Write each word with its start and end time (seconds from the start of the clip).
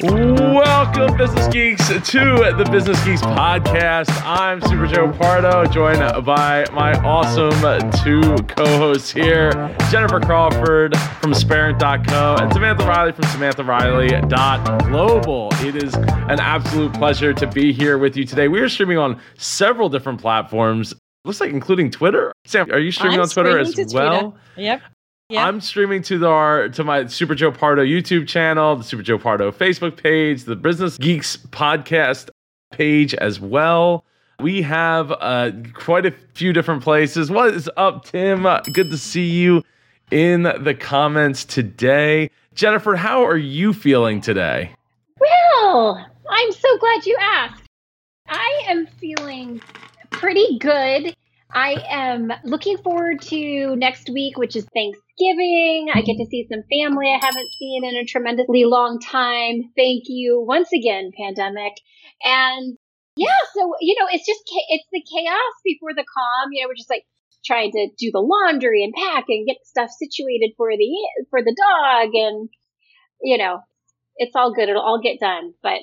Welcome, 0.00 1.18
Business 1.18 1.48
Geeks, 1.48 1.88
to 1.88 2.54
the 2.56 2.66
Business 2.70 3.04
Geeks 3.04 3.20
podcast. 3.20 4.08
I'm 4.24 4.62
Super 4.62 4.86
Joe 4.86 5.12
Pardo, 5.12 5.66
joined 5.66 6.00
by 6.24 6.64
my 6.72 6.94
awesome 7.04 7.52
two 8.02 8.22
co-hosts 8.44 9.10
here, 9.10 9.50
Jennifer 9.90 10.20
Crawford 10.20 10.96
from 11.20 11.34
Sparent.co 11.34 12.36
and 12.40 12.50
Samantha 12.52 12.86
Riley 12.86 13.12
from 13.12 13.24
SamanthaRiley.global. 13.26 15.48
It 15.60 15.76
is 15.76 15.92
an 15.94 16.40
absolute 16.40 16.94
pleasure 16.94 17.34
to 17.34 17.46
be 17.46 17.70
here 17.72 17.98
with 17.98 18.16
you 18.16 18.24
today. 18.24 18.48
We 18.48 18.60
are 18.60 18.68
streaming 18.70 18.96
on 18.98 19.20
several 19.36 19.90
different 19.90 20.22
platforms. 20.22 20.94
Looks 21.24 21.40
like 21.40 21.50
including 21.50 21.90
Twitter. 21.90 22.32
Sam, 22.44 22.70
are 22.70 22.78
you 22.78 22.92
streaming 22.92 23.18
I'm 23.18 23.22
on 23.22 23.28
Twitter 23.28 23.64
streaming 23.64 23.86
as 23.86 23.94
well? 23.94 24.20
Twitter. 24.20 24.36
Yep. 24.56 24.82
Yep. 25.30 25.44
I'm 25.44 25.60
streaming 25.60 26.00
to 26.04 26.18
the, 26.18 26.28
our 26.28 26.68
to 26.70 26.84
my 26.84 27.04
Super 27.06 27.34
Joe 27.34 27.52
Pardo 27.52 27.84
YouTube 27.84 28.26
channel, 28.26 28.76
the 28.76 28.84
Super 28.84 29.02
Joe 29.02 29.18
Pardo 29.18 29.52
Facebook 29.52 30.02
page, 30.02 30.44
the 30.44 30.56
Business 30.56 30.96
Geeks 30.96 31.36
podcast 31.36 32.30
page 32.72 33.12
as 33.14 33.38
well. 33.38 34.04
We 34.40 34.62
have 34.62 35.12
uh, 35.12 35.50
quite 35.74 36.06
a 36.06 36.12
few 36.32 36.52
different 36.52 36.82
places. 36.82 37.30
What 37.30 37.52
is 37.52 37.68
up, 37.76 38.04
Tim? 38.04 38.46
Good 38.72 38.90
to 38.90 38.96
see 38.96 39.26
you 39.26 39.62
in 40.10 40.44
the 40.44 40.74
comments 40.78 41.44
today. 41.44 42.30
Jennifer, 42.54 42.96
how 42.96 43.24
are 43.26 43.36
you 43.36 43.72
feeling 43.72 44.20
today? 44.20 44.70
Well, 45.20 46.06
I'm 46.30 46.52
so 46.52 46.78
glad 46.78 47.04
you 47.04 47.16
asked. 47.20 47.64
I 48.28 48.62
am 48.66 48.86
feeling 48.86 49.60
pretty 50.18 50.58
good. 50.58 51.14
I 51.50 51.82
am 51.88 52.30
looking 52.44 52.76
forward 52.78 53.22
to 53.22 53.76
next 53.76 54.10
week, 54.10 54.36
which 54.36 54.54
is 54.54 54.66
Thanksgiving. 54.74 55.88
I 55.94 56.02
get 56.02 56.16
to 56.18 56.26
see 56.28 56.46
some 56.50 56.62
family 56.70 57.06
I 57.08 57.24
haven't 57.24 57.48
seen 57.58 57.84
in 57.84 57.94
a 57.94 58.04
tremendously 58.04 58.64
long 58.64 59.00
time. 59.00 59.62
Thank 59.76 60.04
you 60.06 60.44
once 60.46 60.68
again, 60.72 61.10
pandemic. 61.16 61.72
And 62.22 62.76
yeah, 63.16 63.38
so, 63.54 63.72
you 63.80 63.96
know, 63.98 64.06
it's 64.12 64.26
just, 64.26 64.42
it's 64.68 64.84
the 64.92 65.02
chaos 65.02 65.54
before 65.64 65.94
the 65.94 66.04
calm. 66.04 66.50
You 66.52 66.62
know, 66.62 66.68
we're 66.68 66.74
just 66.74 66.90
like 66.90 67.04
trying 67.46 67.72
to 67.72 67.88
do 67.98 68.10
the 68.12 68.20
laundry 68.20 68.84
and 68.84 68.92
pack 68.92 69.24
and 69.28 69.46
get 69.46 69.56
stuff 69.64 69.88
situated 69.90 70.52
for 70.56 70.70
the, 70.70 70.90
for 71.30 71.42
the 71.42 71.56
dog. 71.56 72.10
And, 72.12 72.48
you 73.22 73.38
know, 73.38 73.60
it's 74.16 74.36
all 74.36 74.52
good. 74.52 74.68
It'll 74.68 74.82
all 74.82 75.00
get 75.02 75.18
done. 75.20 75.54
But 75.62 75.80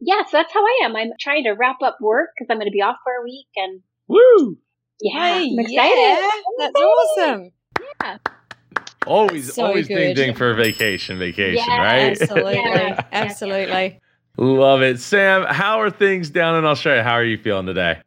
yeah, 0.00 0.22
so 0.24 0.30
that's 0.38 0.52
how 0.52 0.64
I 0.64 0.80
am. 0.84 0.96
I'm 0.96 1.10
trying 1.20 1.44
to 1.44 1.52
wrap 1.52 1.76
up 1.82 1.98
work 2.00 2.30
because 2.38 2.50
I'm 2.50 2.58
going 2.58 2.66
to 2.68 2.72
be 2.72 2.82
off 2.82 2.96
for 3.04 3.12
a 3.20 3.22
week 3.24 3.46
and 3.56 3.80
Woo! 4.08 4.58
yeah, 5.00 5.12
Hey, 5.38 5.48
I'm 5.52 5.58
excited. 5.58 5.96
yeah, 5.96 6.30
that's 6.58 6.72
excited. 6.74 7.52
awesome. 8.10 8.20
Always, 9.06 9.54
So 9.54 9.64
always 9.66 9.88
good. 9.88 10.14
ding 10.14 10.34
for 10.34 10.54
vacation, 10.54 11.18
vacation, 11.18 11.54
Yeah, 11.66 11.82
right? 11.82 12.20
Absolutely, 12.20 12.54
Yeah. 12.60 13.02
absolutely. 13.12 14.00
Love 14.36 14.82
it. 14.82 15.00
Sam, 15.00 15.44
how 15.44 15.80
are 15.80 15.90
things 15.90 16.30
down 16.30 16.56
in 16.56 16.64
Australia? 16.64 17.02
How 17.02 17.12
are 17.14 17.24
you 17.24 17.38
feeling 17.38 17.66
today? 17.66 18.00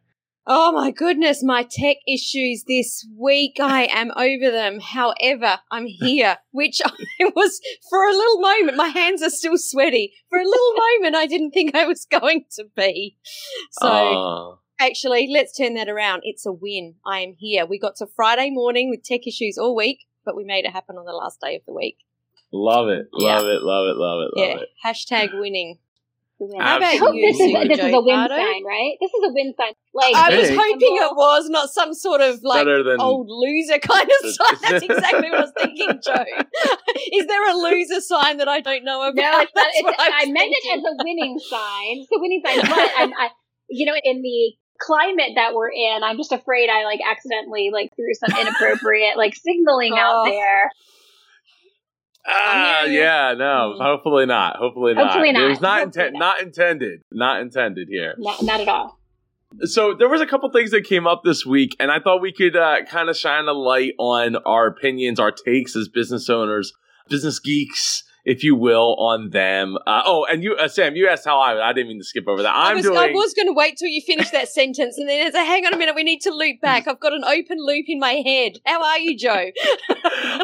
Oh 0.46 0.72
my 0.72 0.90
goodness, 0.90 1.42
my 1.42 1.62
tech 1.62 1.96
issues 2.06 2.64
this 2.68 3.06
week. 3.16 3.56
I 3.60 3.84
am 3.90 4.10
over 4.16 4.50
them. 4.50 4.78
However, 4.80 5.58
I'm 5.70 5.86
here, 5.86 6.36
which 6.50 6.82
I 6.84 6.90
was 7.34 7.60
for 7.88 8.04
a 8.04 8.12
little 8.12 8.40
moment. 8.40 8.76
My 8.76 8.88
hands 8.88 9.22
are 9.22 9.30
still 9.30 9.56
sweaty. 9.56 10.12
For 10.28 10.38
a 10.38 10.44
little 10.44 10.72
moment, 10.98 11.16
I 11.16 11.26
didn't 11.26 11.52
think 11.52 11.74
I 11.74 11.86
was 11.86 12.04
going 12.10 12.44
to 12.56 12.64
be. 12.76 13.16
So, 13.72 13.88
Oh. 13.88 14.58
actually, 14.78 15.28
let's 15.32 15.56
turn 15.56 15.74
that 15.74 15.88
around. 15.88 16.22
It's 16.24 16.44
a 16.44 16.52
win. 16.52 16.96
I 17.06 17.20
am 17.20 17.34
here. 17.38 17.64
We 17.64 17.78
got 17.78 17.96
to 17.96 18.06
Friday 18.06 18.50
morning 18.50 18.90
with 18.90 19.02
tech 19.02 19.26
issues 19.26 19.56
all 19.56 19.74
week, 19.74 20.00
but 20.26 20.36
we 20.36 20.44
made 20.44 20.66
it 20.66 20.72
happen 20.72 20.96
on 20.98 21.06
the 21.06 21.12
last 21.12 21.40
day 21.40 21.56
of 21.56 21.62
the 21.66 21.72
week. 21.72 21.98
Love 22.52 22.88
it. 22.88 23.08
Yeah. 23.18 23.38
Love 23.38 23.46
it. 23.46 23.62
Love 23.62 23.86
it. 23.88 23.96
Love 23.96 24.20
it. 24.20 24.38
Love 24.38 24.48
yeah. 24.48 24.56
it. 24.62 24.68
Hashtag 24.84 25.40
winning. 25.40 25.78
How 26.58 26.78
I 26.80 26.96
hope 26.96 27.14
you, 27.14 27.30
this 27.30 27.38
is 27.40 27.52
this 27.68 27.78
is 27.78 27.94
a 27.94 28.00
win 28.02 28.16
Pardo? 28.16 28.34
sign, 28.34 28.64
right? 28.64 28.94
This 29.00 29.10
is 29.14 29.22
a 29.22 29.32
win 29.32 29.54
sign. 29.56 29.72
Like 29.94 30.14
I 30.16 30.36
was 30.36 30.48
hoping 30.50 30.96
it 30.98 31.14
was 31.14 31.48
not 31.48 31.70
some 31.70 31.94
sort 31.94 32.20
of 32.20 32.40
like 32.42 32.66
than 32.66 32.96
old 33.00 33.28
loser 33.30 33.78
kind 33.78 34.08
of 34.10 34.30
sign. 34.34 34.56
That's 34.62 34.84
exactly 34.84 35.30
what 35.30 35.38
I 35.38 35.42
was 35.42 35.52
thinking, 35.56 36.00
Joe. 36.04 36.24
Is 37.14 37.26
there 37.28 37.48
a 37.50 37.54
loser 37.56 38.00
sign 38.00 38.38
that 38.38 38.48
I 38.48 38.60
don't 38.60 38.84
know 38.84 39.02
about? 39.02 39.14
No, 39.14 39.40
it's 39.40 39.52
not, 39.54 39.62
That's 39.62 39.74
it's, 39.76 39.84
what 39.84 39.94
I, 40.00 40.22
I 40.22 40.26
meant 40.26 40.50
it 40.52 40.78
as 40.78 40.82
a 40.84 40.94
winning 41.04 41.38
sign. 41.48 42.02
It's 42.02 42.10
a 42.12 42.18
winning 42.18 42.42
sign, 42.44 42.60
but 42.62 42.90
I'm, 42.98 43.12
I, 43.14 43.28
you 43.68 43.86
know, 43.86 43.94
in 44.02 44.20
the 44.22 44.54
climate 44.80 45.32
that 45.36 45.54
we're 45.54 45.70
in, 45.70 46.02
I'm 46.02 46.16
just 46.16 46.32
afraid 46.32 46.68
I 46.68 46.84
like 46.84 47.00
accidentally 47.08 47.70
like 47.72 47.90
threw 47.94 48.12
some 48.14 48.36
inappropriate 48.40 49.16
like 49.16 49.36
signaling 49.36 49.92
out 49.96 50.26
Oh. 50.26 50.30
there. 50.30 50.70
Ah, 52.26 52.80
I'm 52.80 52.84
hearing 52.86 52.94
you. 52.94 53.00
yeah, 53.00 53.34
no. 53.36 53.76
Mm. 53.78 53.82
Hopefully 53.82 54.26
not. 54.26 54.56
Hopefully 54.56 54.94
not. 54.94 55.06
Hopefully 55.12 55.28
It 55.30 55.48
was 55.48 55.60
not 55.60 55.80
Hopefully 55.84 56.04
inten- 56.06 56.12
not. 56.12 56.18
not 56.18 56.40
intended. 56.42 57.00
Not 57.12 57.40
intended 57.40 57.88
here. 57.90 58.14
Not, 58.18 58.42
not 58.42 58.60
at 58.60 58.68
all. 58.68 58.98
So 59.60 59.94
there 59.94 60.08
was 60.08 60.20
a 60.20 60.26
couple 60.26 60.50
things 60.50 60.70
that 60.72 60.82
came 60.84 61.06
up 61.06 61.22
this 61.24 61.46
week, 61.46 61.76
and 61.78 61.90
I 61.92 62.00
thought 62.00 62.20
we 62.20 62.32
could 62.32 62.56
uh, 62.56 62.84
kind 62.86 63.08
of 63.08 63.16
shine 63.16 63.46
a 63.46 63.52
light 63.52 63.92
on 63.98 64.36
our 64.44 64.66
opinions, 64.66 65.20
our 65.20 65.30
takes 65.30 65.76
as 65.76 65.88
business 65.88 66.28
owners, 66.28 66.72
business 67.08 67.38
geeks, 67.38 68.02
if 68.24 68.42
you 68.42 68.56
will, 68.56 68.96
on 68.98 69.30
them. 69.30 69.76
Uh, 69.86 70.02
oh, 70.06 70.24
and 70.30 70.42
you, 70.42 70.54
uh, 70.54 70.68
Sam, 70.68 70.96
you 70.96 71.08
asked 71.08 71.24
how 71.24 71.38
I. 71.38 71.70
I 71.70 71.72
didn't 71.72 71.88
mean 71.88 71.98
to 71.98 72.04
skip 72.04 72.26
over 72.26 72.42
that. 72.42 72.54
I 72.54 72.70
I'm 72.70 72.76
was, 72.76 72.84
doing. 72.84 72.98
I 72.98 73.10
was 73.10 73.34
going 73.34 73.48
to 73.48 73.52
wait 73.52 73.76
till 73.76 73.88
you 73.88 74.00
finish 74.00 74.30
that 74.30 74.48
sentence 74.48 74.96
and 74.98 75.08
then 75.08 75.30
say, 75.32 75.44
hang 75.44 75.66
on 75.66 75.74
a 75.74 75.76
minute, 75.76 75.94
we 75.94 76.02
need 76.02 76.20
to 76.22 76.30
loop 76.30 76.60
back. 76.60 76.88
I've 76.88 77.00
got 77.00 77.12
an 77.12 77.24
open 77.24 77.58
loop 77.58 77.84
in 77.88 77.98
my 77.98 78.22
head. 78.24 78.58
How 78.64 78.82
are 78.82 78.98
you, 78.98 79.16
Joe? 79.16 79.50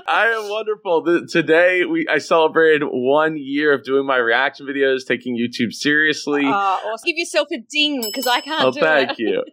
I 0.07 0.33
am 0.37 0.51
wonderful. 0.51 1.03
The, 1.03 1.27
today 1.27 1.85
we 1.85 2.07
I 2.09 2.19
celebrated 2.19 2.85
one 2.85 3.37
year 3.37 3.73
of 3.73 3.85
doing 3.85 4.07
my 4.07 4.17
reaction 4.17 4.67
videos, 4.67 5.07
taking 5.07 5.37
YouTube 5.37 5.73
seriously. 5.73 6.45
Uh, 6.45 6.51
awesome. 6.51 7.07
Give 7.07 7.17
yourself 7.17 7.49
a 7.53 7.59
ding 7.59 8.03
because 8.03 8.27
I 8.27 8.41
can't 8.41 8.65
oh, 8.65 8.73
thank 8.73 9.13
it. 9.13 9.19
you. 9.19 9.45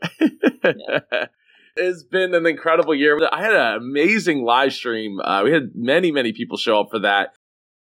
It's 1.80 2.04
been 2.04 2.34
an 2.34 2.48
incredible 2.48 2.96
year. 2.96 3.20
I 3.32 3.40
had 3.40 3.54
an 3.54 3.76
amazing 3.76 4.44
live 4.44 4.74
stream. 4.74 5.20
Uh, 5.20 5.44
we 5.44 5.52
had 5.52 5.74
many, 5.76 6.12
many 6.12 6.34
people 6.34 6.58
show 6.58 6.80
up 6.80 6.88
for 6.90 6.98
that. 7.00 7.30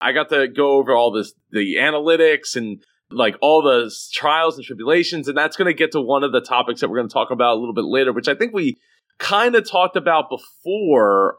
I 0.02 0.12
got 0.14 0.30
to 0.30 0.48
go 0.48 0.74
over 0.74 0.94
all 0.96 1.12
this, 1.12 1.34
the 1.52 1.76
analytics 1.76 2.56
and 2.56 2.84
like 3.12 3.36
all 3.42 3.62
the 3.62 3.94
trials 4.14 4.58
and 4.58 4.66
tribulations. 4.66 5.28
And 5.28 5.38
that's 5.38 5.56
going 5.58 5.68
to 5.68 5.74
get 5.74 5.92
to 5.94 6.02
one 6.02 6.24
of 6.24 6.32
the 6.32 6.42
topics 6.42 6.82
that 6.82 6.90
we're 6.90 6.98
going 6.98 7.10
to 7.10 7.14
talk 7.14 7.32
about 7.32 7.56
a 7.58 7.60
little 7.60 7.74
bit 7.74 7.86
later, 7.86 8.14
which 8.14 8.28
I 8.28 8.36
think 8.36 8.54
we 8.54 8.78
kind 9.20 9.56
of 9.56 9.70
talked 9.70 9.96
about 9.96 10.30
before 10.30 11.38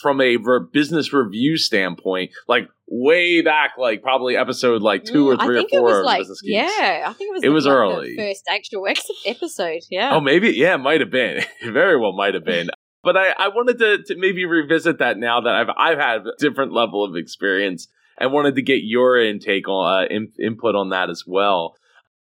from 0.00 0.20
a 0.20 0.36
re- 0.36 0.60
business 0.72 1.12
review 1.12 1.56
standpoint, 1.56 2.30
like 2.48 2.68
way 2.88 3.42
back, 3.42 3.72
like 3.76 4.02
probably 4.02 4.36
episode 4.36 4.82
like 4.82 5.04
two 5.04 5.28
or 5.28 5.36
Mm, 5.36 5.44
three 5.44 5.56
I 5.56 5.58
or 5.58 5.62
think 5.62 5.72
it 5.72 5.78
four 5.78 5.82
was 5.98 6.04
like, 6.04 6.20
Business 6.20 6.40
yeah, 6.44 7.04
I 7.06 7.12
think 7.12 7.30
it 7.30 7.32
was. 7.34 7.44
It 7.44 7.48
was 7.48 7.66
like 7.66 7.74
early. 7.74 8.16
First 8.16 8.44
actual 8.48 8.86
ex- 8.86 9.06
episode. 9.26 9.82
Yeah. 9.90 10.10
Oh, 10.12 10.20
maybe. 10.20 10.50
Yeah, 10.50 10.74
it 10.74 10.78
might 10.78 11.00
have 11.00 11.10
been. 11.10 11.42
Very 11.64 11.98
well 11.98 12.12
might 12.12 12.34
have 12.34 12.44
been. 12.44 12.70
But 13.02 13.16
I, 13.16 13.30
I 13.38 13.48
wanted 13.48 13.78
to, 13.78 14.02
to 14.04 14.16
maybe 14.16 14.44
revisit 14.44 14.98
that 14.98 15.18
now 15.18 15.40
that 15.40 15.54
I've 15.54 15.68
I've 15.76 15.98
had 15.98 16.26
a 16.26 16.32
different 16.38 16.72
level 16.72 17.04
of 17.04 17.16
experience 17.16 17.88
and 18.20 18.32
wanted 18.32 18.54
to 18.56 18.62
get 18.62 18.82
your 18.82 19.18
intake 19.18 19.68
on 19.68 20.04
uh, 20.04 20.06
in, 20.08 20.28
input 20.38 20.76
on 20.76 20.90
that 20.90 21.10
as 21.10 21.24
well. 21.26 21.74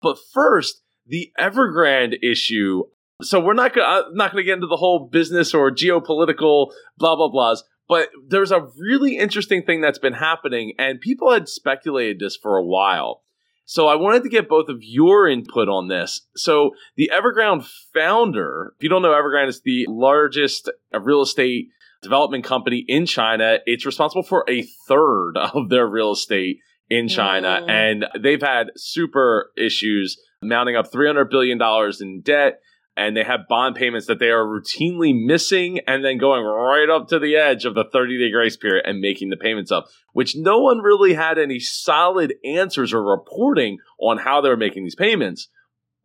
But 0.02 0.18
first, 0.32 0.82
the 1.06 1.30
Evergrande 1.38 2.16
issue. 2.22 2.84
So 3.22 3.38
we're 3.38 3.54
not 3.54 3.74
gonna 3.74 4.06
I'm 4.08 4.14
not 4.14 4.32
gonna 4.32 4.42
get 4.42 4.54
into 4.54 4.66
the 4.66 4.76
whole 4.76 5.08
business 5.12 5.54
or 5.54 5.70
geopolitical 5.70 6.72
blah 6.96 7.14
blah 7.14 7.30
blahs. 7.30 7.60
But 7.86 8.08
there's 8.26 8.50
a 8.50 8.66
really 8.78 9.18
interesting 9.18 9.62
thing 9.62 9.82
that's 9.82 9.98
been 9.98 10.14
happening, 10.14 10.72
and 10.78 11.00
people 11.00 11.30
had 11.30 11.48
speculated 11.48 12.18
this 12.18 12.34
for 12.34 12.56
a 12.56 12.64
while. 12.64 13.22
So 13.66 13.88
I 13.88 13.94
wanted 13.94 14.22
to 14.24 14.28
get 14.28 14.48
both 14.48 14.68
of 14.68 14.78
your 14.80 15.28
input 15.28 15.68
on 15.68 15.88
this. 15.88 16.22
So 16.36 16.72
the 16.96 17.10
Evergrande 17.14 17.66
founder, 17.94 18.74
if 18.76 18.82
you 18.82 18.88
don't 18.88 19.02
know, 19.02 19.12
Evergrande 19.12 19.48
is 19.48 19.62
the 19.62 19.86
largest 19.88 20.70
uh, 20.94 21.00
real 21.00 21.22
estate 21.22 21.68
development 22.04 22.44
company 22.44 22.84
in 22.86 23.06
China. 23.06 23.58
It's 23.66 23.84
responsible 23.84 24.22
for 24.22 24.44
a 24.48 24.62
third 24.86 25.32
of 25.54 25.68
their 25.70 25.86
real 25.88 26.12
estate 26.12 26.58
in 26.88 27.08
China, 27.08 27.62
Mm. 27.62 27.70
and 27.70 28.04
they've 28.22 28.42
had 28.42 28.68
super 28.76 29.50
issues 29.56 30.16
mounting 30.42 30.76
up 30.76 30.92
$300 30.92 31.30
billion 31.30 31.58
in 32.00 32.20
debt. 32.20 32.60
And 32.96 33.16
they 33.16 33.24
have 33.24 33.48
bond 33.48 33.74
payments 33.74 34.06
that 34.06 34.20
they 34.20 34.28
are 34.28 34.44
routinely 34.46 35.12
missing 35.26 35.80
and 35.88 36.04
then 36.04 36.16
going 36.16 36.44
right 36.44 36.88
up 36.88 37.08
to 37.08 37.18
the 37.18 37.34
edge 37.34 37.64
of 37.64 37.74
the 37.74 37.82
30 37.92 38.18
day 38.18 38.30
grace 38.30 38.56
period 38.56 38.84
and 38.86 39.00
making 39.00 39.30
the 39.30 39.36
payments 39.36 39.72
up, 39.72 39.86
which 40.12 40.36
no 40.36 40.60
one 40.60 40.78
really 40.78 41.14
had 41.14 41.36
any 41.36 41.58
solid 41.58 42.34
answers 42.44 42.92
or 42.94 43.02
reporting 43.02 43.78
on 43.98 44.18
how 44.18 44.40
they 44.40 44.48
were 44.48 44.56
making 44.56 44.84
these 44.84 44.94
payments. 44.94 45.48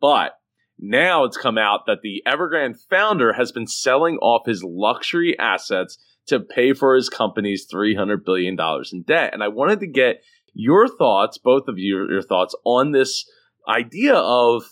But 0.00 0.32
now 0.80 1.24
it's 1.24 1.36
come 1.36 1.58
out 1.58 1.86
that 1.86 2.00
the 2.02 2.22
Evergrande 2.26 2.80
founder 2.88 3.34
has 3.34 3.52
been 3.52 3.66
selling 3.66 4.16
off 4.18 4.46
his 4.46 4.64
luxury 4.64 5.38
assets 5.38 5.98
to 6.26 6.40
pay 6.40 6.72
for 6.72 6.94
his 6.94 7.08
company's 7.08 7.66
$300 7.66 8.24
billion 8.24 8.56
in 8.92 9.02
debt. 9.02 9.32
And 9.32 9.42
I 9.42 9.48
wanted 9.48 9.80
to 9.80 9.86
get 9.86 10.22
your 10.54 10.88
thoughts, 10.88 11.38
both 11.38 11.68
of 11.68 11.78
you, 11.78 12.08
your 12.08 12.22
thoughts 12.22 12.54
on 12.64 12.92
this 12.92 13.24
idea 13.68 14.14
of 14.14 14.64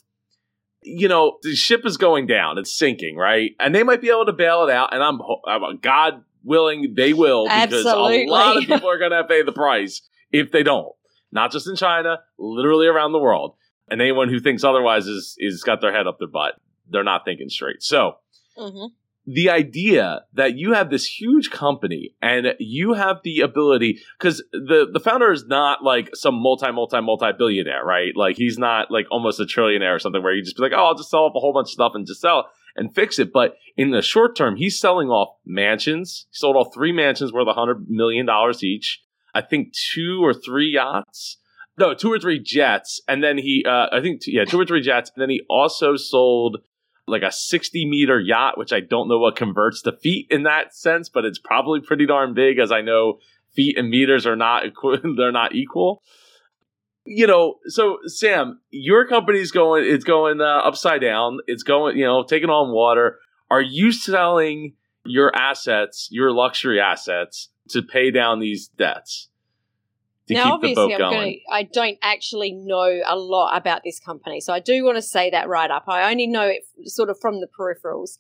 you 0.82 1.08
know, 1.08 1.38
the 1.42 1.54
ship 1.54 1.84
is 1.84 1.96
going 1.96 2.26
down, 2.26 2.58
it's 2.58 2.76
sinking, 2.76 3.16
right? 3.16 3.50
And 3.58 3.74
they 3.74 3.82
might 3.82 4.00
be 4.00 4.10
able 4.10 4.26
to 4.26 4.32
bail 4.32 4.64
it 4.64 4.72
out. 4.72 4.94
And 4.94 5.02
I'm, 5.02 5.20
I'm 5.46 5.78
God 5.78 6.24
willing, 6.44 6.94
they 6.96 7.12
will 7.12 7.44
because 7.44 7.84
Absolutely. 7.84 8.26
a 8.26 8.30
lot 8.30 8.56
of 8.56 8.64
people 8.64 8.88
are 8.88 8.98
going 8.98 9.10
to 9.10 9.24
pay 9.24 9.42
the 9.42 9.52
price 9.52 10.02
if 10.32 10.50
they 10.50 10.62
don't. 10.62 10.92
Not 11.30 11.52
just 11.52 11.68
in 11.68 11.76
China, 11.76 12.20
literally 12.38 12.86
around 12.86 13.12
the 13.12 13.18
world. 13.18 13.56
And 13.90 14.00
anyone 14.00 14.28
who 14.28 14.40
thinks 14.40 14.64
otherwise 14.64 15.06
is 15.06 15.34
is 15.38 15.62
got 15.62 15.80
their 15.80 15.92
head 15.92 16.06
up 16.06 16.18
their 16.18 16.28
butt. 16.28 16.54
They're 16.90 17.04
not 17.04 17.24
thinking 17.24 17.48
straight. 17.48 17.82
So 17.82 18.16
hmm 18.56 18.86
the 19.28 19.50
idea 19.50 20.22
that 20.32 20.56
you 20.56 20.72
have 20.72 20.88
this 20.88 21.04
huge 21.04 21.50
company 21.50 22.14
and 22.22 22.54
you 22.58 22.94
have 22.94 23.18
the 23.24 23.40
ability 23.40 24.00
because 24.18 24.42
the 24.52 24.88
the 24.90 24.98
founder 24.98 25.30
is 25.30 25.44
not 25.44 25.84
like 25.84 26.08
some 26.16 26.34
multi 26.34 26.72
multi 26.72 27.00
multi 27.02 27.30
billionaire 27.36 27.84
right? 27.84 28.16
Like 28.16 28.38
he's 28.38 28.56
not 28.58 28.90
like 28.90 29.06
almost 29.10 29.38
a 29.38 29.44
trillionaire 29.44 29.94
or 29.94 29.98
something 29.98 30.22
where 30.22 30.34
you 30.34 30.42
just 30.42 30.56
be 30.56 30.62
like 30.62 30.72
oh 30.74 30.86
i'll 30.86 30.94
just 30.94 31.10
sell 31.10 31.24
off 31.24 31.34
a 31.36 31.40
whole 31.40 31.52
bunch 31.52 31.66
of 31.66 31.72
stuff 31.72 31.92
and 31.94 32.06
just 32.06 32.22
sell 32.22 32.48
and 32.74 32.94
fix 32.94 33.18
it. 33.18 33.30
But 33.30 33.58
in 33.76 33.90
the 33.90 34.00
short 34.00 34.34
term 34.34 34.56
he's 34.56 34.80
selling 34.80 35.08
off 35.10 35.36
mansions. 35.44 36.26
He 36.30 36.36
sold 36.36 36.56
off 36.56 36.72
three 36.72 36.92
mansions 36.92 37.30
worth 37.30 37.48
a 37.48 37.52
hundred 37.52 37.90
million 37.90 38.24
dollars 38.24 38.64
each. 38.64 39.02
I 39.34 39.42
think 39.42 39.74
two 39.74 40.24
or 40.24 40.32
three 40.32 40.70
yachts 40.70 41.36
no 41.78 41.94
two 41.94 42.12
or 42.12 42.18
three 42.18 42.38
jets 42.38 43.00
and 43.08 43.22
then 43.22 43.38
he 43.38 43.64
uh, 43.66 43.86
i 43.92 44.00
think 44.00 44.20
yeah 44.26 44.44
two 44.44 44.60
or 44.60 44.64
three 44.66 44.82
jets 44.82 45.10
and 45.14 45.22
then 45.22 45.30
he 45.30 45.42
also 45.48 45.96
sold 45.96 46.58
like 47.08 47.22
a 47.22 47.32
60 47.32 47.88
meter 47.88 48.20
yacht, 48.20 48.58
which 48.58 48.72
I 48.72 48.80
don't 48.80 49.08
know 49.08 49.18
what 49.18 49.36
converts 49.36 49.82
to 49.82 49.92
feet 49.92 50.26
in 50.30 50.44
that 50.44 50.74
sense, 50.74 51.08
but 51.08 51.24
it's 51.24 51.38
probably 51.38 51.80
pretty 51.80 52.06
darn 52.06 52.34
big 52.34 52.58
as 52.58 52.70
I 52.70 52.82
know 52.82 53.18
feet 53.54 53.78
and 53.78 53.88
meters 53.88 54.26
are 54.26 54.36
not 54.36 54.66
equi- 54.66 55.14
they're 55.16 55.32
not 55.32 55.54
equal. 55.54 56.02
You 57.04 57.26
know, 57.26 57.54
so 57.66 57.98
Sam, 58.04 58.60
your 58.70 59.06
company's 59.06 59.50
going 59.50 59.84
it's 59.86 60.04
going 60.04 60.40
uh, 60.40 60.44
upside 60.44 61.00
down. 61.00 61.38
It's 61.46 61.62
going, 61.62 61.96
you 61.96 62.04
know, 62.04 62.22
taking 62.22 62.50
on 62.50 62.72
water. 62.72 63.18
Are 63.50 63.62
you 63.62 63.92
selling 63.92 64.74
your 65.06 65.34
assets, 65.34 66.08
your 66.10 66.32
luxury 66.32 66.80
assets 66.80 67.48
to 67.70 67.82
pay 67.82 68.10
down 68.10 68.40
these 68.40 68.68
debts? 68.68 69.30
Now, 70.30 70.54
obviously, 70.54 70.94
I'm 70.94 70.98
going. 70.98 71.12
gonna, 71.12 71.36
I 71.50 71.62
don't 71.62 71.98
actually 72.02 72.52
know 72.52 73.00
a 73.06 73.16
lot 73.16 73.56
about 73.56 73.82
this 73.84 73.98
company, 74.00 74.40
so 74.40 74.52
I 74.52 74.60
do 74.60 74.84
want 74.84 74.96
to 74.96 75.02
say 75.02 75.30
that 75.30 75.48
right 75.48 75.70
up. 75.70 75.84
I 75.88 76.10
only 76.10 76.26
know 76.26 76.46
it 76.46 76.64
sort 76.84 77.10
of 77.10 77.18
from 77.20 77.40
the 77.40 77.48
peripherals. 77.48 78.18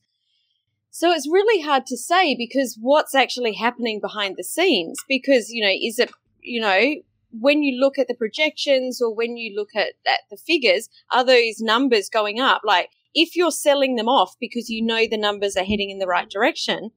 So 0.90 1.12
it's 1.12 1.28
really 1.30 1.62
hard 1.62 1.86
to 1.86 1.96
say 1.96 2.34
because 2.34 2.78
what's 2.80 3.14
actually 3.14 3.52
happening 3.54 4.00
behind 4.00 4.36
the 4.36 4.44
scenes? 4.44 4.98
Because, 5.08 5.50
you 5.50 5.62
know, 5.62 5.70
is 5.70 5.98
it, 5.98 6.10
you 6.40 6.60
know, 6.60 6.94
when 7.30 7.62
you 7.62 7.78
look 7.78 7.98
at 7.98 8.08
the 8.08 8.14
projections 8.14 9.00
or 9.00 9.14
when 9.14 9.36
you 9.36 9.54
look 9.54 9.68
at, 9.76 9.94
at 10.06 10.20
the 10.30 10.36
figures, 10.36 10.88
are 11.12 11.24
those 11.24 11.60
numbers 11.60 12.08
going 12.08 12.40
up? 12.40 12.62
Like, 12.64 12.90
if 13.14 13.36
you're 13.36 13.50
selling 13.50 13.96
them 13.96 14.08
off 14.08 14.34
because 14.40 14.70
you 14.70 14.84
know 14.84 15.06
the 15.08 15.18
numbers 15.18 15.56
are 15.56 15.64
heading 15.64 15.90
in 15.90 15.98
the 15.98 16.06
right 16.06 16.28
direction, 16.28 16.90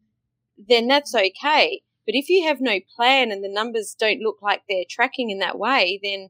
then 0.57 0.87
that's 0.87 1.13
okay. 1.13 1.81
But 2.05 2.15
if 2.15 2.29
you 2.29 2.47
have 2.47 2.59
no 2.59 2.79
plan 2.95 3.31
and 3.31 3.43
the 3.43 3.49
numbers 3.49 3.95
don't 3.97 4.21
look 4.21 4.41
like 4.41 4.63
they're 4.67 4.83
tracking 4.89 5.29
in 5.29 5.39
that 5.39 5.59
way, 5.59 5.99
then 6.03 6.29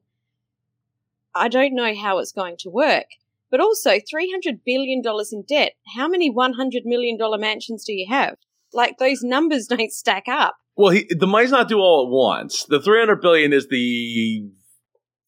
I 1.33 1.47
don't 1.47 1.73
know 1.73 1.95
how 1.95 2.19
it's 2.19 2.31
going 2.31 2.57
to 2.59 2.69
work. 2.69 3.05
But 3.49 3.59
also, 3.59 3.91
$300 3.91 4.61
billion 4.65 5.01
in 5.31 5.43
debt. 5.47 5.73
How 5.95 6.07
many 6.07 6.31
$100 6.31 6.85
million 6.85 7.17
mansions 7.39 7.83
do 7.83 7.93
you 7.93 8.07
have? 8.09 8.35
Like, 8.73 8.97
those 8.97 9.21
numbers 9.23 9.67
don't 9.69 9.91
stack 9.91 10.25
up. 10.29 10.55
Well, 10.75 10.91
he, 10.91 11.07
the 11.09 11.27
money's 11.27 11.51
not 11.51 11.67
due 11.67 11.79
all 11.79 12.05
at 12.05 12.11
once. 12.11 12.65
The 12.65 12.81
300 12.81 13.21
billion 13.21 13.51
is 13.53 13.67
the 13.67 14.49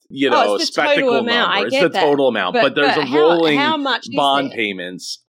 you 0.09 0.29
Oh, 0.29 0.31
know 0.31 0.55
it's 0.55 0.69
the 0.69 0.81
total 0.81 0.91
spectacle 0.91 1.15
amount. 1.17 1.53
Number. 1.53 1.67
It's 1.67 1.79
the 1.79 1.89
that. 1.89 2.01
total 2.01 2.27
amount, 2.27 2.53
but, 2.53 2.75
there's 2.75 2.97
a 2.97 3.11
rolling 3.11 3.57
how, 3.57 3.77
much 3.77 4.05
bond 4.15 4.51
payments, 4.51 5.23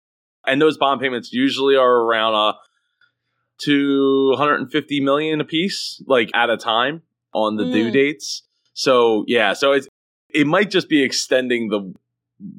and 0.46 0.60
those 0.60 0.78
bond 0.78 1.02
payments 1.02 1.32
usually 1.32 1.76
are 1.76 2.00
around 2.02 2.54
uh, 3.60 3.64
250 3.64 5.00
million 5.00 5.40
a 5.40 5.44
piece, 5.44 6.02
like 6.06 6.30
at 6.34 6.50
a 6.50 6.56
time 6.56 7.02
on 7.32 7.56
the 7.56 7.64
due 7.64 7.88
Mm. 7.88 7.92
dates. 7.92 8.42
So 8.72 9.24
yeah, 9.26 9.52
so 9.52 9.72
it's 9.72 9.88
it 10.32 10.46
might 10.46 10.70
just 10.70 10.88
be 10.88 11.02
extending 11.02 11.68
the 11.68 11.92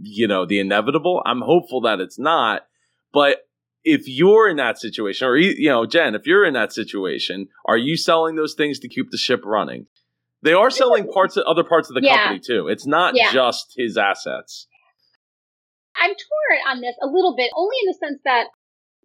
you 0.03 0.27
know 0.27 0.45
the 0.45 0.59
inevitable. 0.59 1.21
I'm 1.25 1.41
hopeful 1.41 1.81
that 1.81 1.99
it's 1.99 2.19
not, 2.19 2.67
but 3.13 3.47
if 3.83 4.07
you're 4.07 4.47
in 4.47 4.57
that 4.57 4.77
situation, 4.77 5.27
or 5.27 5.37
you 5.37 5.69
know, 5.69 5.85
Jen, 5.85 6.13
if 6.13 6.27
you're 6.27 6.45
in 6.45 6.53
that 6.53 6.71
situation, 6.71 7.47
are 7.65 7.77
you 7.77 7.97
selling 7.97 8.35
those 8.35 8.53
things 8.53 8.77
to 8.79 8.87
keep 8.87 9.09
the 9.09 9.17
ship 9.17 9.41
running? 9.43 9.87
They 10.43 10.53
are 10.53 10.69
selling 10.71 11.07
parts 11.11 11.37
of 11.37 11.43
other 11.45 11.63
parts 11.63 11.89
of 11.89 11.95
the 11.95 12.01
Yeah. 12.01 12.17
company 12.17 12.39
too. 12.39 12.67
It's 12.67 12.85
not 12.85 13.15
Yeah. 13.15 13.31
just 13.31 13.73
his 13.75 13.97
assets. 13.97 14.67
I'm 15.95 16.11
torn 16.11 16.59
on 16.67 16.81
this 16.81 16.95
a 17.01 17.07
little 17.07 17.35
bit, 17.35 17.51
only 17.55 17.75
in 17.83 17.87
the 17.87 17.93
sense 17.93 18.21
that 18.23 18.47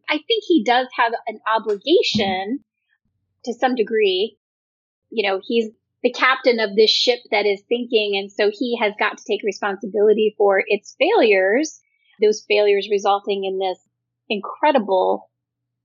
I 0.08 0.14
think 0.14 0.44
he 0.46 0.62
does 0.64 0.86
have 0.96 1.12
an 1.26 1.40
obligation 1.52 2.60
to 3.44 3.54
some 3.54 3.74
degree. 3.74 4.36
You 5.10 5.28
know, 5.28 5.40
he's 5.44 5.70
the 6.02 6.12
captain 6.12 6.60
of 6.60 6.76
this 6.76 6.90
ship 6.90 7.20
that 7.30 7.46
is 7.46 7.62
sinking, 7.68 8.16
and 8.16 8.30
so 8.30 8.50
he 8.52 8.78
has 8.80 8.92
got 8.98 9.18
to 9.18 9.24
take 9.26 9.42
responsibility 9.42 10.34
for 10.38 10.62
its 10.66 10.94
failures, 10.98 11.80
those 12.20 12.44
failures 12.46 12.88
resulting 12.90 13.44
in 13.44 13.58
this 13.58 13.78
incredible, 14.28 15.30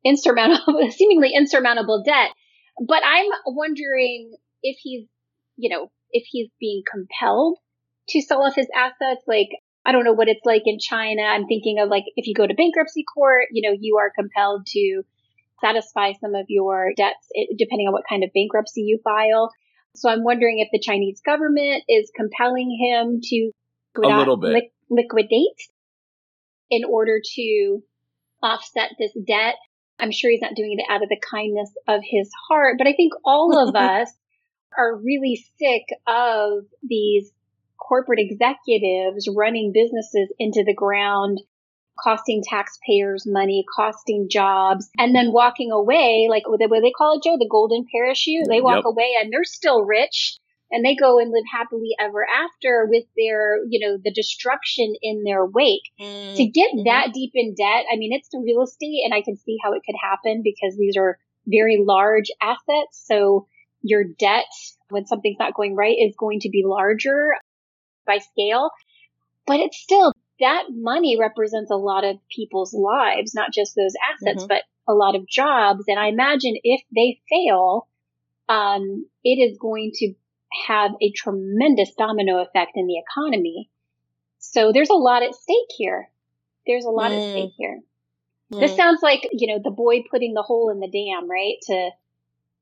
insurmountable, 0.05 0.91
seemingly 0.91 1.31
insurmountable 1.33 2.03
debt. 2.05 2.31
But 2.87 3.03
I'm 3.05 3.29
wondering 3.45 4.35
if 4.63 4.77
he's, 4.81 5.07
you 5.57 5.69
know, 5.69 5.91
if 6.11 6.25
he's 6.29 6.49
being 6.59 6.83
compelled 6.89 7.57
to 8.09 8.21
sell 8.21 8.43
off 8.43 8.55
his 8.55 8.67
assets, 8.75 9.23
like 9.27 9.49
I 9.85 9.91
don't 9.91 10.03
know 10.03 10.13
what 10.13 10.27
it's 10.27 10.45
like 10.45 10.63
in 10.65 10.77
China. 10.79 11.23
I'm 11.23 11.47
thinking 11.47 11.79
of 11.79 11.89
like 11.89 12.03
if 12.15 12.27
you 12.27 12.33
go 12.33 12.45
to 12.45 12.53
bankruptcy 12.53 13.03
court, 13.03 13.45
you 13.51 13.67
know, 13.67 13.75
you 13.79 13.97
are 13.97 14.11
compelled 14.11 14.67
to 14.67 15.03
satisfy 15.59 16.13
some 16.19 16.35
of 16.35 16.45
your 16.49 16.91
debts 16.95 17.27
eh, 17.35 17.53
depending 17.57 17.87
on 17.87 17.93
what 17.93 18.03
kind 18.07 18.23
of 18.23 18.29
bankruptcy 18.33 18.81
you 18.81 18.99
file. 19.03 19.51
So 19.95 20.09
I'm 20.09 20.23
wondering 20.23 20.59
if 20.59 20.69
the 20.71 20.79
Chinese 20.79 21.21
government 21.25 21.83
is 21.89 22.11
compelling 22.15 22.77
him 22.79 23.19
to 23.21 23.51
A 24.03 24.17
little 24.17 24.37
bit. 24.37 24.53
lic- 24.53 24.73
liquidate 24.89 25.59
in 26.69 26.83
order 26.85 27.19
to 27.35 27.83
offset 28.41 28.91
this 28.97 29.11
debt. 29.27 29.55
I'm 29.99 30.11
sure 30.11 30.31
he's 30.31 30.41
not 30.41 30.55
doing 30.55 30.77
it 30.79 30.85
out 30.91 31.03
of 31.03 31.09
the 31.09 31.19
kindness 31.29 31.69
of 31.87 32.01
his 32.03 32.29
heart, 32.49 32.75
but 32.77 32.87
I 32.87 32.93
think 32.93 33.13
all 33.25 33.67
of 33.67 33.75
us 33.75 34.09
are 34.77 34.95
really 34.95 35.43
sick 35.59 35.83
of 36.07 36.65
these 36.81 37.31
corporate 37.91 38.19
executives 38.19 39.27
running 39.35 39.73
businesses 39.73 40.31
into 40.39 40.63
the 40.65 40.73
ground, 40.73 41.41
costing 41.99 42.41
taxpayers 42.41 43.25
money, 43.27 43.65
costing 43.75 44.29
jobs, 44.29 44.89
and 44.97 45.13
then 45.13 45.33
walking 45.33 45.71
away, 45.73 46.27
like 46.29 46.47
what 46.47 46.59
they, 46.59 46.91
call 46.97 47.17
it, 47.17 47.23
Joe, 47.23 47.35
the 47.37 47.49
golden 47.51 47.85
parachute. 47.91 48.47
They 48.47 48.61
walk 48.61 48.85
Yep. 48.85 48.93
away 48.93 49.15
and 49.21 49.31
they're 49.31 49.43
still 49.43 49.83
rich 49.83 50.37
and 50.71 50.85
they 50.85 50.95
go 50.95 51.19
and 51.19 51.31
live 51.31 51.43
happily 51.51 51.89
ever 51.99 52.25
after 52.25 52.87
with 52.89 53.03
their, 53.17 53.59
you 53.69 53.85
know, 53.85 53.97
the 54.01 54.13
destruction 54.13 54.93
in 55.01 55.23
their 55.25 55.45
wake. 55.45 55.91
Mm. 55.99 56.35
To 56.37 56.45
get 56.45 56.71
Mhm. 56.71 56.85
that 56.85 57.11
deep 57.13 57.31
in 57.33 57.55
debt, 57.55 57.85
I 57.91 57.97
mean, 57.97 58.13
it's 58.13 58.29
the 58.29 58.39
real 58.39 58.61
estate 58.61 59.01
and 59.03 59.13
I 59.13 59.21
can 59.21 59.35
see 59.35 59.57
how 59.61 59.73
it 59.73 59.83
could 59.85 59.97
happen 60.01 60.43
because 60.43 60.77
these 60.77 60.95
are 60.95 61.19
very 61.45 61.77
large 61.83 62.31
assets. 62.41 63.03
So 63.05 63.47
your 63.81 64.05
debt 64.05 64.45
when 64.89 65.05
something's 65.05 65.39
not 65.39 65.55
going 65.55 65.75
right 65.75 65.97
is 65.97 66.15
going 66.15 66.39
to 66.41 66.49
be 66.49 66.63
larger 66.65 67.33
by 68.05 68.19
scale. 68.19 68.71
But 69.45 69.59
it's 69.59 69.77
still 69.77 70.13
that 70.39 70.65
money 70.69 71.17
represents 71.19 71.71
a 71.71 71.75
lot 71.77 72.03
of 72.03 72.17
people's 72.29 72.73
lives, 72.73 73.33
not 73.33 73.51
just 73.53 73.75
those 73.75 73.93
assets, 74.11 74.43
Mhm. 74.43 74.47
but 74.47 74.63
a 74.87 74.93
lot 74.93 75.15
of 75.15 75.27
jobs. 75.27 75.85
And 75.87 75.99
I 75.99 76.07
imagine 76.07 76.57
if 76.63 76.81
they 76.93 77.21
fail, 77.29 77.87
um, 78.49 79.07
it 79.23 79.37
is 79.39 79.57
going 79.57 79.91
to 79.95 80.13
have 80.67 80.91
a 81.01 81.11
tremendous 81.11 81.93
domino 81.95 82.39
effect 82.41 82.71
in 82.75 82.87
the 82.87 82.97
economy. 82.97 83.69
So 84.39 84.71
there's 84.71 84.89
a 84.89 84.95
lot 84.95 85.23
at 85.23 85.35
stake 85.35 85.71
here. 85.77 86.11
There's 86.67 86.85
a 86.85 86.89
lot 86.89 87.11
at 87.11 87.21
Mm. 87.21 87.29
stake 87.31 87.53
here. 87.57 87.83
This 88.51 88.73
Mm. 88.73 88.75
sounds 88.75 89.01
like, 89.03 89.27
you 89.31 89.47
know, 89.47 89.59
the 89.63 89.71
boy 89.71 90.03
putting 90.03 90.33
the 90.33 90.43
hole 90.43 90.69
in 90.69 90.79
the 90.79 90.87
dam, 90.89 91.29
right? 91.29 91.57
To 91.63 91.91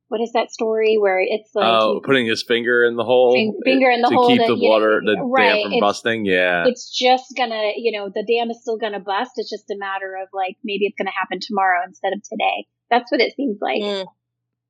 what 0.09 0.19
is 0.21 0.31
that 0.33 0.51
story 0.51 0.97
where 0.99 1.19
it's 1.19 1.49
like 1.55 1.65
Oh, 1.65 1.95
he- 1.95 1.99
putting 2.05 2.25
his 2.27 2.43
finger 2.43 2.83
in 2.83 2.95
the 2.95 3.03
hole, 3.03 3.33
finger 3.63 3.89
in 3.89 4.01
the 4.01 4.09
to 4.09 4.15
hole 4.15 4.27
keep 4.27 4.39
that, 4.41 4.47
the 4.47 4.55
know, 4.55 4.69
water, 4.69 5.01
the 5.05 5.15
right, 5.21 5.53
dam 5.53 5.63
from 5.63 5.71
it's- 5.73 5.81
busting. 5.81 6.25
Yeah, 6.25 6.65
it's 6.67 6.89
just 6.95 7.25
gonna, 7.37 7.71
you 7.77 7.97
know, 7.97 8.09
the 8.13 8.23
dam 8.27 8.49
is 8.51 8.59
still 8.61 8.77
gonna 8.77 8.99
bust. 8.99 9.31
It's 9.37 9.49
just 9.49 9.69
a 9.71 9.77
matter 9.77 10.17
of 10.21 10.27
like 10.33 10.57
maybe 10.63 10.85
it's 10.85 10.95
gonna 10.97 11.11
happen 11.17 11.39
tomorrow 11.41 11.79
instead 11.87 12.11
of 12.13 12.21
today. 12.23 12.67
That's 12.91 13.11
what 13.11 13.21
it 13.21 13.33
seems 13.35 13.57
like. 13.61 13.81
Mm. 13.81 14.05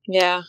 Yeah. 0.06 0.42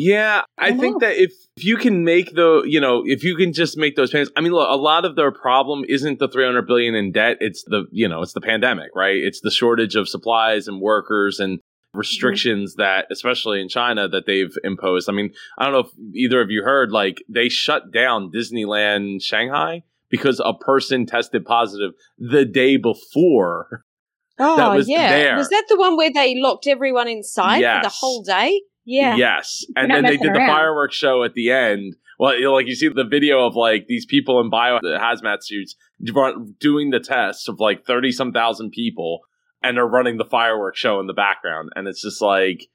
Yeah, 0.00 0.42
I 0.56 0.68
I 0.68 0.72
think 0.76 1.00
that 1.00 1.16
if, 1.16 1.32
if 1.56 1.64
you 1.64 1.76
can 1.76 2.04
make 2.04 2.32
the, 2.32 2.62
you 2.64 2.80
know, 2.80 3.02
if 3.04 3.24
you 3.24 3.34
can 3.34 3.52
just 3.52 3.76
make 3.76 3.96
those 3.96 4.12
payments, 4.12 4.30
I 4.36 4.42
mean, 4.42 4.52
look, 4.52 4.68
a 4.70 4.76
lot 4.76 5.04
of 5.04 5.16
their 5.16 5.32
problem 5.32 5.84
isn't 5.88 6.20
the 6.20 6.28
300 6.28 6.68
billion 6.68 6.94
in 6.94 7.10
debt. 7.10 7.38
It's 7.40 7.64
the, 7.64 7.86
you 7.90 8.06
know, 8.06 8.22
it's 8.22 8.32
the 8.32 8.40
pandemic, 8.40 8.90
right? 8.94 9.16
It's 9.16 9.40
the 9.40 9.50
shortage 9.50 9.96
of 9.96 10.08
supplies 10.08 10.68
and 10.68 10.80
workers 10.80 11.40
and 11.40 11.58
Mm-hmm. 11.98 12.08
restrictions 12.08 12.74
that, 12.76 13.06
especially 13.10 13.60
in 13.60 13.68
China, 13.68 14.08
that 14.08 14.26
they've 14.26 14.56
imposed. 14.64 15.08
I 15.08 15.12
mean, 15.12 15.32
I 15.58 15.64
don't 15.64 15.72
know 15.72 15.80
if 15.80 16.14
either 16.14 16.40
of 16.40 16.50
you 16.50 16.62
heard, 16.62 16.90
like, 16.90 17.22
they 17.28 17.48
shut 17.48 17.92
down 17.92 18.30
Disneyland 18.30 19.22
Shanghai 19.22 19.82
because 20.08 20.40
a 20.44 20.54
person 20.54 21.06
tested 21.06 21.44
positive 21.44 21.92
the 22.18 22.44
day 22.44 22.76
before. 22.76 23.84
Oh, 24.40 24.56
that 24.56 24.72
was 24.72 24.88
yeah. 24.88 25.08
there. 25.08 25.36
Was 25.36 25.48
that 25.48 25.64
the 25.68 25.76
one 25.76 25.96
where 25.96 26.12
they 26.12 26.36
locked 26.36 26.68
everyone 26.68 27.08
inside 27.08 27.60
for 27.60 27.80
the 27.82 27.92
whole 27.92 28.22
day? 28.22 28.62
Yeah. 28.84 29.16
Yes. 29.16 29.64
And 29.74 29.90
then 29.90 30.04
they 30.04 30.16
did 30.16 30.32
the 30.32 30.44
fireworks 30.46 30.94
show 30.94 31.24
at 31.24 31.34
the 31.34 31.50
end. 31.50 31.96
Well, 32.20 32.36
you 32.36 32.44
know, 32.44 32.54
like 32.54 32.68
you 32.68 32.76
see 32.76 32.88
the 32.88 33.02
video 33.02 33.44
of 33.44 33.56
like 33.56 33.86
these 33.88 34.06
people 34.06 34.40
in 34.40 34.48
bio 34.48 34.78
hazmat 34.78 35.38
suits 35.42 35.74
doing 36.00 36.90
the 36.90 37.00
tests 37.00 37.48
of 37.48 37.58
like 37.58 37.84
30 37.84 38.12
some 38.12 38.32
thousand 38.32 38.70
people 38.70 39.22
and 39.62 39.76
they're 39.76 39.86
running 39.86 40.16
the 40.18 40.24
fireworks 40.24 40.78
show 40.78 41.00
in 41.00 41.06
the 41.06 41.12
background. 41.14 41.70
And 41.74 41.86
it's 41.88 42.00
just 42.02 42.20
like 42.22 42.66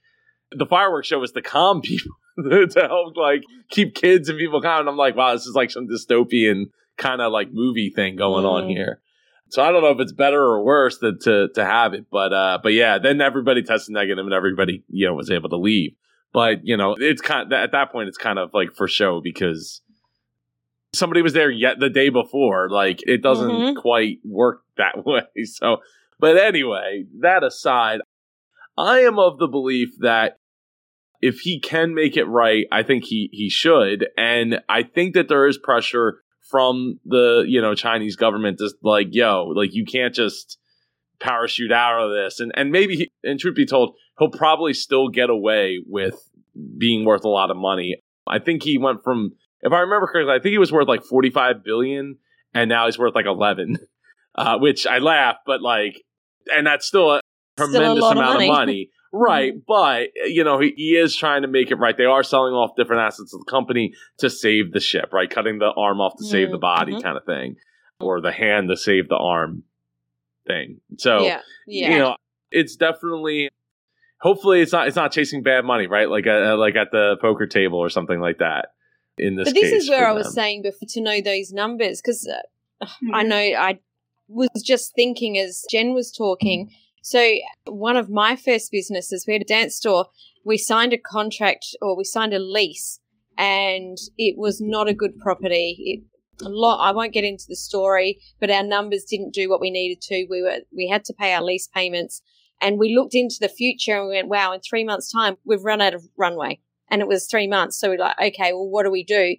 the 0.51 0.65
fireworks 0.65 1.07
show 1.07 1.21
is 1.23 1.31
to 1.31 1.41
calm 1.41 1.81
people 1.83 2.11
to 2.37 2.69
help 2.87 3.15
like 3.17 3.43
keep 3.69 3.95
kids 3.95 4.29
and 4.29 4.37
people 4.37 4.61
calm. 4.61 4.81
And 4.81 4.89
I'm 4.89 4.97
like, 4.97 5.15
wow, 5.15 5.33
this 5.33 5.45
is 5.45 5.55
like 5.55 5.71
some 5.71 5.87
dystopian 5.87 6.65
kind 6.97 7.21
of 7.21 7.31
like 7.31 7.49
movie 7.51 7.89
thing 7.89 8.15
going 8.15 8.45
on 8.45 8.63
Mm. 8.65 8.69
here. 8.71 8.99
So 9.49 9.61
I 9.63 9.71
don't 9.71 9.83
know 9.83 9.91
if 9.91 9.99
it's 9.99 10.11
better 10.11 10.41
or 10.41 10.63
worse 10.63 10.97
than 10.97 11.19
to 11.19 11.47
to 11.49 11.63
have 11.63 11.93
it, 11.93 12.05
but 12.11 12.33
uh, 12.33 12.57
but 12.63 12.73
yeah, 12.73 12.97
then 12.97 13.21
everybody 13.21 13.61
tested 13.61 13.93
negative 13.93 14.25
and 14.25 14.33
everybody 14.33 14.83
you 14.89 15.05
know 15.05 15.13
was 15.13 15.29
able 15.29 15.49
to 15.49 15.57
leave. 15.57 15.91
But 16.33 16.61
you 16.65 16.75
know, 16.75 16.95
it's 16.97 17.21
kind 17.21 17.53
at 17.53 17.71
that 17.71 17.91
point 17.91 18.07
it's 18.09 18.17
kind 18.17 18.39
of 18.39 18.49
like 18.55 18.73
for 18.73 18.87
show 18.87 19.21
because 19.21 19.81
somebody 20.93 21.21
was 21.21 21.33
there 21.33 21.51
yet 21.51 21.79
the 21.79 21.89
day 21.89 22.09
before. 22.09 22.69
Like 22.69 23.01
it 23.07 23.21
doesn't 23.21 23.49
Mhm. 23.49 23.75
quite 23.75 24.19
work 24.23 24.61
that 24.77 24.95
way. 25.05 25.21
So, 25.45 25.77
but 26.19 26.37
anyway, 26.37 27.05
that 27.21 27.43
aside, 27.43 28.01
I 28.77 28.99
am 28.99 29.19
of 29.19 29.37
the 29.37 29.47
belief 29.47 29.89
that 29.99 30.37
if 31.21 31.39
he 31.39 31.59
can 31.59 31.93
make 31.93 32.17
it 32.17 32.25
right, 32.25 32.65
I 32.71 32.83
think 32.83 33.05
he 33.05 33.29
he 33.31 33.49
should, 33.49 34.07
and 34.17 34.59
I 34.67 34.83
think 34.83 35.13
that 35.13 35.29
there 35.29 35.47
is 35.47 35.57
pressure 35.57 36.19
from 36.51 36.99
the 37.05 37.45
you 37.47 37.61
know 37.61 37.75
Chinese 37.75 38.15
government 38.15 38.59
just 38.59 38.75
like 38.83 39.07
yo, 39.11 39.45
like 39.55 39.73
you 39.73 39.85
can't 39.85 40.13
just 40.13 40.57
parachute 41.19 41.71
out 41.71 42.03
of 42.03 42.11
this, 42.11 42.39
and 42.39 42.51
and 42.55 42.71
maybe 42.71 42.97
he, 42.97 43.11
and 43.23 43.39
truth 43.39 43.55
be 43.55 43.65
told, 43.65 43.95
he'll 44.19 44.29
probably 44.29 44.73
still 44.73 45.07
get 45.07 45.29
away 45.29 45.79
with 45.85 46.15
being 46.77 47.05
worth 47.05 47.23
a 47.23 47.29
lot 47.29 47.51
of 47.51 47.57
money. 47.57 47.95
I 48.27 48.39
think 48.39 48.63
he 48.63 48.77
went 48.77 49.03
from, 49.03 49.31
if 49.61 49.71
I 49.71 49.79
remember 49.79 50.07
correctly, 50.07 50.33
I 50.33 50.39
think 50.39 50.51
he 50.51 50.57
was 50.57 50.71
worth 50.71 50.87
like 50.87 51.03
forty 51.03 51.29
five 51.29 51.63
billion, 51.63 52.17
and 52.53 52.69
now 52.69 52.85
he's 52.85 52.99
worth 52.99 53.15
like 53.15 53.25
eleven, 53.25 53.77
uh, 54.35 54.57
which 54.59 54.85
I 54.87 54.99
laugh, 54.99 55.37
but 55.45 55.61
like, 55.61 56.01
and 56.55 56.65
that's 56.67 56.85
still 56.87 57.11
a 57.11 57.21
Still 57.55 57.67
a 57.67 57.71
tremendous 57.71 58.03
of 58.05 58.11
amount 58.13 58.33
money. 58.33 58.47
of 58.49 58.53
money. 58.53 58.89
Right, 59.15 59.53
but 59.67 60.07
you 60.25 60.43
know 60.43 60.57
he, 60.59 60.73
he 60.75 60.95
is 60.95 61.15
trying 61.15 61.43
to 61.43 61.47
make 61.47 61.69
it 61.69 61.75
right. 61.75 61.95
They 61.95 62.05
are 62.05 62.23
selling 62.23 62.55
off 62.55 62.71
different 62.75 63.03
assets 63.03 63.31
of 63.31 63.41
the 63.41 63.45
company 63.51 63.93
to 64.17 64.27
save 64.27 64.71
the 64.73 64.79
ship, 64.79 65.13
right? 65.13 65.29
Cutting 65.29 65.59
the 65.59 65.69
arm 65.77 66.01
off 66.01 66.13
to 66.17 66.23
save 66.25 66.49
the 66.49 66.57
body, 66.57 66.93
Mhm. 66.93 67.03
kind 67.03 67.15
of 67.17 67.23
thing, 67.23 67.57
or 67.99 68.21
the 68.21 68.31
hand 68.31 68.69
to 68.69 68.75
save 68.75 69.09
the 69.09 69.15
arm, 69.17 69.65
thing. 70.47 70.81
So 70.97 71.23
yeah. 71.25 71.41
Yeah. 71.67 71.91
you 71.93 71.99
know, 71.99 72.15
it's 72.49 72.75
definitely. 72.75 73.49
Hopefully, 74.19 74.61
it's 74.61 74.71
not 74.71 74.87
it's 74.87 74.95
not 74.95 75.11
chasing 75.11 75.43
bad 75.43 75.63
money, 75.63 75.85
right? 75.85 76.09
Like 76.09 76.25
uh, 76.25 76.55
like 76.57 76.75
at 76.75 76.87
the 76.91 77.17
poker 77.21 77.45
table 77.45 77.77
or 77.77 77.89
something 77.89 78.19
like 78.19 78.39
that. 78.39 78.69
In 79.19 79.35
this, 79.35 79.47
but 79.49 79.53
this 79.53 79.63
case 79.71 79.83
is 79.83 79.89
where 79.91 80.07
I 80.07 80.13
was 80.13 80.25
them. 80.25 80.33
saying 80.33 80.61
before 80.63 80.87
to 80.89 81.01
know 81.01 81.21
those 81.21 81.51
numbers 81.51 82.01
because 82.01 82.27
uh, 82.27 82.39
Mm-hmm. 82.83 83.13
I 83.15 83.21
know 83.21 83.37
I 83.37 83.79
was 84.33 84.63
just 84.63 84.93
thinking 84.95 85.37
as 85.37 85.63
Jen 85.69 85.93
was 85.93 86.11
talking. 86.11 86.71
So 87.01 87.33
one 87.65 87.97
of 87.97 88.09
my 88.09 88.35
first 88.35 88.71
businesses, 88.71 89.25
we 89.27 89.33
had 89.33 89.41
a 89.41 89.45
dance 89.45 89.75
store. 89.75 90.07
We 90.45 90.57
signed 90.57 90.93
a 90.93 90.97
contract 90.97 91.75
or 91.81 91.95
we 91.95 92.03
signed 92.03 92.33
a 92.33 92.39
lease, 92.39 92.99
and 93.37 93.97
it 94.17 94.37
was 94.37 94.61
not 94.61 94.87
a 94.87 94.93
good 94.93 95.17
property. 95.19 95.77
It, 95.79 96.03
a 96.45 96.49
lot. 96.49 96.79
I 96.79 96.91
won't 96.91 97.13
get 97.13 97.23
into 97.23 97.45
the 97.47 97.55
story, 97.55 98.19
but 98.39 98.49
our 98.49 98.63
numbers 98.63 99.05
didn't 99.05 99.33
do 99.33 99.49
what 99.49 99.61
we 99.61 99.69
needed 99.69 100.01
to. 100.03 100.25
We 100.29 100.41
were 100.41 100.59
we 100.75 100.87
had 100.87 101.05
to 101.05 101.13
pay 101.13 101.33
our 101.33 101.43
lease 101.43 101.67
payments, 101.67 102.21
and 102.61 102.79
we 102.79 102.95
looked 102.95 103.15
into 103.15 103.37
the 103.39 103.49
future 103.49 103.97
and 103.97 104.07
we 104.07 104.15
went, 104.15 104.29
"Wow! 104.29 104.53
In 104.53 104.61
three 104.61 104.83
months' 104.83 105.11
time, 105.11 105.37
we've 105.45 105.63
run 105.63 105.81
out 105.81 105.93
of 105.93 106.07
runway." 106.17 106.59
And 106.89 107.01
it 107.01 107.07
was 107.07 107.27
three 107.27 107.47
months, 107.47 107.79
so 107.79 107.89
we're 107.89 107.97
like, 107.97 108.19
"Okay, 108.19 108.53
well, 108.53 108.67
what 108.67 108.83
do 108.83 108.91
we 108.91 109.03
do?" 109.03 109.35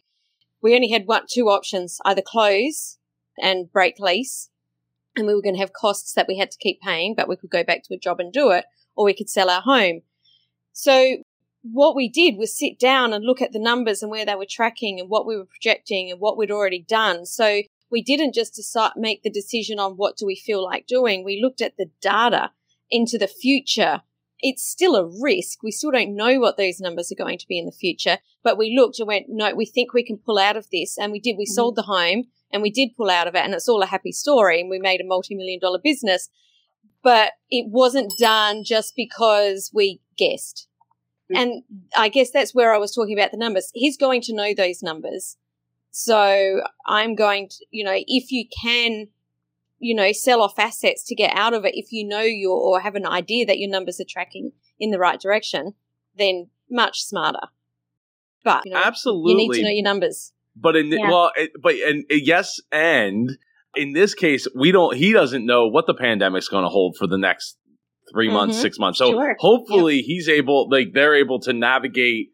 We 0.62 0.74
only 0.74 0.90
had 0.90 1.06
one, 1.06 1.24
two 1.30 1.48
options: 1.48 1.98
either 2.04 2.22
close 2.22 2.98
and 3.38 3.70
break 3.70 3.98
lease, 3.98 4.50
and 5.16 5.26
we 5.26 5.34
were 5.34 5.42
going 5.42 5.54
to 5.54 5.60
have 5.60 5.72
costs 5.72 6.12
that 6.14 6.26
we 6.28 6.38
had 6.38 6.50
to 6.50 6.58
keep 6.58 6.80
paying, 6.80 7.14
but 7.14 7.28
we 7.28 7.36
could 7.36 7.50
go 7.50 7.64
back 7.64 7.82
to 7.84 7.94
a 7.94 7.98
job 7.98 8.20
and 8.20 8.32
do 8.32 8.50
it, 8.50 8.64
or 8.96 9.04
we 9.04 9.14
could 9.14 9.30
sell 9.30 9.50
our 9.50 9.62
home. 9.62 10.02
So 10.72 11.18
what 11.62 11.96
we 11.96 12.08
did 12.08 12.36
was 12.36 12.56
sit 12.56 12.78
down 12.78 13.12
and 13.12 13.24
look 13.24 13.40
at 13.40 13.52
the 13.52 13.58
numbers 13.58 14.02
and 14.02 14.10
where 14.10 14.26
they 14.26 14.34
were 14.34 14.46
tracking 14.48 15.00
and 15.00 15.08
what 15.08 15.26
we 15.26 15.36
were 15.36 15.46
projecting 15.46 16.10
and 16.10 16.20
what 16.20 16.36
we'd 16.36 16.50
already 16.50 16.84
done. 16.86 17.24
So 17.24 17.62
we 17.90 18.02
didn't 18.02 18.34
just 18.34 18.54
decide, 18.54 18.92
make 18.96 19.22
the 19.22 19.30
decision 19.30 19.78
on 19.78 19.92
what 19.92 20.16
do 20.16 20.26
we 20.26 20.36
feel 20.36 20.62
like 20.62 20.86
doing. 20.86 21.24
We 21.24 21.40
looked 21.40 21.62
at 21.62 21.76
the 21.76 21.90
data 22.00 22.50
into 22.90 23.16
the 23.16 23.28
future. 23.28 24.02
It's 24.40 24.62
still 24.62 24.94
a 24.94 25.08
risk. 25.22 25.62
We 25.62 25.70
still 25.70 25.92
don't 25.92 26.16
know 26.16 26.38
what 26.38 26.56
those 26.56 26.80
numbers 26.80 27.10
are 27.10 27.24
going 27.24 27.38
to 27.38 27.48
be 27.48 27.58
in 27.58 27.66
the 27.66 27.72
future, 27.72 28.18
but 28.42 28.58
we 28.58 28.76
looked 28.76 28.98
and 28.98 29.08
went, 29.08 29.26
no, 29.28 29.54
we 29.54 29.64
think 29.64 29.92
we 29.94 30.04
can 30.04 30.18
pull 30.18 30.38
out 30.38 30.56
of 30.56 30.68
this. 30.70 30.98
And 30.98 31.12
we 31.12 31.20
did. 31.20 31.36
We 31.38 31.46
Mhm. 31.46 31.54
sold 31.54 31.76
the 31.76 31.82
home 31.82 32.24
and 32.54 32.62
we 32.62 32.70
did 32.70 32.96
pull 32.96 33.10
out 33.10 33.26
of 33.26 33.34
it 33.34 33.44
and 33.44 33.52
it's 33.52 33.68
all 33.68 33.82
a 33.82 33.86
happy 33.86 34.12
story 34.12 34.60
and 34.60 34.70
we 34.70 34.78
made 34.78 35.00
a 35.00 35.06
multi-million 35.06 35.58
dollar 35.60 35.80
business. 35.82 36.30
But 37.02 37.32
it 37.50 37.66
wasn't 37.68 38.12
done 38.18 38.62
just 38.64 38.94
because 38.96 39.70
we 39.74 40.00
guessed. 40.16 40.68
Mm. 41.30 41.38
And 41.38 41.62
I 41.98 42.08
guess 42.08 42.30
that's 42.30 42.54
where 42.54 42.72
I 42.72 42.78
was 42.78 42.94
talking 42.94 43.18
about 43.18 43.32
the 43.32 43.36
numbers. 43.36 43.70
He's 43.74 43.98
going 43.98 44.22
to 44.22 44.34
know 44.34 44.54
those 44.54 44.82
numbers. 44.82 45.36
So 45.90 46.62
I'm 46.86 47.14
going 47.14 47.48
to, 47.48 47.66
you 47.70 47.84
know, 47.84 47.94
if 47.94 48.30
you 48.30 48.46
can, 48.62 49.08
you 49.80 49.94
know, 49.94 50.12
sell 50.12 50.40
off 50.40 50.58
assets 50.58 51.04
to 51.06 51.14
get 51.14 51.36
out 51.36 51.54
of 51.54 51.64
it, 51.64 51.74
if 51.76 51.92
you 51.92 52.06
know 52.06 52.22
your 52.22 52.56
or 52.56 52.80
have 52.80 52.94
an 52.94 53.06
idea 53.06 53.44
that 53.46 53.58
your 53.58 53.68
numbers 53.68 54.00
are 54.00 54.06
tracking 54.08 54.52
in 54.78 54.92
the 54.92 54.98
right 54.98 55.20
direction, 55.20 55.74
then 56.16 56.48
much 56.70 57.02
smarter. 57.02 57.48
But 58.44 58.62
you 58.64 58.72
know, 58.72 58.80
absolutely 58.82 59.32
you 59.32 59.36
need 59.36 59.58
to 59.58 59.62
know 59.64 59.70
your 59.70 59.84
numbers. 59.84 60.32
But 60.56 60.76
in 60.76 60.88
Yeah. 60.92 61.10
well, 61.10 61.32
it, 61.36 61.50
but 61.62 61.74
and 61.74 62.04
yes, 62.10 62.60
and 62.70 63.30
in 63.76 63.92
this 63.92 64.14
case, 64.14 64.46
we 64.54 64.70
don't. 64.72 64.96
He 64.96 65.12
doesn't 65.12 65.44
know 65.44 65.66
what 65.68 65.86
the 65.86 65.94
pandemic's 65.94 66.48
going 66.48 66.64
to 66.64 66.68
hold 66.68 66.96
for 66.98 67.06
the 67.06 67.18
next 67.18 67.58
three 68.12 68.30
months, 68.30 68.58
Mhm. 68.58 68.60
six 68.62 68.78
months. 68.78 68.98
So 68.98 69.10
Sure. 69.10 69.36
hopefully, 69.38 70.02
he's 70.02 70.28
able. 70.28 70.68
Like 70.70 70.92
they're 70.92 71.14
able 71.14 71.40
to 71.40 71.52
navigate 71.52 72.28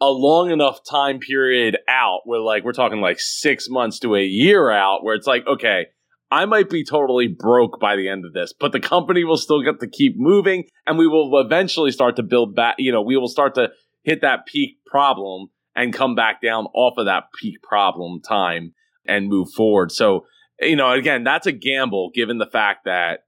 a 0.00 0.10
long 0.10 0.50
enough 0.50 0.80
time 0.88 1.18
period 1.18 1.76
out 1.86 2.20
where, 2.24 2.40
like, 2.40 2.64
we're 2.64 2.72
talking 2.72 3.00
like 3.02 3.20
six 3.20 3.68
months 3.68 3.98
to 4.00 4.16
a 4.16 4.22
year 4.24 4.70
out, 4.70 5.04
where 5.04 5.14
it's 5.14 5.26
like, 5.26 5.46
okay. 5.46 5.86
I 6.32 6.44
might 6.44 6.70
be 6.70 6.84
totally 6.84 7.26
broke 7.26 7.80
by 7.80 7.96
the 7.96 8.08
end 8.08 8.24
of 8.24 8.32
this, 8.32 8.52
but 8.52 8.70
the 8.70 8.78
company 8.78 9.24
will 9.24 9.36
still 9.36 9.62
get 9.62 9.80
to 9.80 9.88
keep 9.88 10.14
moving 10.16 10.66
and 10.86 10.96
we 10.96 11.08
will 11.08 11.40
eventually 11.40 11.90
start 11.90 12.14
to 12.16 12.22
build 12.22 12.54
back. 12.54 12.76
You 12.78 12.92
know, 12.92 13.02
we 13.02 13.16
will 13.16 13.26
start 13.26 13.56
to 13.56 13.70
hit 14.04 14.20
that 14.20 14.46
peak 14.46 14.76
problem 14.86 15.48
and 15.80 15.94
come 15.94 16.14
back 16.14 16.42
down 16.42 16.66
off 16.74 16.98
of 16.98 17.06
that 17.06 17.24
peak 17.40 17.62
problem 17.62 18.20
time 18.20 18.74
and 19.06 19.28
move 19.28 19.48
forward. 19.56 19.90
So, 19.90 20.26
you 20.60 20.76
know, 20.76 20.92
again, 20.92 21.24
that's 21.24 21.46
a 21.46 21.52
gamble 21.52 22.10
given 22.14 22.36
the 22.36 22.46
fact 22.46 22.84
that 22.84 23.20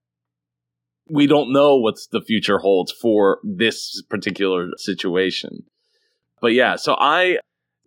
we 1.08 1.26
don't 1.26 1.50
know 1.50 1.76
what 1.76 1.96
the 2.10 2.20
future 2.20 2.58
holds 2.58 2.92
for 2.92 3.38
this 3.42 4.02
particular 4.10 4.68
situation. 4.76 5.64
But 6.42 6.52
yeah, 6.52 6.76
so 6.76 6.94
I, 6.98 7.38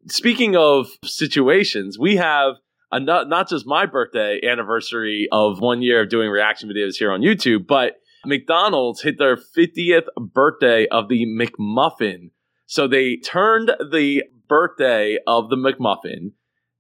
speaking 0.08 0.56
of 0.56 0.88
situations, 1.04 2.00
we 2.00 2.16
have 2.16 2.56
a, 2.92 3.00
not, 3.00 3.30
not 3.30 3.48
just 3.48 3.68
my 3.68 3.86
birthday 3.86 4.40
anniversary 4.44 5.28
of 5.32 5.60
one 5.60 5.84
year 5.84 6.02
of 6.02 6.10
doing 6.10 6.30
reaction 6.30 6.70
videos 6.70 6.96
here 6.96 7.12
on 7.12 7.22
YouTube, 7.22 7.68
but 7.68 7.98
McDonald's 8.26 9.04
hit 9.04 9.20
their 9.20 9.38
50th 9.38 10.08
birthday 10.18 10.88
of 10.88 11.08
the 11.08 11.28
McMuffin. 11.28 12.32
So 12.66 12.88
they 12.88 13.18
turned 13.18 13.72
the 13.92 14.24
birthday 14.48 15.18
of 15.28 15.50
the 15.50 15.56
McMuffin 15.56 16.32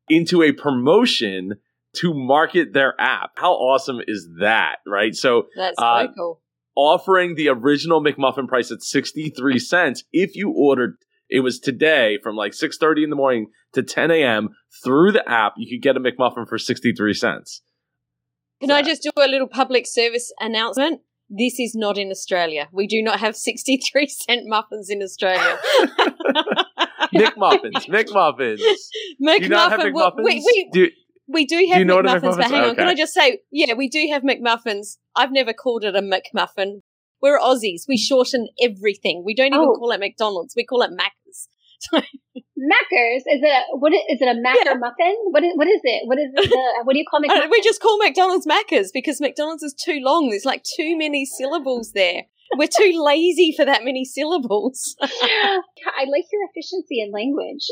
into 0.09 0.41
a 0.43 0.51
promotion 0.51 1.53
to 1.97 2.13
market 2.13 2.73
their 2.73 2.93
app. 2.99 3.31
How 3.37 3.53
awesome 3.53 3.99
is 4.07 4.27
that, 4.39 4.77
right? 4.85 5.15
So 5.15 5.47
That's 5.55 5.75
Uh, 5.81 6.07
cool. 6.17 6.41
offering 6.75 7.35
the 7.35 7.49
original 7.49 8.03
McMuffin 8.03 8.47
price 8.47 8.71
at 8.71 8.81
63 8.83 9.59
cents 9.59 10.03
if 10.11 10.35
you 10.35 10.51
ordered 10.51 10.97
it 11.29 11.39
was 11.39 11.59
today 11.59 12.19
from 12.21 12.35
like 12.35 12.51
6.30 12.51 13.03
in 13.05 13.09
the 13.09 13.15
morning 13.15 13.47
to 13.73 13.81
10 13.81 14.11
a.m. 14.11 14.49
through 14.83 15.11
the 15.11 15.27
app 15.27 15.53
you 15.57 15.67
could 15.67 15.81
get 15.81 15.97
a 15.97 15.99
McMuffin 15.99 16.47
for 16.47 16.57
63 16.57 17.13
cents. 17.13 17.61
Can 18.61 18.71
I 18.71 18.81
just 18.81 19.03
do 19.03 19.09
a 19.17 19.27
little 19.27 19.47
public 19.47 19.87
service 19.87 20.31
announcement? 20.39 21.01
This 21.29 21.59
is 21.59 21.73
not 21.75 21.97
in 21.97 22.11
Australia. 22.11 22.69
We 22.71 22.87
do 22.87 23.01
not 23.01 23.19
have 23.19 23.35
63 23.35 24.07
cent 24.27 24.41
muffins 24.45 24.89
in 24.89 25.01
Australia. 25.01 25.57
McMuffins, 27.13 27.87
McMuffins. 27.87 28.59
McMuffin. 29.21 29.37
Do 29.37 29.43
you 29.43 29.49
not 29.49 29.71
have 29.71 29.93
well, 29.93 30.11
McMuffins? 30.11 30.23
we, 30.23 30.39
we, 30.45 30.69
Do- 30.71 30.91
we 31.27 31.45
do 31.45 31.55
have 31.69 31.79
you 31.79 31.85
know 31.85 31.95
what 31.97 32.05
McMuffins, 32.05 32.37
but 32.37 32.51
hang 32.51 32.69
on. 32.69 32.75
Can 32.75 32.87
I 32.87 32.95
just 32.95 33.13
say, 33.13 33.39
yeah, 33.51 33.73
we 33.73 33.89
do 33.89 34.07
have 34.11 34.23
McMuffins. 34.23 34.97
I've 35.15 35.31
never 35.31 35.53
called 35.53 35.83
it 35.83 35.95
a 35.95 36.01
McMuffin. 36.01 36.81
We're 37.21 37.39
Aussies. 37.39 37.83
We 37.87 37.97
shorten 37.97 38.47
everything. 38.61 39.23
We 39.25 39.33
don't 39.33 39.47
even 39.47 39.59
Oh. 39.59 39.73
call 39.75 39.91
it 39.91 39.99
McDonald's. 39.99 40.53
We 40.55 40.65
call 40.65 40.81
it 40.83 40.91
Macca's. 40.91 41.47
Macca's 42.57 43.23
is 43.27 43.41
it 43.43 43.45
a 43.47 43.77
what 43.77 43.93
is, 43.93 43.99
is 44.09 44.21
it 44.21 44.27
a 44.27 44.39
macker 44.39 44.59
Yeah. 44.65 44.73
muffin? 44.75 45.15
What 45.31 45.43
is 45.43 45.51
what 45.55 45.67
is 45.67 45.81
it? 45.83 46.07
What 46.07 46.17
is 46.17 46.29
it? 46.33 46.49
The, 46.49 46.81
what 46.83 46.93
do 46.93 46.99
you 46.99 47.05
call 47.09 47.19
Uh, 47.25 47.27
McMuffin? 47.33 47.49
we 47.51 47.61
just 47.61 47.81
call 47.81 47.97
McDonald's 47.97 48.47
Macca's 48.47 48.91
because 48.93 49.19
McDonald's 49.21 49.63
is 49.63 49.73
too 49.73 49.99
long. 50.01 50.29
There's 50.29 50.45
like 50.45 50.63
too 50.77 50.97
many 50.97 51.25
syllables 51.25 51.91
there. 51.93 52.23
We're 52.57 52.67
too 52.67 52.93
lazy 53.03 53.53
for 53.55 53.65
that 53.65 53.83
many 53.83 54.05
syllables. 54.05 54.95
I 55.01 56.05
like 56.11 56.25
your 56.31 56.47
efficiency 56.49 57.01
in 57.01 57.11
language. 57.11 57.67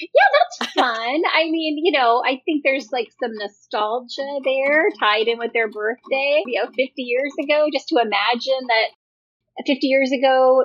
Yeah, 0.00 0.30
that's 0.32 0.72
fun. 0.78 1.22
I 1.32 1.50
mean, 1.50 1.78
you 1.82 1.92
know, 1.92 2.22
I 2.24 2.40
think 2.44 2.62
there's 2.64 2.90
like 2.92 3.08
some 3.20 3.32
nostalgia 3.34 4.40
there 4.44 4.88
tied 4.98 5.28
in 5.28 5.38
with 5.38 5.52
their 5.52 5.70
birthday, 5.70 6.42
you 6.46 6.60
know, 6.60 6.66
50 6.66 6.92
years 6.96 7.32
ago, 7.42 7.68
just 7.72 7.88
to 7.88 8.00
imagine 8.00 8.66
that 8.68 9.66
50 9.66 9.86
years 9.86 10.10
ago, 10.10 10.64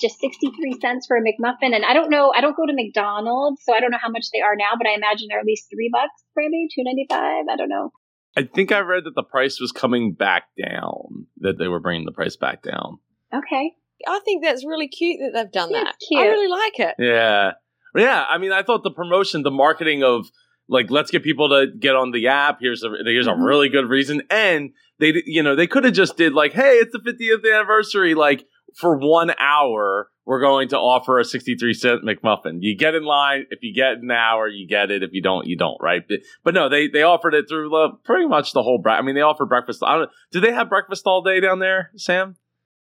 just 0.00 0.18
63 0.20 0.78
cents 0.80 1.06
for 1.06 1.16
a 1.16 1.20
McMuffin. 1.20 1.74
And 1.74 1.84
I 1.84 1.92
don't 1.92 2.10
know, 2.10 2.32
I 2.34 2.40
don't 2.40 2.56
go 2.56 2.66
to 2.66 2.72
McDonald's, 2.72 3.62
so 3.64 3.74
I 3.74 3.80
don't 3.80 3.90
know 3.90 4.00
how 4.00 4.10
much 4.10 4.26
they 4.32 4.40
are 4.40 4.56
now, 4.56 4.72
but 4.78 4.88
I 4.88 4.94
imagine 4.94 5.26
they're 5.28 5.40
at 5.40 5.46
least 5.46 5.68
three 5.70 5.90
bucks, 5.92 6.24
maybe 6.36 6.68
2.95. 6.78 7.44
I 7.50 7.56
don't 7.56 7.68
know. 7.68 7.90
I 8.36 8.44
think 8.44 8.70
I 8.72 8.80
read 8.80 9.04
that 9.04 9.14
the 9.14 9.22
price 9.22 9.60
was 9.60 9.72
coming 9.72 10.12
back 10.12 10.44
down. 10.62 11.26
That 11.38 11.58
they 11.58 11.68
were 11.68 11.80
bringing 11.80 12.04
the 12.06 12.12
price 12.12 12.36
back 12.36 12.62
down. 12.62 12.98
Okay. 13.34 13.74
I 14.06 14.20
think 14.24 14.42
that's 14.42 14.64
really 14.64 14.88
cute 14.88 15.18
that 15.20 15.32
they've 15.34 15.52
done 15.52 15.72
that. 15.72 15.96
Cute. 16.08 16.20
I 16.22 16.26
really 16.28 16.48
like 16.48 16.78
it. 16.80 16.94
Yeah, 16.98 17.52
yeah. 17.94 18.24
I 18.28 18.38
mean, 18.38 18.50
I 18.52 18.62
thought 18.62 18.82
the 18.82 18.90
promotion, 18.90 19.42
the 19.42 19.50
marketing 19.50 20.02
of 20.02 20.26
like, 20.68 20.90
let's 20.90 21.10
get 21.10 21.22
people 21.22 21.48
to 21.50 21.66
get 21.78 21.96
on 21.96 22.12
the 22.12 22.28
app. 22.28 22.58
Here's 22.60 22.82
a 22.82 22.88
here's 23.04 23.26
Mhm. 23.26 23.40
a 23.40 23.44
really 23.44 23.68
good 23.68 23.88
reason, 23.90 24.22
and 24.30 24.70
they, 25.00 25.22
you 25.26 25.42
know, 25.42 25.54
they 25.54 25.66
could 25.66 25.84
have 25.84 25.92
just 25.94 26.16
did 26.16 26.32
like, 26.32 26.52
hey, 26.52 26.76
it's 26.76 26.92
the 26.92 27.00
50th 27.00 27.44
anniversary. 27.54 28.14
Like 28.14 28.46
for 28.78 28.96
one 28.96 29.32
hour, 29.38 30.08
we're 30.30 30.38
going 30.40 30.68
to 30.68 30.78
offer 30.78 31.18
a 31.18 31.24
63 31.24 31.74
cent 31.74 32.04
McMuffin. 32.04 32.58
You 32.60 32.76
get 32.76 32.94
in 32.94 33.02
line. 33.02 33.46
If 33.50 33.64
you 33.64 33.74
get 33.74 33.94
an 33.94 34.12
hour, 34.12 34.46
you 34.46 34.64
get 34.64 34.92
it. 34.92 35.02
If 35.02 35.10
you 35.12 35.20
don't, 35.20 35.44
you 35.48 35.56
don't. 35.56 35.76
Right? 35.82 36.04
But, 36.08 36.20
but 36.44 36.54
no, 36.54 36.68
they 36.68 36.86
they 36.86 37.02
offered 37.02 37.34
it 37.34 37.46
through 37.48 37.68
the, 37.68 37.88
pretty 38.04 38.28
much 38.28 38.52
the 38.52 38.62
whole. 38.62 38.78
Bre- 38.78 38.90
I 38.90 39.02
mean, 39.02 39.16
they 39.16 39.22
offer 39.22 39.44
breakfast. 39.44 39.82
I 39.84 39.98
don't. 39.98 40.10
Do 40.30 40.38
they 40.38 40.52
have 40.52 40.68
breakfast 40.68 41.02
all 41.04 41.20
day 41.20 41.40
down 41.40 41.58
there, 41.58 41.90
Sam? 41.96 42.36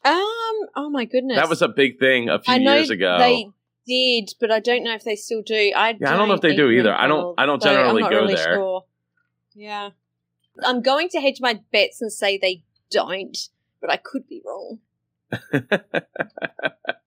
Um. 0.06 0.16
Oh 0.76 0.92
my 0.92 1.06
goodness. 1.06 1.38
That 1.38 1.50
was 1.50 1.64
a 1.64 1.68
big 1.68 1.98
thing 1.98 2.30
a 2.30 2.38
few 2.40 2.54
I 2.54 2.60
know 2.60 2.76
years 2.76 2.92
ago. 2.92 3.18
they 3.18 3.48
did, 3.88 4.30
but 4.40 4.52
I 4.52 4.60
don't 4.60 4.84
know 4.84 4.94
if 4.94 5.04
they 5.04 5.16
still 5.16 5.42
do. 5.42 5.56
I 5.76 5.98
Yeah, 6.00 6.14
I 6.14 6.18
don't 6.18 6.28
know 6.28 6.36
if 6.36 6.42
they 6.42 6.56
do 6.56 6.70
either. 6.70 6.94
I 6.94 7.08
don't- 7.08 7.34
I 7.40 7.48
don't 7.48 7.64
generally 7.64 8.04
go 8.04 8.10
really 8.10 8.36
there. 8.36 8.54
Sure. 8.58 8.86
Yeah, 9.56 9.90
I'm 10.64 10.84
going 10.84 11.10
to 11.10 11.20
hedge 11.20 11.42
my 11.42 11.60
bets 11.72 12.00
and 12.00 12.14
say 12.14 12.38
they 12.38 12.62
don't, 12.92 13.36
but 13.82 13.90
I 13.90 13.98
could 13.98 14.28
be 14.28 14.44
wrong. 14.46 14.82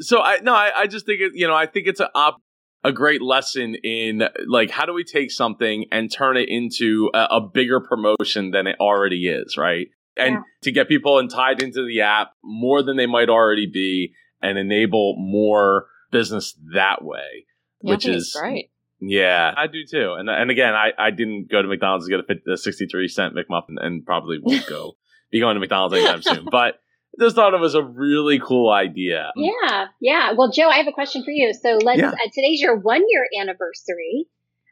so 0.00 0.20
I 0.20 0.38
no, 0.40 0.54
I, 0.54 0.70
I 0.82 0.86
just 0.86 1.06
think 1.06 1.20
it. 1.20 1.32
You 1.34 1.46
know, 1.48 1.54
I 1.54 1.66
think 1.66 1.86
it's 1.86 2.00
a 2.00 2.10
op- 2.14 2.40
a 2.84 2.92
great 2.92 3.20
lesson 3.22 3.74
in 3.82 4.22
like 4.46 4.70
how 4.70 4.86
do 4.86 4.92
we 4.92 5.04
take 5.04 5.30
something 5.30 5.86
and 5.90 6.12
turn 6.12 6.36
it 6.36 6.48
into 6.48 7.10
a, 7.14 7.26
a 7.36 7.40
bigger 7.40 7.80
promotion 7.80 8.50
than 8.52 8.66
it 8.66 8.76
already 8.80 9.26
is, 9.28 9.56
right? 9.56 9.88
And 10.16 10.34
Yeah. 10.34 10.40
to 10.62 10.72
get 10.72 10.88
people 10.88 11.18
and 11.18 11.30
tied 11.30 11.62
into 11.62 11.84
the 11.86 12.00
app 12.02 12.30
more 12.44 12.82
than 12.82 12.96
they 12.96 13.06
might 13.06 13.28
already 13.28 13.66
be, 13.66 14.12
and 14.40 14.56
enable 14.58 15.16
more 15.18 15.86
business 16.12 16.56
that 16.74 17.04
way. 17.04 17.46
Yeah, 17.82 17.90
Which 17.94 18.06
is- 18.06 18.36
great. 18.38 18.70
Yeah, 18.98 19.52
I 19.54 19.66
do 19.66 19.84
too. 19.84 20.14
And 20.14 20.30
and 20.30 20.50
again, 20.50 20.72
I, 20.74 20.92
I 20.98 21.10
didn't 21.10 21.50
go 21.50 21.60
to 21.60 21.68
McDonald's 21.68 22.06
to 22.06 22.10
get 22.10 22.20
a, 22.20 22.22
50, 22.22 22.50
a 22.52 22.56
63 22.56 23.08
cent 23.08 23.34
McMuffin 23.34 23.76
and 23.78 24.04
probably 24.06 24.38
won't 24.40 24.66
go 24.66 24.96
be 25.30 25.38
going 25.38 25.54
to 25.54 25.60
McDonald's 25.60 25.94
anytime 25.96 26.22
soon. 26.22 26.46
But 26.50 26.76
just 27.20 27.36
thought 27.36 27.54
it 27.54 27.60
was 27.60 27.74
a 27.74 27.82
really 27.82 28.38
cool 28.38 28.70
idea. 28.70 29.32
Yeah, 29.36 29.86
yeah. 30.00 30.32
Well, 30.36 30.50
Joe, 30.50 30.68
I 30.68 30.76
have 30.78 30.86
a 30.88 30.92
question 30.92 31.24
for 31.24 31.30
you. 31.30 31.52
So 31.54 31.78
let's. 31.82 32.00
Yeah. 32.00 32.10
Uh, 32.10 32.28
today's 32.34 32.60
your 32.60 32.76
one 32.76 33.02
year 33.08 33.26
anniversary, 33.40 34.26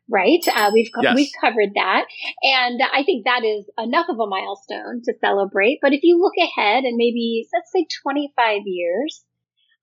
right? 0.09 0.41
Uh, 0.55 0.71
we've 0.73 0.91
co- 0.95 1.03
Yes. 1.03 1.15
we've 1.17 1.33
covered 1.41 1.71
that, 1.75 2.07
and 2.43 2.81
I 2.83 3.03
think 3.05 3.25
that 3.25 3.45
is 3.45 3.69
enough 3.79 4.07
of 4.09 4.19
a 4.19 4.27
milestone 4.27 5.03
to 5.05 5.15
celebrate. 5.21 5.79
But 5.83 5.93
if 5.93 6.01
you 6.03 6.21
look 6.21 6.35
ahead 6.39 6.85
and 6.85 6.97
maybe 6.97 7.47
let's 7.53 7.71
say 7.73 7.87
twenty 8.03 8.33
five 8.37 8.63
years, 8.65 9.25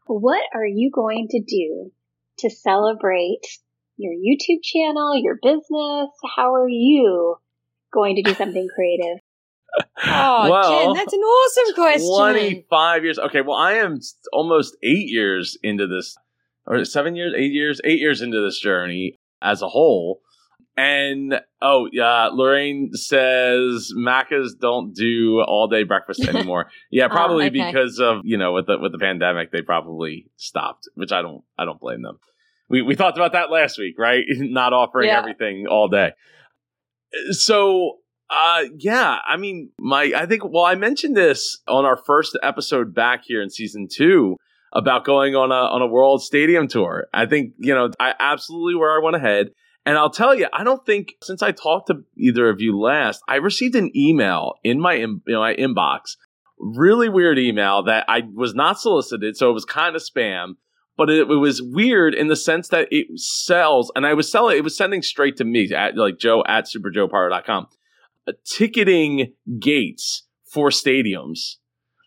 what 0.06 0.44
are 0.54 0.66
you 0.68 0.92
going 0.94 1.28
to 1.32 1.42
do 1.42 1.92
to 2.40 2.50
celebrate 2.50 3.46
your 3.98 4.14
YouTube 4.14 4.64
channel, 4.64 5.16
your 5.16 5.38
business? 5.42 6.10
How 6.36 6.54
are 6.56 6.70
you 6.70 7.36
going 7.94 8.16
to 8.16 8.24
do 8.24 8.34
something 8.34 8.68
creative? 8.74 9.20
Oh, 10.04 10.50
Well, 10.50 10.86
Jen, 10.86 10.94
that's 10.94 11.14
an 11.14 11.20
awesome 11.20 11.74
question. 11.76 12.18
25 12.18 13.04
years. 13.04 13.20
Okay, 13.20 13.42
well, 13.42 13.56
I 13.58 13.74
am 13.74 14.00
almost 14.34 14.76
eight 14.84 15.08
years 15.08 15.58
into 15.64 15.88
this, 15.88 16.16
or 16.66 16.84
seven 16.86 17.16
years, 17.16 17.34
eight 17.38 17.52
years, 17.52 17.80
eight 17.84 18.00
years 18.00 18.22
into 18.22 18.42
this 18.42 18.60
journey 18.60 19.16
as 19.42 19.62
a 19.62 19.68
whole. 19.70 20.22
And 20.78 21.40
oh, 21.62 21.88
yeah, 21.92 22.30
Lorraine 22.34 22.92
says 22.94 23.92
Macca's 23.96 24.56
don't 24.60 24.94
do 24.94 25.42
all 25.42 25.68
day 25.68 25.84
breakfast 25.84 26.24
anymore. 26.28 26.72
yeah, 26.90 27.06
Oh, 27.06 27.10
probably 27.10 27.48
okay. 27.48 27.66
because 27.68 28.00
of 28.00 28.22
you 28.24 28.38
know 28.38 28.54
with 28.54 28.68
the 28.68 28.78
with 28.80 28.92
the 28.94 28.98
pandemic, 28.98 29.52
they 29.52 29.62
probably 29.62 30.28
stopped, 30.38 30.88
which 30.96 31.12
I 31.12 31.22
don't 31.22 31.44
I 31.58 31.66
don't 31.66 31.80
blame 31.80 32.02
them. 32.02 32.20
We 32.70 32.82
we 32.82 32.96
talked 32.96 33.18
about 33.18 33.34
that 33.34 33.52
last 33.52 33.78
week, 33.78 33.96
right? 34.00 34.24
Not 34.30 34.72
offering 34.74 35.10
Yeah. 35.10 35.20
everything 35.20 35.68
all 35.70 35.88
day. 35.90 36.12
So 37.32 37.98
uh 38.32 38.64
yeah, 38.78 39.18
I 39.28 39.38
mean 39.38 39.72
my 39.80 40.12
I 40.16 40.26
think 40.26 40.44
well 40.46 40.66
I 40.66 40.76
mentioned 40.76 41.16
this 41.16 41.60
on 41.68 41.86
our 41.86 41.98
first 41.98 42.38
episode 42.42 42.94
back 42.96 43.24
here 43.26 43.42
in 43.42 43.50
season 43.50 43.88
2 43.92 44.38
about 44.74 45.04
going 45.06 45.36
on 45.36 45.52
a 45.52 45.56
on 45.56 45.82
a 45.82 45.88
world 45.88 46.24
stadium 46.24 46.68
tour. 46.68 47.08
I 47.14 47.26
think, 47.26 47.54
you 47.60 47.74
know, 47.74 47.90
I 48.00 48.14
absolutely 48.20 48.76
where 48.76 48.92
I 48.92 49.04
went 49.04 49.18
ahead 49.18 49.48
and 49.86 49.98
I'll 49.98 50.12
tell 50.12 50.34
you, 50.36 50.48
I 50.54 50.64
don't 50.64 50.86
think 50.86 51.16
since 51.24 51.42
I 51.42 51.52
talked 51.52 51.88
to 51.88 52.04
either 52.18 52.50
of 52.50 52.62
you 52.62 52.80
last, 52.80 53.22
I 53.28 53.36
received 53.36 53.76
an 53.76 53.92
email 53.96 54.54
in 54.64 54.80
my 54.80 54.94
in, 54.94 55.22
you 55.28 55.34
know, 55.34 55.42
my 55.42 55.56
inbox. 55.56 56.16
Really 56.64 57.10
weird 57.10 57.40
email 57.40 57.84
that 57.84 58.06
I 58.08 58.22
was 58.36 58.54
not 58.54 58.80
solicited, 58.80 59.36
so 59.36 59.50
it 59.50 59.54
was 59.54 59.66
kind 59.66 59.96
of 59.96 60.04
spam 60.04 60.54
but 60.98 61.10
it, 61.10 61.22
it 61.32 61.36
was 61.36 61.64
weird 61.64 62.14
in 62.14 62.28
the 62.28 62.36
sense 62.36 62.68
that 62.68 62.88
it 62.92 63.08
sells, 63.20 63.92
and 63.96 64.06
I 64.06 64.14
was 64.14 64.32
selling, 64.32 64.58
it 64.58 64.64
was 64.64 64.78
sending 64.78 65.02
straight 65.02 65.36
to 65.38 65.44
me 65.44 65.74
at 65.74 65.98
like 65.98 66.20
Joe 66.20 66.44
at 66.48 66.66
superjoepower.com, 66.66 67.64
uh, 67.64 67.68
ticketing 68.46 69.34
gates 69.60 70.28
for 70.52 70.70
stadiums. 70.70 71.56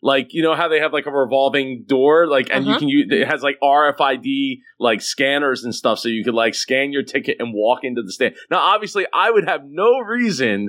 Like, 0.02 0.28
you 0.34 0.42
know 0.42 0.54
how 0.54 0.68
they 0.68 0.80
have 0.80 0.92
like 0.92 1.06
a 1.06 1.10
revolving 1.10 1.84
door, 1.86 2.26
like, 2.28 2.48
and 2.50 2.66
you 2.66 2.72
Uh-huh. 2.72 2.78
can 2.78 2.88
use 2.88 3.06
it 3.10 3.26
has 3.26 3.42
like 3.42 3.56
RFID 3.62 4.58
like 4.78 5.00
scanners 5.00 5.64
and 5.64 5.74
stuff, 5.74 5.98
so 5.98 6.08
you 6.10 6.22
could 6.22 6.34
like 6.34 6.54
scan 6.54 6.92
your 6.92 7.02
ticket 7.02 7.36
and 7.38 7.52
walk 7.54 7.80
into 7.84 8.02
the 8.02 8.12
stand. 8.12 8.34
Now, 8.50 8.58
obviously, 8.58 9.06
I 9.14 9.30
would 9.30 9.48
have 9.48 9.62
no 9.64 10.00
reason 10.00 10.68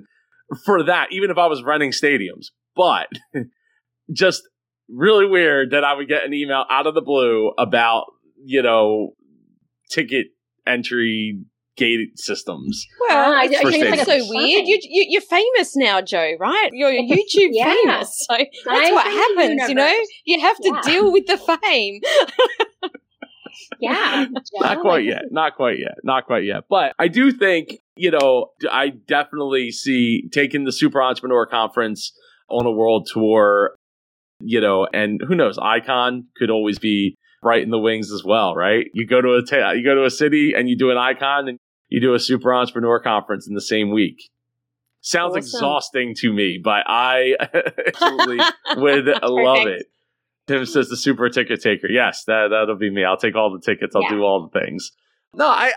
for 0.65 0.83
that, 0.83 1.07
even 1.11 1.31
if 1.31 1.37
I 1.37 1.47
was 1.47 1.63
running 1.63 1.91
stadiums, 1.91 2.45
but 2.77 3.07
just 4.13 4.43
really 4.87 5.25
weird 5.25 5.71
that 5.71 5.83
I 5.83 5.95
would 5.95 6.07
get 6.07 6.23
an 6.23 6.33
email 6.33 6.63
out 6.69 6.87
of 6.87 6.93
the 6.93 7.01
blue 7.01 7.51
about, 7.57 8.05
you 8.43 8.61
know, 8.61 9.15
ticket 9.89 10.27
entry 10.65 11.39
gate 11.77 12.17
systems. 12.17 12.85
Well, 13.07 13.33
Ah, 13.33 13.39
I- 13.41 13.45
it's 13.45 13.55
I 13.65 13.71
think 13.71 13.85
it's 13.85 14.03
so 14.05 14.17
weird. 14.29 14.67
You, 14.67 14.79
you, 14.81 15.05
you're 15.09 15.21
famous 15.21 15.75
now, 15.75 16.01
Joe, 16.01 16.33
right? 16.39 16.69
You're 16.73 16.91
YouTube 16.93 17.49
Yeah. 17.51 17.65
famous. 17.73 18.25
So 18.29 18.37
that's 18.37 18.87
I'm 18.87 18.93
what 18.93 19.03
from 19.05 19.13
the 19.13 19.19
happens, 19.19 19.69
you 19.69 19.75
know? 19.75 19.93
You 20.25 20.39
have 20.41 20.57
to 20.57 20.71
Yeah. 20.73 20.81
deal 20.83 21.11
with 21.11 21.25
the 21.27 21.37
fame. 21.37 22.01
Yeah, 23.79 24.25
Not 24.59 24.81
quite 24.81 25.05
yet. 25.05 25.23
Not 25.31 25.55
quite 25.55 25.79
yet. 25.79 25.95
Not 26.03 26.25
quite 26.25 26.43
yet. 26.43 26.63
But 26.69 26.93
I 26.99 27.07
do 27.07 27.31
think, 27.31 27.79
you 27.95 28.11
know, 28.11 28.47
I 28.69 28.89
definitely 28.89 29.71
see 29.71 30.27
taking 30.31 30.65
the 30.65 30.71
Super 30.73 31.01
Entrepreneur 31.01 31.45
Conference 31.45 32.11
on 32.49 32.65
a 32.65 32.71
world 32.71 33.07
tour, 33.11 33.75
you 34.41 34.59
know, 34.59 34.87
and 34.93 35.21
who 35.25 35.35
knows, 35.35 35.57
Icon 35.57 36.25
could 36.37 36.49
always 36.49 36.79
be 36.79 37.15
right 37.43 37.61
in 37.63 37.69
the 37.69 37.79
wings 37.79 38.11
as 38.11 38.23
well, 38.25 38.55
right? 38.55 38.87
You 38.93 39.07
go 39.07 39.21
to 39.21 39.33
a 39.35 39.41
ta- 39.41 39.71
you 39.71 39.83
go 39.85 39.95
to 39.95 40.03
a 40.05 40.09
city 40.11 40.53
and 40.55 40.67
you 40.69 40.77
do 40.77 40.91
an 40.91 40.97
Icon 40.97 41.47
and 41.47 41.57
you 41.89 42.01
do 42.01 42.13
a 42.13 42.19
Super 42.19 42.53
Entrepreneur 42.53 42.99
Conference 42.99 43.47
in 43.47 43.53
the 43.55 43.61
same 43.61 43.91
week. 43.91 44.29
Sounds 45.01 45.31
Awesome. 45.31 45.37
exhausting 45.39 46.13
to 46.19 46.33
me, 46.33 46.59
but 46.63 46.83
I 46.87 47.35
absolutely 47.87 48.39
would 48.77 49.05
love 49.23 49.67
it. 49.67 49.85
Tim 50.47 50.65
says 50.65 50.89
the 50.89 50.97
super 50.97 51.29
ticket 51.29 51.61
taker. 51.61 51.87
Yes, 51.87 52.23
that 52.25 52.47
that'll 52.51 52.75
be 52.77 52.89
me. 52.89 53.03
I'll 53.03 53.17
take 53.17 53.35
all 53.35 53.51
the 53.51 53.59
tickets. 53.59 53.95
I'll 53.95 54.03
Yeah. 54.03 54.09
do 54.11 54.23
all 54.23 54.49
the 54.51 54.59
things. 54.59 54.91
No, 55.33 55.47
I 55.47 55.73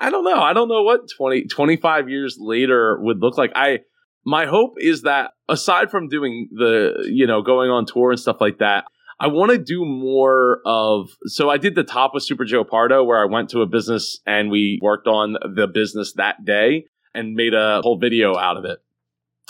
I 0.00 0.08
don't 0.10 0.24
know. 0.24 0.40
I 0.40 0.52
don't 0.54 0.68
know 0.68 0.82
what 0.82 1.02
20, 1.14 1.44
25 1.44 2.08
years 2.08 2.36
later 2.40 2.98
would 3.00 3.20
look 3.20 3.36
like. 3.36 3.52
I 3.54 3.80
my 4.24 4.46
hope 4.46 4.74
is 4.78 5.02
that 5.02 5.32
aside 5.48 5.90
from 5.90 6.08
doing 6.08 6.48
the 6.52 7.06
you 7.10 7.26
know 7.26 7.42
going 7.42 7.70
on 7.70 7.84
tour 7.86 8.10
and 8.10 8.20
stuff 8.20 8.40
like 8.40 8.58
that, 8.58 8.84
I 9.24 9.28
want 9.28 9.52
to 9.52 9.58
do 9.58 9.86
more 9.86 10.60
of. 10.66 11.08
So 11.24 11.48
I 11.48 11.56
did 11.56 11.74
the 11.74 11.82
top 11.82 12.12
with 12.12 12.24
Super 12.24 12.44
Joe 12.44 12.62
Pardo, 12.62 13.02
where 13.04 13.22
I 13.22 13.24
went 13.24 13.48
to 13.50 13.62
a 13.62 13.66
business 13.66 14.20
and 14.26 14.50
we 14.50 14.78
worked 14.82 15.06
on 15.06 15.32
the 15.32 15.66
business 15.66 16.12
that 16.16 16.44
day 16.44 16.84
and 17.14 17.34
made 17.34 17.54
a 17.54 17.80
whole 17.82 17.98
video 17.98 18.36
out 18.36 18.58
of 18.58 18.66
it. 18.66 18.80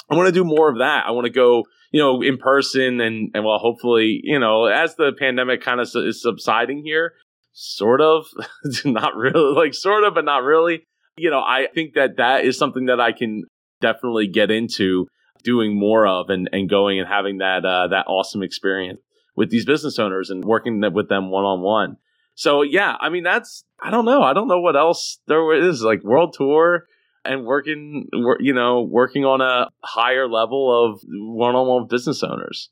I 0.09 0.15
want 0.15 0.29
to 0.29 0.33
do 0.33 0.45
more 0.45 0.71
of 0.71 0.79
that. 0.79 1.07
I 1.09 1.11
want 1.11 1.25
to 1.25 1.33
go, 1.33 1.65
you 1.91 2.01
know, 2.01 2.23
in 2.23 2.37
person 2.37 3.01
and 3.01 3.33
and 3.35 3.45
well, 3.45 3.59
hopefully, 3.59 4.21
you 4.23 4.39
know, 4.39 4.67
as 4.67 4.95
the 4.95 5.11
pandemic 5.19 5.61
kind 5.61 5.81
of 5.81 5.89
is 5.93 6.23
subsiding 6.23 6.83
here, 6.85 7.15
sort 7.53 8.01
of, 8.01 8.27
not 8.85 9.17
really, 9.17 9.57
like 9.57 9.75
sort 9.75 10.05
of, 10.05 10.15
but 10.15 10.25
not 10.25 10.45
really. 10.45 10.85
You 11.17 11.31
know, 11.31 11.41
I 11.41 11.67
think 11.75 11.95
that 11.95 12.19
that 12.19 12.45
is 12.45 12.57
something 12.57 12.87
that 12.87 13.01
I 13.01 13.11
can 13.11 13.43
definitely 13.81 14.29
get 14.29 14.53
into 14.53 15.09
doing 15.43 15.77
more 15.77 16.07
of 16.07 16.31
and, 16.31 16.49
and 16.53 16.71
going 16.71 17.01
and 17.01 17.09
having 17.09 17.39
that 17.39 17.65
uh, 17.65 17.89
that 17.89 18.05
awesome 18.07 18.45
experience 18.45 19.01
with 19.37 19.51
these 19.51 19.65
business 19.65 19.99
owners 19.99 20.31
and 20.31 20.45
working 20.45 20.81
with 20.93 21.09
them 21.09 21.31
one 21.31 21.45
on 21.45 21.61
one. 21.61 21.97
So 22.35 22.63
yeah, 22.63 22.97
I 23.01 23.09
mean 23.11 23.23
that's 23.23 23.65
I 23.81 23.91
don't 23.91 24.05
know. 24.05 24.23
I 24.23 24.33
don't 24.33 24.49
know 24.49 24.61
what 24.61 24.77
else 24.77 25.19
there 25.27 25.53
is 25.55 25.83
like 25.83 26.03
world 26.03 26.35
tour 26.37 26.87
and 27.25 27.45
working 27.45 28.09
you 28.41 28.53
know 28.53 28.83
working 28.83 29.25
on 29.25 29.41
a 29.41 29.69
higher 29.83 30.29
level 30.29 30.93
of 30.93 31.01
one 31.07 31.55
on 31.55 31.67
one 31.67 31.87
business 31.89 32.23
owners. 32.23 32.71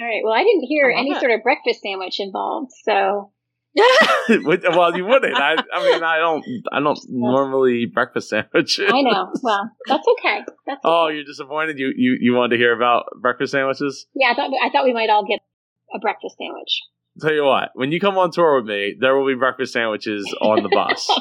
All 0.00 0.06
right. 0.06 0.22
Well, 0.24 0.32
I 0.32 0.42
didn't 0.44 0.64
hear 0.64 0.90
any 0.90 1.10
it. 1.10 1.20
sort 1.20 1.32
of 1.32 1.42
breakfast 1.42 1.82
sandwich 1.82 2.20
involved, 2.20 2.70
so 2.84 3.32
well, 4.28 4.96
you 4.96 5.04
wouldn't. 5.04 5.36
I, 5.36 5.54
I 5.72 5.84
mean, 5.84 6.02
I 6.02 6.18
don't. 6.18 6.44
I 6.72 6.80
don't 6.80 6.98
normally 7.08 7.82
eat 7.82 7.94
breakfast 7.94 8.28
sandwiches. 8.28 8.90
I 8.92 9.02
know. 9.02 9.32
Well, 9.42 9.70
that's 9.86 10.06
okay. 10.18 10.40
That's 10.66 10.80
oh, 10.84 11.08
you're 11.08 11.24
disappointed. 11.24 11.78
You 11.78 11.92
you 11.96 12.16
you 12.20 12.34
wanted 12.34 12.56
to 12.56 12.56
hear 12.56 12.74
about 12.74 13.04
breakfast 13.20 13.52
sandwiches? 13.52 14.06
Yeah, 14.14 14.32
I 14.32 14.34
thought 14.34 14.50
I 14.62 14.70
thought 14.70 14.84
we 14.84 14.92
might 14.92 15.08
all 15.08 15.24
get 15.24 15.40
a 15.94 15.98
breakfast 15.98 16.36
sandwich. 16.38 16.80
Tell 17.20 17.32
you 17.32 17.44
what, 17.44 17.70
when 17.74 17.90
you 17.90 17.98
come 17.98 18.16
on 18.18 18.30
tour 18.30 18.60
with 18.60 18.66
me, 18.66 18.96
there 18.98 19.16
will 19.16 19.26
be 19.26 19.34
breakfast 19.34 19.72
sandwiches 19.72 20.24
on 20.40 20.62
the 20.62 20.68
bus. 20.68 21.06
All 21.10 21.18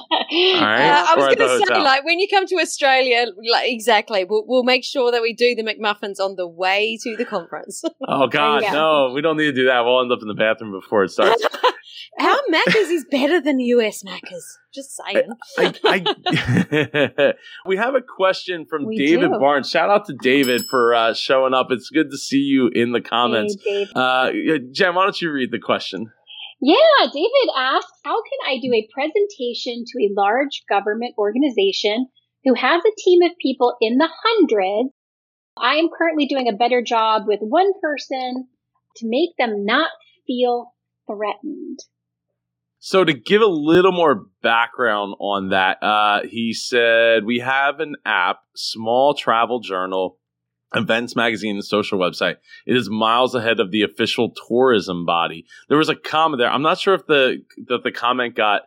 right, 0.61 0.87
uh, 0.87 1.05
I 1.09 1.15
was 1.15 1.35
going 1.35 1.59
to 1.59 1.65
say, 1.65 1.81
like, 1.81 2.05
when 2.05 2.19
you 2.19 2.27
come 2.29 2.45
to 2.45 2.55
Australia, 2.57 3.25
like, 3.51 3.71
exactly, 3.71 4.23
we'll, 4.23 4.45
we'll 4.47 4.63
make 4.63 4.83
sure 4.83 5.11
that 5.11 5.21
we 5.23 5.33
do 5.33 5.55
the 5.55 5.63
McMuffins 5.63 6.23
on 6.23 6.35
the 6.35 6.47
way 6.47 6.97
to 7.03 7.17
the 7.17 7.25
conference. 7.25 7.81
oh 8.07 8.27
God, 8.31 8.61
no, 8.71 9.11
we 9.13 9.21
don't 9.21 9.35
need 9.35 9.45
to 9.45 9.51
do 9.51 9.65
that. 9.65 9.83
We'll 9.83 10.01
end 10.01 10.11
up 10.11 10.19
in 10.21 10.27
the 10.27 10.35
bathroom 10.35 10.71
before 10.79 11.03
it 11.03 11.09
starts. 11.09 11.43
Our 12.19 12.37
Macca's 12.51 12.89
is 12.89 13.05
better 13.09 13.41
than 13.41 13.59
US 13.59 14.03
Macca's. 14.03 14.57
Just 14.73 14.95
saying. 14.97 15.29
I, 15.57 15.73
I, 15.83 17.33
we 17.65 17.77
have 17.77 17.95
a 17.95 18.01
question 18.01 18.65
from 18.69 18.85
we 18.85 18.97
David 18.97 19.31
do. 19.31 19.39
Barnes. 19.39 19.69
Shout 19.69 19.89
out 19.89 20.05
to 20.05 20.13
David 20.21 20.63
for 20.69 20.93
uh, 20.93 21.13
showing 21.13 21.53
up. 21.53 21.67
It's 21.71 21.89
good 21.89 22.11
to 22.11 22.17
see 22.17 22.41
you 22.41 22.69
in 22.73 22.91
the 22.91 23.01
comments. 23.01 23.57
Hey, 23.65 23.87
uh, 23.95 24.31
Jen, 24.71 24.95
why 24.95 25.03
don't 25.03 25.21
you 25.21 25.31
read 25.31 25.51
the 25.51 25.59
question? 25.59 26.11
Yeah, 26.61 26.75
David 27.01 27.49
asks, 27.57 27.91
how 28.03 28.21
can 28.21 28.51
I 28.51 28.59
do 28.61 28.73
a 28.73 28.87
presentation 28.93 29.85
to 29.87 30.03
a 30.03 30.13
large 30.13 30.63
government 30.69 31.15
organization 31.17 32.07
who 32.43 32.53
has 32.53 32.81
a 32.85 33.01
team 33.01 33.21
of 33.23 33.31
people 33.41 33.75
in 33.79 33.97
the 33.97 34.09
hundreds? 34.23 34.89
I 35.57 35.75
am 35.75 35.89
currently 35.97 36.25
doing 36.25 36.49
a 36.49 36.57
better 36.57 36.81
job 36.81 37.23
with 37.27 37.39
one 37.41 37.71
person 37.81 38.47
to 38.97 39.07
make 39.07 39.31
them 39.37 39.65
not 39.65 39.89
feel 40.27 40.73
threatened. 41.07 41.79
So 42.79 43.03
to 43.03 43.13
give 43.13 43.41
a 43.41 43.45
little 43.47 43.91
more 43.91 44.25
background 44.41 45.15
on 45.19 45.49
that, 45.49 45.83
uh, 45.83 46.21
he 46.25 46.53
said 46.53 47.25
we 47.25 47.39
have 47.39 47.79
an 47.79 47.95
app, 48.05 48.39
small 48.55 49.13
travel 49.13 49.59
journal, 49.59 50.17
events 50.73 51.15
magazine, 51.15 51.55
and 51.55 51.65
social 51.65 51.99
website. 51.99 52.37
It 52.65 52.77
is 52.77 52.89
miles 52.89 53.35
ahead 53.35 53.59
of 53.59 53.71
the 53.71 53.81
official 53.81 54.33
tourism 54.47 55.05
body. 55.05 55.45
There 55.67 55.77
was 55.77 55.89
a 55.89 55.95
comment 55.95 56.39
there. 56.39 56.49
I'm 56.49 56.61
not 56.61 56.79
sure 56.79 56.93
if 56.93 57.05
the 57.05 57.43
that 57.67 57.83
the 57.83 57.91
comment 57.91 58.35
got 58.35 58.61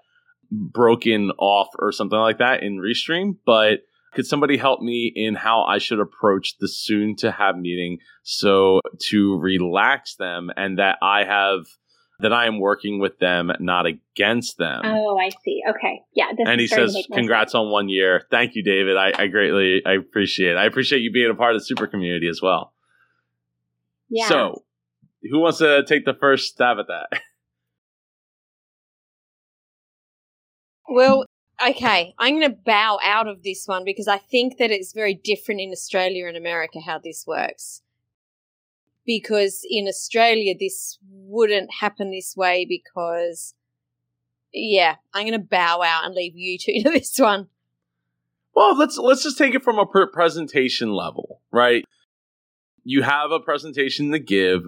broken 0.51 1.31
off 1.39 1.69
or 1.79 1.91
something 1.93 2.19
like 2.19 2.39
that 2.39 2.63
in 2.63 2.79
Restream, 2.79 3.37
but 3.47 3.81
could 4.13 4.27
somebody 4.27 4.59
help 4.59 4.83
me 4.83 5.11
in 5.15 5.35
how 5.35 5.63
I 5.63 5.79
should 5.79 6.01
approach 6.01 6.59
the 6.59 6.69
soon 6.69 7.17
to 7.17 7.31
have 7.31 7.57
meeting 7.57 7.99
so 8.23 8.81
to 9.09 9.39
relax 9.39 10.17
them 10.17 10.51
and 10.55 10.79
that 10.79 10.99
I 11.01 11.25
have 11.25 11.65
that 12.23 12.33
I 12.33 12.47
am 12.47 12.59
working 12.59 12.99
with 12.99 13.19
them, 13.19 13.53
not 13.61 13.87
against 13.87 14.59
them. 14.59 14.83
Oh, 14.85 15.19
I 15.19 15.31
see. 15.45 15.63
Okay. 15.69 16.03
Yeah. 16.15 16.27
and 16.39 16.61
he 16.61 16.67
says, 16.67 16.97
congrats 17.13 17.55
on 17.55 17.71
one 17.71 17.89
year. 17.89 18.27
Thank 18.31 18.55
you, 18.55 18.63
David. 18.63 18.97
I, 18.97 19.13
I, 19.17 19.27
greatly, 19.29 19.83
I 19.85 19.95
appreciate 19.95 20.53
it. 20.53 20.57
I 20.57 20.65
appreciate 20.65 21.01
you 21.01 21.13
being 21.13 21.31
a 21.31 21.35
part 21.35 21.55
of 21.55 21.61
the 21.61 21.65
super 21.65 21.87
community 21.87 22.29
as 22.29 22.41
well. 22.43 22.73
Yeah. 24.09 24.29
So 24.29 24.63
who 25.31 25.41
wants 25.41 25.59
to 25.59 25.85
take 25.85 26.05
the 26.05 26.15
first 26.15 26.49
stab 26.49 26.79
at 26.79 26.87
that? 26.89 27.21
Well, 30.89 31.25
okay. 31.67 32.13
I'm 32.19 32.39
going 32.39 32.51
to 32.51 32.57
bow 32.67 32.99
out 33.03 33.27
of 33.27 33.43
this 33.43 33.65
one 33.67 33.83
because 33.83 34.09
I 34.09 34.19
think 34.19 34.59
that 34.59 34.71
it's 34.71 34.93
very 34.93 35.15
different 35.15 35.63
in 35.63 35.71
Australia 35.71 36.27
and 36.27 36.37
America 36.37 36.81
how 36.85 36.99
this 36.99 37.25
works 37.27 37.81
because 39.21 39.65
in 39.69 39.87
Australia 39.89 40.55
this 40.59 40.99
wouldn't 41.11 41.71
happen 41.81 42.11
this 42.11 42.35
way 42.37 42.67
because 42.69 43.55
yeah, 44.55 44.97
I'm 45.15 45.27
going 45.27 45.41
to 45.41 45.47
bow 45.47 45.83
out 45.83 46.05
and 46.05 46.15
leave 46.15 46.37
you 46.37 46.59
two 46.59 46.73
to 46.83 46.91
this 46.91 47.19
one. 47.19 47.49
Well, 48.55 48.77
let's 48.77 48.99
let's 48.99 49.23
just 49.23 49.39
take 49.39 49.55
it 49.55 49.65
from 49.65 49.79
a 49.79 49.87
presentation 49.87 50.93
level, 50.93 51.41
right? 51.51 51.85
You 52.85 53.03
have 53.03 53.31
a 53.31 53.41
presentation 53.41 54.13
to 54.13 54.19
give 54.19 54.65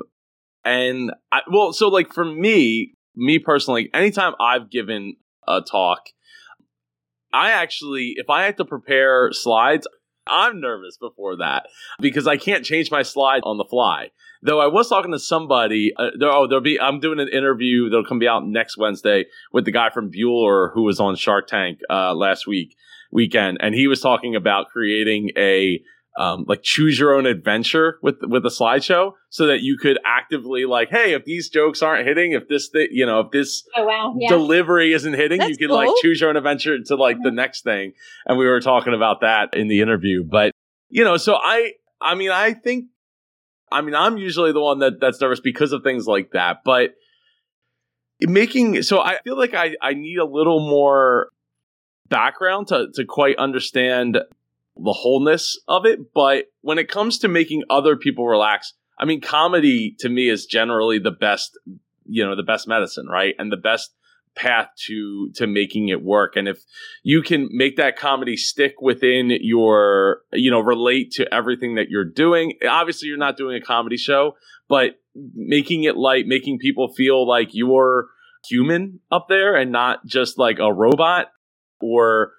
and 0.64 1.12
I, 1.30 1.40
well, 1.50 1.72
so 1.72 1.88
like 1.88 2.12
for 2.12 2.24
me, 2.24 2.94
me 3.14 3.38
personally, 3.38 3.90
anytime 3.92 4.32
I've 4.40 4.70
given 4.70 5.16
a 5.46 5.60
talk, 5.60 6.00
I 7.32 7.50
actually 7.50 8.14
if 8.16 8.30
I 8.30 8.44
had 8.44 8.56
to 8.56 8.64
prepare 8.64 9.30
slides, 9.32 9.86
I'm 10.26 10.60
nervous 10.60 10.96
before 10.96 11.36
that 11.36 11.66
because 12.00 12.26
I 12.26 12.36
can't 12.36 12.64
change 12.64 12.90
my 12.90 13.02
slide 13.02 13.42
on 13.44 13.58
the 13.58 13.64
fly. 13.64 14.10
Though 14.42 14.60
I 14.60 14.66
was 14.66 14.88
talking 14.88 15.12
to 15.12 15.18
somebody, 15.18 15.92
uh, 15.96 16.10
there, 16.18 16.30
oh, 16.30 16.46
there'll 16.46 16.62
be. 16.62 16.78
I'm 16.80 17.00
doing 17.00 17.20
an 17.20 17.28
interview 17.28 17.88
that'll 17.88 18.04
come 18.04 18.18
be 18.18 18.28
out 18.28 18.46
next 18.46 18.76
Wednesday 18.76 19.24
with 19.52 19.64
the 19.64 19.70
guy 19.70 19.90
from 19.90 20.10
Bueller 20.10 20.72
who 20.72 20.82
was 20.82 21.00
on 21.00 21.16
Shark 21.16 21.46
Tank 21.46 21.80
uh, 21.88 22.14
last 22.14 22.46
week 22.46 22.76
weekend, 23.10 23.58
and 23.60 23.74
he 23.74 23.86
was 23.86 24.00
talking 24.00 24.34
about 24.36 24.68
creating 24.68 25.30
a 25.36 25.80
um, 26.16 26.44
like 26.46 26.62
choose 26.62 26.98
your 26.98 27.14
own 27.14 27.26
adventure 27.26 27.98
with 28.02 28.16
with 28.22 28.44
a 28.46 28.48
slideshow, 28.48 29.12
so 29.30 29.46
that 29.46 29.62
you 29.62 29.76
could 29.76 29.98
actively 30.04 30.64
like, 30.64 30.90
hey, 30.90 31.12
if 31.12 31.24
these 31.24 31.48
jokes 31.48 31.82
aren't 31.82 32.06
hitting, 32.06 32.32
if 32.32 32.48
this 32.48 32.68
th- 32.68 32.90
you 32.92 33.04
know, 33.04 33.20
if 33.20 33.30
this 33.32 33.64
oh, 33.76 33.84
wow. 33.84 34.14
yeah. 34.18 34.28
delivery 34.28 34.92
isn't 34.92 35.14
hitting, 35.14 35.38
That's 35.38 35.50
you 35.50 35.56
could 35.56 35.68
cool. 35.68 35.76
like 35.76 35.90
choose 36.00 36.20
your 36.20 36.30
own 36.30 36.36
adventure 36.36 36.78
to 36.78 36.94
like 36.96 37.16
the 37.22 37.30
mm-hmm. 37.30 37.36
next 37.36 37.64
thing. 37.64 37.92
And 38.26 38.38
we 38.38 38.46
were 38.46 38.60
talking 38.60 38.94
about 38.94 39.22
that 39.22 39.54
in 39.54 39.68
the 39.68 39.80
interview, 39.80 40.24
but 40.24 40.52
you 40.88 41.02
know, 41.04 41.16
so 41.16 41.34
I 41.34 41.72
I 42.00 42.14
mean, 42.14 42.30
I 42.30 42.52
think 42.52 42.86
I 43.72 43.80
mean, 43.80 43.94
I'm 43.94 44.16
usually 44.16 44.52
the 44.52 44.60
one 44.60 44.78
that 44.78 45.00
that's 45.00 45.20
nervous 45.20 45.40
because 45.40 45.72
of 45.72 45.82
things 45.82 46.06
like 46.06 46.30
that, 46.32 46.58
but 46.64 46.94
making 48.20 48.82
so 48.82 49.00
I 49.00 49.18
feel 49.24 49.36
like 49.36 49.54
I 49.54 49.74
I 49.82 49.94
need 49.94 50.18
a 50.18 50.24
little 50.24 50.60
more 50.60 51.30
background 52.08 52.68
to 52.68 52.88
to 52.94 53.04
quite 53.04 53.36
understand 53.36 54.18
the 54.76 54.92
wholeness 54.92 55.58
of 55.68 55.86
it, 55.86 56.12
but 56.12 56.46
when 56.62 56.78
it 56.78 56.88
comes 56.88 57.18
to 57.18 57.28
making 57.28 57.62
other 57.70 57.96
people 57.96 58.26
relax, 58.26 58.74
I 58.98 59.04
mean, 59.04 59.20
comedy 59.20 59.94
to 60.00 60.08
me 60.08 60.28
is 60.28 60.46
generally 60.46 60.98
the 60.98 61.10
best, 61.10 61.58
you 62.04 62.24
know, 62.24 62.36
the 62.36 62.42
best 62.42 62.66
medicine, 62.66 63.06
right? 63.06 63.34
And 63.38 63.52
the 63.52 63.56
best 63.56 63.94
path 64.34 64.68
to 64.86 65.30
to 65.34 65.46
making 65.46 65.88
it 65.90 66.02
work 66.02 66.34
and 66.34 66.48
if 66.48 66.58
you 67.04 67.22
can 67.22 67.48
make 67.52 67.76
that 67.76 67.96
comedy 67.96 68.36
stick 68.36 68.74
within 68.80 69.30
your 69.40 70.22
you 70.32 70.50
know 70.50 70.58
relate 70.58 71.12
to 71.12 71.32
everything 71.32 71.76
that 71.76 71.88
you're 71.88 72.04
doing 72.04 72.52
obviously 72.68 73.06
you're 73.06 73.16
not 73.16 73.36
doing 73.36 73.56
a 73.56 73.64
comedy 73.64 73.96
show 73.96 74.32
but 74.68 74.98
making 75.34 75.84
it 75.84 75.96
light 75.96 76.26
making 76.26 76.58
people 76.58 76.92
feel 76.92 77.24
like 77.28 77.50
you're 77.52 78.08
human 78.48 78.98
up 79.12 79.26
there 79.28 79.54
and 79.54 79.70
not 79.70 80.04
just 80.04 80.36
like 80.36 80.58
a 80.58 80.72
robot 80.72 81.28
or 81.80 82.32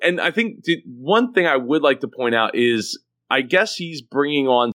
and 0.00 0.20
i 0.20 0.30
think 0.30 0.64
one 0.86 1.32
thing 1.32 1.46
i 1.46 1.56
would 1.56 1.82
like 1.82 2.00
to 2.00 2.08
point 2.08 2.34
out 2.34 2.54
is 2.54 2.98
i 3.30 3.40
guess 3.40 3.76
he's 3.76 4.02
bringing 4.02 4.46
on 4.46 4.72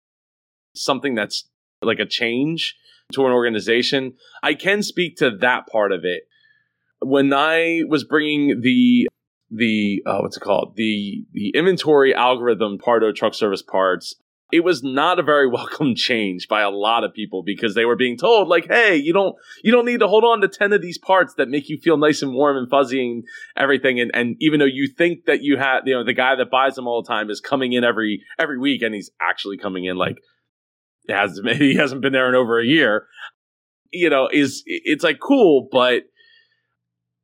something 0.75 1.15
that's 1.15 1.47
like 1.81 1.99
a 1.99 2.05
change 2.05 2.75
to 3.13 3.25
an 3.25 3.33
organization. 3.33 4.13
I 4.41 4.53
can 4.53 4.83
speak 4.83 5.17
to 5.17 5.31
that 5.37 5.67
part 5.67 5.91
of 5.91 6.03
it. 6.03 6.23
When 6.99 7.33
I 7.33 7.83
was 7.87 8.03
bringing 8.03 8.61
the 8.61 9.07
the 9.49 10.01
uh, 10.05 10.19
what's 10.19 10.37
it 10.37 10.41
called 10.41 10.75
the 10.75 11.25
the 11.33 11.49
inventory 11.49 12.15
algorithm 12.15 12.77
part 12.77 13.03
of 13.03 13.15
truck 13.15 13.33
service 13.33 13.61
parts 13.61 14.15
it 14.51 14.63
was 14.63 14.83
not 14.83 15.19
a 15.19 15.23
very 15.23 15.47
welcome 15.49 15.95
change 15.95 16.47
by 16.47 16.61
a 16.61 16.69
lot 16.69 17.03
of 17.03 17.13
people 17.13 17.43
because 17.43 17.75
they 17.75 17.85
were 17.85 17.95
being 17.95 18.17
told 18.17 18.47
like 18.47 18.67
hey 18.67 18.95
you 18.95 19.13
don't 19.13 19.35
you 19.63 19.71
don't 19.71 19.85
need 19.85 19.99
to 19.99 20.07
hold 20.07 20.23
on 20.23 20.41
to 20.41 20.47
10 20.47 20.73
of 20.73 20.81
these 20.81 20.97
parts 20.97 21.33
that 21.35 21.49
make 21.49 21.69
you 21.69 21.77
feel 21.77 21.97
nice 21.97 22.21
and 22.21 22.33
warm 22.33 22.57
and 22.57 22.69
fuzzy 22.69 23.01
and 23.01 23.23
everything. 23.57 23.99
And, 23.99 24.11
and 24.13 24.35
even 24.39 24.59
though 24.59 24.65
you 24.65 24.87
think 24.87 25.25
that 25.25 25.41
you 25.41 25.57
have 25.57 25.83
you 25.85 25.93
know 25.93 26.03
the 26.03 26.13
guy 26.13 26.35
that 26.35 26.51
buys 26.51 26.75
them 26.75 26.87
all 26.87 27.01
the 27.01 27.07
time 27.07 27.29
is 27.29 27.39
coming 27.39 27.73
in 27.73 27.83
every 27.83 28.23
every 28.39 28.57
week 28.57 28.81
and 28.81 28.93
he's 28.93 29.09
actually 29.21 29.57
coming 29.57 29.85
in 29.85 29.97
like 29.97 30.17
has 31.09 31.39
he 31.57 31.75
hasn't 31.75 32.01
been 32.01 32.13
there 32.13 32.29
in 32.29 32.35
over 32.35 32.59
a 32.59 32.65
year 32.65 33.07
you 33.91 34.09
know 34.09 34.29
is 34.31 34.63
it's 34.65 35.03
like 35.03 35.19
cool 35.19 35.67
but 35.71 36.03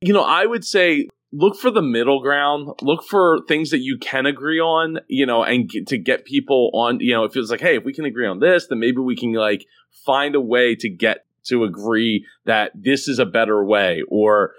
you 0.01 0.13
know 0.13 0.23
i 0.23 0.45
would 0.45 0.65
say 0.65 1.07
look 1.33 1.57
for 1.57 1.69
the 1.69 1.81
middle 1.81 2.21
ground 2.21 2.69
look 2.81 3.03
for 3.03 3.39
things 3.47 3.69
that 3.69 3.79
you 3.79 3.97
can 3.97 4.25
agree 4.25 4.59
on 4.59 4.97
you 5.07 5.25
know 5.25 5.43
and 5.43 5.69
get, 5.69 5.85
to 5.85 5.97
get 5.97 6.25
people 6.25 6.71
on 6.73 6.99
you 7.01 7.13
know 7.13 7.25
it 7.25 7.33
feels 7.33 7.51
like 7.51 7.59
hey 7.59 7.75
if 7.75 7.83
we 7.83 7.93
can 7.93 8.05
agree 8.05 8.27
on 8.27 8.39
this 8.39 8.67
then 8.67 8.79
maybe 8.79 8.99
we 8.99 9.15
can 9.15 9.33
like 9.33 9.65
find 10.05 10.35
a 10.35 10.41
way 10.41 10.73
to 10.73 10.89
get 10.89 11.25
to 11.47 11.63
agree 11.63 12.25
that 12.45 12.71
this 12.75 13.07
is 13.07 13.19
a 13.19 13.25
better 13.25 13.63
way 13.63 14.01
or 14.09 14.53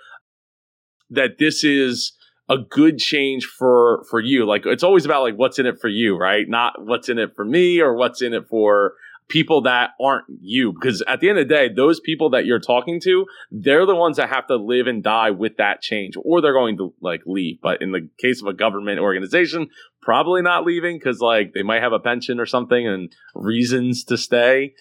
that 1.10 1.38
this 1.38 1.64
is 1.64 2.12
a 2.48 2.58
good 2.58 2.98
change 2.98 3.44
for 3.44 4.04
for 4.08 4.20
you. 4.20 4.46
Like 4.46 4.64
it's 4.64 4.82
always 4.82 5.04
about 5.04 5.22
like 5.22 5.34
what's 5.36 5.58
in 5.58 5.66
it 5.66 5.80
for 5.80 5.88
you 5.88 6.16
right? 6.16 6.48
Not 6.48 6.84
what's 6.84 7.08
in 7.08 7.18
it 7.18 7.34
for 7.34 7.44
me 7.44 7.80
or 7.80 7.94
what's 7.94 8.22
in 8.22 8.32
it 8.32 8.48
for 8.48 8.94
people 9.28 9.62
that 9.62 9.90
aren't 10.00 10.24
you. 10.40 10.72
Because 10.72 11.02
at 11.06 11.20
the 11.20 11.28
end 11.28 11.38
of 11.38 11.48
the 11.48 11.54
day 11.54 11.68
those 11.74 12.00
people 12.00 12.30
that 12.30 12.46
you're 12.46 12.60
talking 12.60 13.00
to 13.02 13.26
they're 13.50 13.86
the 13.86 13.94
ones 13.94 14.16
that 14.16 14.28
have 14.28 14.46
to 14.48 14.56
live 14.56 14.86
and 14.86 15.02
die 15.02 15.30
with 15.30 15.56
that 15.58 15.80
change 15.80 16.14
or 16.22 16.40
they're 16.40 16.52
going 16.52 16.76
to 16.78 16.94
like 17.00 17.22
leave. 17.26 17.60
But 17.62 17.82
in 17.82 17.92
the 17.92 18.08
case 18.18 18.40
of 18.42 18.48
a 18.48 18.54
government 18.54 19.00
organization 19.00 19.68
probably 20.02 20.42
not 20.42 20.64
leaving 20.64 20.98
because 20.98 21.20
like 21.20 21.52
they 21.54 21.62
might 21.62 21.82
have 21.82 21.92
a 21.92 21.98
pension 21.98 22.40
or 22.40 22.46
something 22.46 22.86
and 22.86 23.12
reasons 23.34 24.04
to 24.04 24.16
stay. 24.16 24.74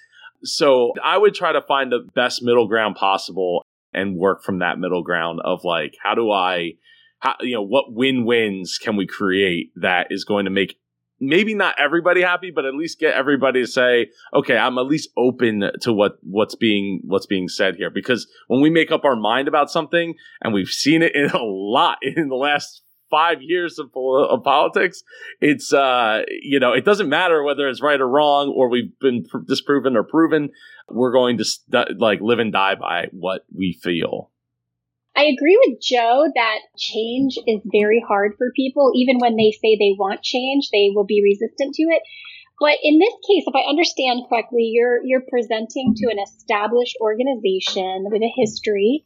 So 0.43 0.93
i 1.03 1.17
would 1.17 1.33
try 1.33 1.51
to 1.51 1.61
find 1.61 1.91
the 1.91 2.07
best 2.15 2.41
middle 2.43 2.67
ground 2.67 2.95
possible 2.95 3.63
and 3.93 4.17
work 4.17 4.43
from 4.43 4.59
that 4.59 4.79
middle 4.79 5.03
ground 5.03 5.39
of 5.43 5.63
like 5.63 5.95
how 6.01 6.13
do 6.13 6.31
i 6.31 6.73
how, 7.19 7.35
you 7.41 7.55
know 7.55 7.63
what 7.63 7.85
win-wins 7.93 8.77
can 8.77 8.95
we 8.95 9.07
create 9.07 9.71
that 9.75 10.07
is 10.11 10.23
going 10.23 10.45
to 10.45 10.51
make 10.51 10.77
maybe 11.19 11.53
not 11.53 11.75
everybody 11.79 12.21
happy, 12.21 12.51
but 12.51 12.65
at 12.65 12.75
least 12.75 12.99
get 12.99 13.15
everybody 13.15 13.61
to 13.61 13.67
say, 13.67 14.07
okay, 14.33 14.57
I'm 14.57 14.77
at 14.77 14.85
least 14.85 15.09
open 15.17 15.71
to 15.81 15.93
what 15.93 16.17
what's 16.21 16.55
being 16.55 17.01
what's 17.05 17.25
being 17.25 17.47
said 17.47 17.75
here. 17.75 17.89
Because 17.89 18.27
when 18.47 18.61
we 18.61 18.69
make 18.69 18.91
up 18.91 19.05
our 19.05 19.15
mind 19.15 19.47
about 19.47 19.71
something, 19.71 20.15
and 20.41 20.53
we've 20.53 20.69
seen 20.69 21.01
it 21.01 21.15
in 21.15 21.29
a 21.31 21.43
lot 21.43 21.97
in 22.01 22.29
the 22.29 22.35
last 22.35 22.81
five 23.09 23.41
years 23.41 23.79
of, 23.79 23.89
of 23.95 24.43
politics, 24.43 25.03
it's 25.39 25.73
uh 25.73 26.21
you 26.41 26.59
know 26.59 26.73
it 26.73 26.85
doesn't 26.85 27.09
matter 27.09 27.43
whether 27.43 27.67
it's 27.67 27.81
right 27.81 28.01
or 28.01 28.07
wrong 28.07 28.49
or 28.49 28.69
we've 28.69 28.97
been 28.99 29.25
pr- 29.25 29.39
disproven 29.39 29.95
or 29.95 30.03
proven. 30.03 30.49
We're 30.89 31.13
going 31.13 31.37
to 31.37 31.45
st- 31.45 31.99
like 31.99 32.19
live 32.21 32.39
and 32.39 32.51
die 32.51 32.75
by 32.75 33.07
what 33.11 33.45
we 33.53 33.73
feel. 33.73 34.31
I 35.17 35.23
agree 35.33 35.59
with 35.65 35.81
Joe 35.81 36.29
that 36.35 36.59
change 36.77 37.39
is 37.47 37.61
very 37.65 38.03
hard 38.07 38.33
for 38.37 38.51
people. 38.55 38.91
Even 38.93 39.17
when 39.17 39.35
they 39.35 39.49
say 39.49 39.73
they 39.73 39.97
want 39.97 40.21
change, 40.21 40.69
they 40.69 40.91
will 40.93 41.05
be 41.05 41.23
resistant 41.23 41.73
to 41.73 41.83
it. 41.89 42.03
But 42.59 42.77
in 42.83 42.99
this 42.99 43.13
case, 43.27 43.45
if 43.47 43.55
I 43.55 43.67
understand 43.67 44.25
correctly, 44.29 44.69
you're 44.73 45.01
you're 45.03 45.25
presenting 45.27 45.95
to 45.97 46.11
an 46.11 46.19
established 46.19 46.97
organization 47.01 48.05
with 48.11 48.21
a 48.21 48.33
history, 48.37 49.05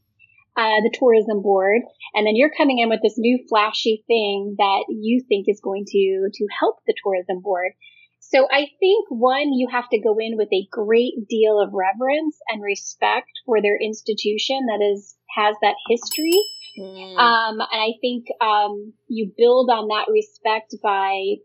uh, 0.57 0.83
the 0.83 0.93
tourism 0.99 1.41
board, 1.41 1.81
and 2.13 2.27
then 2.27 2.35
you're 2.35 2.57
coming 2.57 2.79
in 2.79 2.89
with 2.89 2.99
this 3.01 3.17
new 3.17 3.39
flashy 3.47 4.03
thing 4.07 4.55
that 4.57 4.83
you 4.89 5.23
think 5.29 5.45
is 5.47 5.61
going 5.63 5.85
to 5.87 6.27
to 6.33 6.47
help 6.59 6.79
the 6.85 6.95
tourism 7.03 7.39
board. 7.39 7.71
So 8.19 8.47
I 8.51 8.67
think 8.79 9.07
one, 9.09 9.51
you 9.51 9.67
have 9.71 9.89
to 9.89 9.99
go 9.99 10.15
in 10.19 10.37
with 10.37 10.47
a 10.53 10.67
great 10.71 11.27
deal 11.27 11.59
of 11.59 11.73
reverence 11.73 12.37
and 12.47 12.61
respect 12.61 13.31
for 13.45 13.61
their 13.61 13.77
institution 13.77 14.59
that 14.67 14.79
is 14.79 15.15
has 15.35 15.55
that 15.61 15.75
history. 15.89 16.39
Mm. 16.79 17.17
Um, 17.17 17.59
and 17.59 17.67
I 17.71 17.93
think 17.99 18.27
um, 18.39 18.93
you 19.07 19.31
build 19.37 19.69
on 19.69 19.89
that 19.89 20.11
respect 20.11 20.75
by 20.81 21.35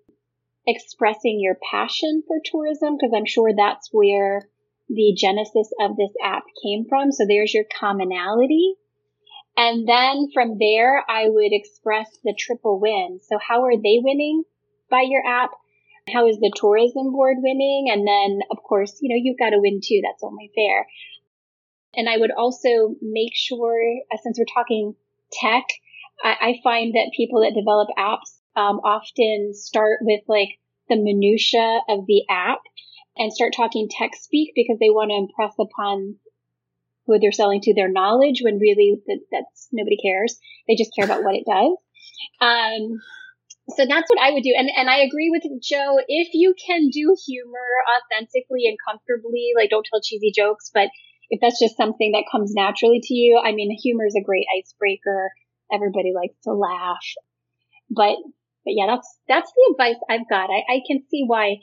expressing 0.66 1.38
your 1.40 1.57
passion 1.70 2.22
for 2.27 2.38
tourism, 2.44 2.96
because 2.96 3.12
I'm 3.16 3.27
sure 3.27 3.51
that's 3.57 3.88
where 3.92 4.49
the 4.88 5.14
genesis 5.16 5.70
of 5.81 5.96
this 5.96 6.12
app 6.22 6.44
came 6.62 6.87
from. 6.88 7.12
So 7.12 7.25
there's 7.27 7.55
your 7.55 7.64
commonality. 7.81 8.75
And 9.57 9.88
then 9.88 10.29
from 10.35 10.59
there, 10.59 11.03
I 11.09 11.29
would 11.29 11.53
express 11.53 12.09
the 12.22 12.35
triple 12.38 12.79
win. 12.79 13.20
So 13.22 13.38
how 13.38 13.64
are 13.64 13.77
they 13.77 14.01
winning 14.03 14.44
by 14.90 15.05
your 15.09 15.27
app? 15.27 15.51
How 16.12 16.29
is 16.29 16.37
the 16.38 16.53
tourism 16.55 17.11
board 17.11 17.38
winning? 17.40 17.88
And 17.90 18.07
then, 18.07 18.40
of 18.51 18.62
course, 18.62 18.99
you 19.01 19.09
know, 19.09 19.20
you've 19.20 19.38
got 19.38 19.51
to 19.51 19.61
win 19.61 19.81
too. 19.83 20.03
That's 20.05 20.22
only 20.22 20.53
fair. 20.55 20.87
And 21.97 22.09
I 22.09 22.17
would 22.19 22.31
also 22.31 22.95
make 23.01 23.33
sure, 23.35 23.81
uh, 24.13 24.19
since 24.23 24.39
we're 24.39 24.45
talking 24.55 24.95
tech, 25.33 25.65
I, 26.23 26.37
I, 26.41 26.55
find 26.63 26.95
that 26.95 27.13
people 27.17 27.41
that 27.41 27.59
develop 27.59 27.89
apps 27.99 28.39
um, 28.55 28.81
often 28.85 29.53
start 29.55 29.99
with 30.03 30.23
like 30.29 30.51
the 30.89 30.97
minutia 30.97 31.81
of 31.89 32.07
the 32.07 32.25
app 32.31 32.61
and 33.17 33.33
start 33.33 33.53
talking 33.57 33.89
tech 33.91 34.11
speak 34.15 34.53
because 34.55 34.79
they 34.79 34.91
want 34.91 35.11
to 35.11 35.17
impress 35.17 35.55
upon 35.59 36.17
who 37.07 37.19
they're 37.19 37.33
selling 37.33 37.61
to 37.63 37.75
their 37.75 37.91
knowledge 37.91 38.41
when 38.43 38.59
really 38.59 39.01
that, 39.07 39.21
that's 39.31 39.69
nobody 39.73 39.97
cares. 39.97 40.39
They 40.69 40.75
just 40.75 40.93
care 40.95 41.05
about 41.05 41.23
what 41.23 41.35
it 41.35 41.45
does. 41.47 41.77
Um, 42.41 43.01
so 43.69 43.85
that's 43.87 44.09
what 44.09 44.21
I 44.21 44.31
would 44.33 44.43
do. 44.43 44.55
And, 44.57 44.71
and 44.77 44.89
I 44.89 44.99
agree 44.99 45.31
with 45.31 45.43
Joe. 45.63 45.99
If 46.07 46.29
you 46.35 46.55
can 46.55 46.89
do 46.91 47.17
humor 47.27 47.69
authentically 47.97 48.67
and 48.67 48.77
comfortably, 48.87 49.53
like 49.57 49.71
don't 49.71 49.87
tell 49.91 50.01
cheesy 50.03 50.33
jokes, 50.35 50.71
but 50.73 50.89
if 51.31 51.41
that's 51.41 51.61
just 51.61 51.77
something 51.77 52.12
that 52.12 52.31
comes 52.31 52.53
naturally 52.55 53.01
to 53.03 53.15
you, 53.15 53.41
I 53.43 53.53
mean, 53.53 53.71
humor 53.83 54.07
is 54.07 54.17
a 54.17 54.25
great 54.25 54.47
icebreaker. 54.59 55.31
Everybody 55.73 56.12
likes 56.15 56.39
to 56.45 56.53
laugh, 56.53 57.03
but, 57.91 58.17
but 58.65 58.75
yeah, 58.75 58.87
that's, 58.87 59.19
that's 59.29 59.51
the 59.51 59.75
advice 59.75 60.01
I've 60.09 60.29
got. 60.29 60.51
I, 60.51 60.62
I 60.71 60.79
can 60.87 61.03
see 61.11 61.25
why 61.27 61.59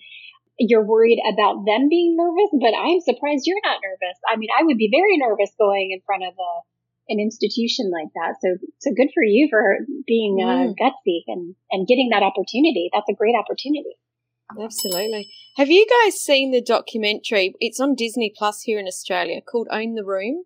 you're 0.59 0.85
worried 0.85 1.19
about 1.33 1.65
them 1.65 1.89
being 1.89 2.15
nervous, 2.15 2.51
but 2.61 2.77
I'm 2.77 3.01
surprised 3.01 3.47
you're 3.47 3.63
not 3.63 3.81
nervous. 3.81 4.17
I 4.27 4.35
mean, 4.35 4.49
I 4.51 4.63
would 4.63 4.77
be 4.77 4.91
very 4.91 5.17
nervous 5.17 5.51
going 5.57 5.91
in 5.91 6.01
front 6.05 6.23
of 6.23 6.33
a, 6.37 6.51
an 7.09 7.19
institution 7.19 7.91
like 7.91 8.11
that. 8.15 8.37
So, 8.39 8.57
so 8.79 8.91
good 8.95 9.09
for 9.13 9.23
you 9.23 9.47
for 9.49 9.79
being 10.05 10.39
uh, 10.41 10.69
mm. 10.69 10.75
gutsy 10.79 11.23
and, 11.27 11.55
and 11.71 11.87
getting 11.87 12.09
that 12.11 12.23
opportunity. 12.23 12.89
That's 12.93 13.09
a 13.09 13.17
great 13.17 13.35
opportunity. 13.35 13.97
Absolutely. 14.61 15.29
Have 15.57 15.69
you 15.69 15.85
guys 16.03 16.15
seen 16.15 16.51
the 16.51 16.61
documentary? 16.61 17.53
It's 17.59 17.79
on 17.79 17.95
Disney 17.95 18.33
Plus 18.35 18.61
here 18.61 18.79
in 18.79 18.87
Australia 18.87 19.41
called 19.41 19.67
Own 19.71 19.93
the 19.95 20.03
Room, 20.03 20.43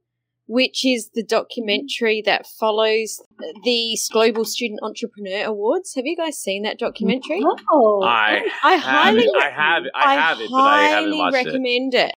which 0.48 0.86
is 0.86 1.10
the 1.14 1.24
documentary 1.24 2.22
mm. 2.22 2.26
that 2.26 2.46
follows 2.46 3.22
the 3.64 3.98
Global 4.12 4.46
Student 4.46 4.80
Entrepreneur 4.84 5.46
Awards. 5.46 5.94
Have 5.96 6.06
you 6.06 6.18
guys 6.18 6.38
seen 6.38 6.64
that 6.64 6.80
documentary? 6.80 7.42
Oh, 7.72 8.04
I, 8.04 8.42
I 8.64 8.78
highly, 8.78 9.28
I 9.40 9.50
have, 9.50 9.84
I 9.96 10.14
have 10.16 10.42
it, 10.42 10.50
but 10.52 10.58
I 10.58 10.84
haven't 10.84 11.18
watched 11.18 11.34
recommend 11.34 11.94
it. 11.94 12.10
it. 12.10 12.16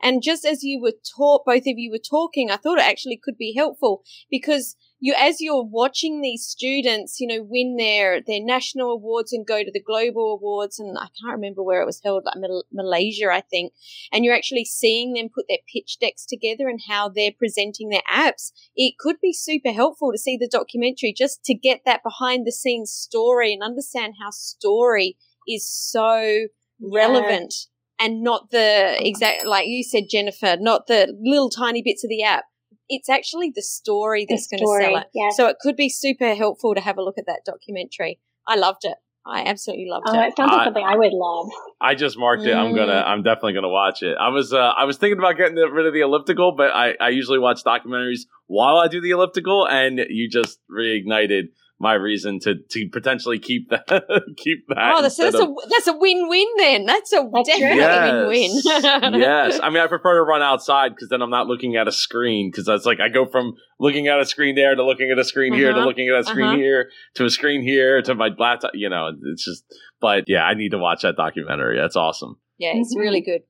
And 0.00 0.22
just 0.22 0.44
as 0.44 0.62
you 0.62 0.80
were 0.80 0.94
taught, 1.16 1.44
both 1.44 1.66
of 1.66 1.76
you 1.76 1.90
were 1.90 1.98
talking, 1.98 2.50
I 2.50 2.56
thought 2.56 2.78
it 2.78 2.84
actually 2.84 3.20
could 3.22 3.36
be 3.36 3.54
helpful 3.54 4.02
because 4.30 4.76
you 5.00 5.14
as 5.16 5.40
you're 5.40 5.64
watching 5.64 6.20
these 6.20 6.44
students, 6.44 7.20
you 7.20 7.26
know, 7.28 7.44
win 7.48 7.76
their 7.76 8.20
their 8.20 8.40
national 8.42 8.90
awards 8.90 9.32
and 9.32 9.46
go 9.46 9.62
to 9.62 9.70
the 9.72 9.82
global 9.82 10.32
awards, 10.32 10.78
and 10.78 10.96
I 10.98 11.06
can't 11.20 11.34
remember 11.34 11.62
where 11.62 11.80
it 11.80 11.86
was 11.86 12.00
held, 12.02 12.24
like 12.24 12.34
Malaysia, 12.72 13.30
I 13.30 13.40
think. 13.40 13.72
And 14.12 14.24
you're 14.24 14.34
actually 14.34 14.64
seeing 14.64 15.12
them 15.12 15.28
put 15.32 15.46
their 15.48 15.58
pitch 15.72 15.98
decks 16.00 16.26
together 16.26 16.68
and 16.68 16.80
how 16.88 17.08
they're 17.08 17.32
presenting 17.36 17.90
their 17.90 18.02
apps. 18.10 18.52
It 18.74 18.94
could 18.98 19.16
be 19.20 19.32
super 19.32 19.72
helpful 19.72 20.12
to 20.12 20.18
see 20.18 20.36
the 20.36 20.48
documentary 20.50 21.14
just 21.16 21.44
to 21.44 21.54
get 21.54 21.82
that 21.84 22.02
behind 22.02 22.46
the 22.46 22.52
scenes 22.52 22.92
story 22.92 23.52
and 23.52 23.62
understand 23.62 24.14
how 24.20 24.30
story 24.30 25.16
is 25.46 25.66
so 25.66 26.46
relevant 26.80 27.54
and 28.00 28.22
not 28.22 28.50
the 28.50 28.96
exact, 29.00 29.44
like 29.46 29.66
you 29.66 29.82
said, 29.82 30.04
Jennifer, 30.08 30.56
not 30.58 30.86
the 30.86 31.14
little 31.20 31.50
tiny 31.50 31.82
bits 31.82 32.04
of 32.04 32.08
the 32.08 32.22
app 32.22 32.44
it's 32.88 33.08
actually 33.08 33.52
the 33.54 33.62
story 33.62 34.26
that's 34.28 34.46
going 34.46 34.60
to 34.60 34.66
sell 34.80 34.96
it. 34.96 35.06
Yes. 35.14 35.36
So 35.36 35.46
it 35.48 35.56
could 35.60 35.76
be 35.76 35.88
super 35.88 36.34
helpful 36.34 36.74
to 36.74 36.80
have 36.80 36.96
a 36.96 37.02
look 37.02 37.18
at 37.18 37.26
that 37.26 37.40
documentary. 37.44 38.18
I 38.46 38.56
loved 38.56 38.84
it. 38.84 38.96
I 39.26 39.42
absolutely 39.42 39.88
loved 39.90 40.08
it. 40.08 40.16
oh, 40.16 40.22
it. 40.22 40.28
it 40.28 40.36
sounds 40.36 40.52
like 40.52 40.60
I, 40.60 40.64
something 40.64 40.84
I 40.84 40.96
would 40.96 41.12
love. 41.12 41.50
I 41.82 41.94
just 41.94 42.18
marked 42.18 42.44
it. 42.44 42.54
Mm. 42.54 42.56
I'm 42.56 42.74
gonna. 42.74 42.92
Mm. 42.92 43.06
I'm 43.06 43.22
definitely 43.22 43.52
gonna 43.52 43.68
watch 43.68 44.02
it. 44.02 44.16
I 44.18 44.28
was. 44.28 44.54
Uh, 44.54 44.56
I 44.58 44.84
was 44.84 44.96
thinking 44.96 45.18
about 45.18 45.36
getting 45.36 45.56
rid 45.56 45.86
of 45.86 45.92
the 45.92 46.00
elliptical, 46.00 46.52
but 46.52 46.70
I, 46.70 46.94
I 46.98 47.10
usually 47.10 47.38
watch 47.38 47.62
documentaries 47.62 48.20
while 48.46 48.78
I 48.78 48.88
do 48.88 49.02
the 49.02 49.10
elliptical, 49.10 49.68
and 49.68 50.00
you 50.08 50.30
just 50.30 50.60
reignited 50.70 51.48
my 51.80 51.94
reason 51.94 52.40
to 52.40 52.56
to 52.70 52.88
potentially 52.88 53.38
keep 53.38 53.70
that 53.70 53.86
keep 54.36 54.66
that. 54.68 54.94
Oh, 54.96 55.02
that's, 55.02 55.16
that's 55.16 55.36
of, 55.36 55.48
a 55.48 55.54
that's 55.68 55.86
a 55.86 55.96
win 55.96 56.28
win 56.28 56.46
then. 56.56 56.86
That's 56.86 57.12
a 57.12 57.28
that's 57.32 57.48
definitely 57.48 57.76
yes. 57.78 58.12
win 58.12 59.12
win. 59.12 59.20
yes, 59.20 59.60
I 59.62 59.70
mean 59.70 59.82
I 59.82 59.86
prefer 59.86 60.16
to 60.16 60.22
run 60.22 60.42
outside 60.42 60.90
because 60.90 61.08
then 61.08 61.22
I'm 61.22 61.30
not 61.30 61.46
looking 61.46 61.76
at 61.76 61.86
a 61.86 61.92
screen 61.92 62.50
because 62.50 62.66
that's 62.66 62.84
like 62.84 63.00
I 63.00 63.08
go 63.08 63.26
from 63.26 63.54
looking 63.78 64.08
at 64.08 64.18
a 64.18 64.26
screen 64.26 64.56
there 64.56 64.74
to 64.74 64.84
looking 64.84 65.10
at 65.10 65.18
a 65.18 65.24
screen 65.24 65.52
uh-huh. 65.52 65.60
here 65.60 65.72
to 65.72 65.78
uh-huh. 65.78 65.86
looking 65.86 66.08
at 66.08 66.18
a 66.18 66.24
screen 66.24 66.46
uh-huh. 66.46 66.56
here 66.56 66.90
to 67.14 67.24
a 67.24 67.30
screen 67.30 67.62
here 67.62 68.02
to 68.02 68.14
my 68.14 68.30
laptop. 68.36 68.72
You 68.74 68.88
know, 68.88 69.12
it's 69.32 69.44
just. 69.44 69.64
But 70.00 70.24
yeah, 70.28 70.44
I 70.44 70.54
need 70.54 70.70
to 70.70 70.78
watch 70.78 71.02
that 71.02 71.16
documentary. 71.16 71.76
That's 71.76 71.96
awesome. 71.96 72.38
Yeah, 72.56 72.72
it's 72.74 72.94
really 72.96 73.20
good. 73.20 73.42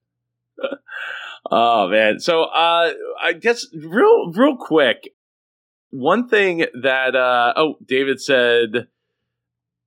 oh 1.50 1.88
man, 1.88 2.20
so 2.20 2.44
uh, 2.44 2.92
I 3.20 3.34
guess 3.34 3.66
real 3.74 4.32
real 4.32 4.56
quick 4.56 5.10
one 5.90 6.28
thing 6.28 6.66
that 6.82 7.16
uh 7.16 7.52
oh 7.56 7.74
david 7.86 8.20
said 8.20 8.88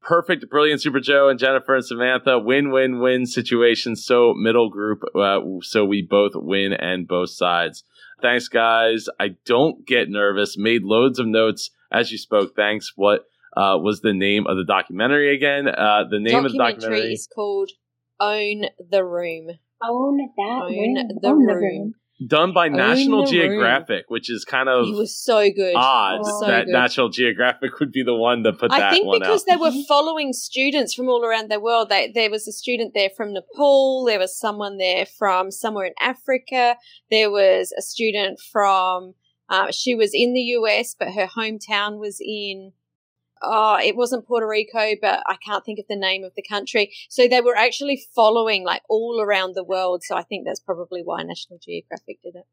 perfect 0.01 0.49
brilliant 0.49 0.81
super 0.81 0.99
joe 0.99 1.29
and 1.29 1.39
jennifer 1.39 1.75
and 1.75 1.85
samantha 1.85 2.39
win 2.39 2.71
win 2.71 2.99
win 2.99 3.25
situation. 3.25 3.95
So 3.95 4.33
middle 4.33 4.69
group 4.69 5.03
uh, 5.15 5.39
so 5.61 5.85
we 5.85 6.01
both 6.01 6.33
win 6.35 6.73
and 6.73 7.07
both 7.07 7.29
sides. 7.29 7.83
Thanks 8.21 8.47
guys. 8.47 9.07
I 9.19 9.35
don't 9.45 9.85
get 9.85 10.09
nervous. 10.09 10.57
Made 10.57 10.83
loads 10.83 11.19
of 11.19 11.27
notes 11.27 11.71
as 11.91 12.11
you 12.11 12.17
spoke. 12.17 12.55
Thanks. 12.55 12.93
What 12.95 13.25
uh, 13.57 13.77
was 13.81 14.01
the 14.01 14.13
name 14.13 14.45
of 14.47 14.57
the 14.57 14.65
documentary 14.65 15.35
again? 15.35 15.67
Uh, 15.67 16.03
the 16.09 16.19
name 16.19 16.45
of 16.45 16.51
the 16.51 16.57
documentary 16.57 17.13
is 17.13 17.27
called 17.33 17.71
own 18.19 18.65
the 18.89 19.03
room. 19.03 19.49
Own 19.83 20.17
that 20.17 20.29
own 20.37 20.75
room. 20.75 21.19
the 21.21 21.27
own 21.27 21.45
room. 21.45 21.63
room 21.63 21.95
done 22.25 22.53
by 22.53 22.67
Own 22.67 22.73
National. 22.73 23.25
Geographic, 23.25 24.05
which 24.09 24.29
is 24.29 24.45
kind 24.45 24.69
of 24.69 24.87
It 24.87 24.95
was 24.95 25.15
so 25.15 25.49
good. 25.51 25.75
odd 25.75 26.19
Oh. 26.23 26.39
So 26.39 26.47
that 26.47 26.65
good. 26.65 26.71
National 26.71 27.09
Geographic 27.09 27.79
would 27.79 27.91
be 27.91 28.03
the 28.03 28.15
one 28.15 28.43
to 28.43 28.53
put 28.53 28.71
I 28.71 28.79
that 28.79 28.87
I 28.87 28.91
think 28.91 29.13
because 29.13 29.41
out. 29.41 29.47
they 29.47 29.55
were 29.55 29.71
following 29.87 30.33
students 30.33 30.93
from 30.93 31.07
all 31.09 31.25
around 31.25 31.49
the 31.49 31.59
world. 31.59 31.89
They, 31.89 32.11
there 32.13 32.29
was 32.29 32.47
a 32.47 32.51
student 32.51 32.93
there 32.93 33.09
from 33.15 33.33
Nepal. 33.33 34.05
There 34.05 34.19
was 34.19 34.37
someone 34.37 34.77
there 34.77 35.05
from 35.05 35.51
somewhere 35.51 35.85
in 35.85 35.93
Africa. 35.99 36.75
There 37.09 37.31
was 37.31 37.73
a 37.77 37.81
student 37.81 38.39
from. 38.39 39.13
Uh, 39.49 39.71
she 39.71 39.95
was 39.95 40.11
in 40.13 40.33
the 40.33 40.41
US, 40.57 40.95
but 40.97 41.09
her 41.13 41.27
hometown 41.27 41.99
was 41.99 42.19
in. 42.21 42.73
Oh, 43.43 43.77
it 43.81 43.95
wasn't 43.95 44.27
Puerto 44.27 44.47
Rico, 44.47 44.95
but 45.01 45.23
I 45.27 45.35
can't 45.43 45.63
think 45.65 45.79
of 45.79 45.85
the 45.89 45.95
name 45.95 46.23
of 46.23 46.33
the 46.35 46.43
country. 46.47 46.93
So 47.09 47.27
they 47.27 47.41
were 47.41 47.55
actually 47.55 48.01
following 48.15 48.63
like 48.63 48.81
all 48.89 49.21
around 49.21 49.55
the 49.55 49.63
world. 49.63 50.03
So 50.03 50.15
I 50.15 50.23
think 50.23 50.45
that's 50.45 50.59
probably 50.59 51.01
why 51.03 51.23
National 51.23 51.59
Geographic 51.63 52.21
did 52.23 52.35
it. 52.35 52.45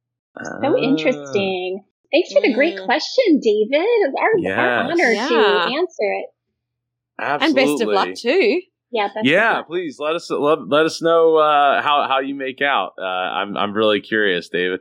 So 0.44 0.74
Ah. 0.76 0.76
interesting. 0.80 1.84
Thanks 2.10 2.32
for 2.32 2.40
the 2.40 2.54
great 2.54 2.78
question, 2.84 3.40
David. 3.42 3.84
It 3.84 4.12
was 4.12 4.14
our, 4.18 4.38
Yes. 4.38 4.58
our 4.58 4.82
honor 4.84 5.12
Yeah. 5.12 5.28
to 5.28 5.76
answer 5.76 6.12
it. 6.22 6.26
Absolutely. 7.20 7.62
And 7.62 7.70
best 7.78 7.82
of 7.82 7.88
luck 7.88 8.14
too. 8.14 8.60
Yeah, 8.90 9.08
that's 9.14 9.26
yeah, 9.28 9.60
please 9.62 9.98
let 9.98 10.14
us 10.14 10.30
let, 10.30 10.66
let 10.66 10.86
us 10.86 11.02
know 11.02 11.36
uh, 11.36 11.82
how 11.82 12.06
how 12.08 12.20
you 12.20 12.34
make 12.34 12.62
out. 12.62 12.92
Uh, 12.98 13.02
I'm 13.04 13.54
I'm 13.56 13.74
really 13.74 14.00
curious, 14.00 14.48
David. 14.48 14.80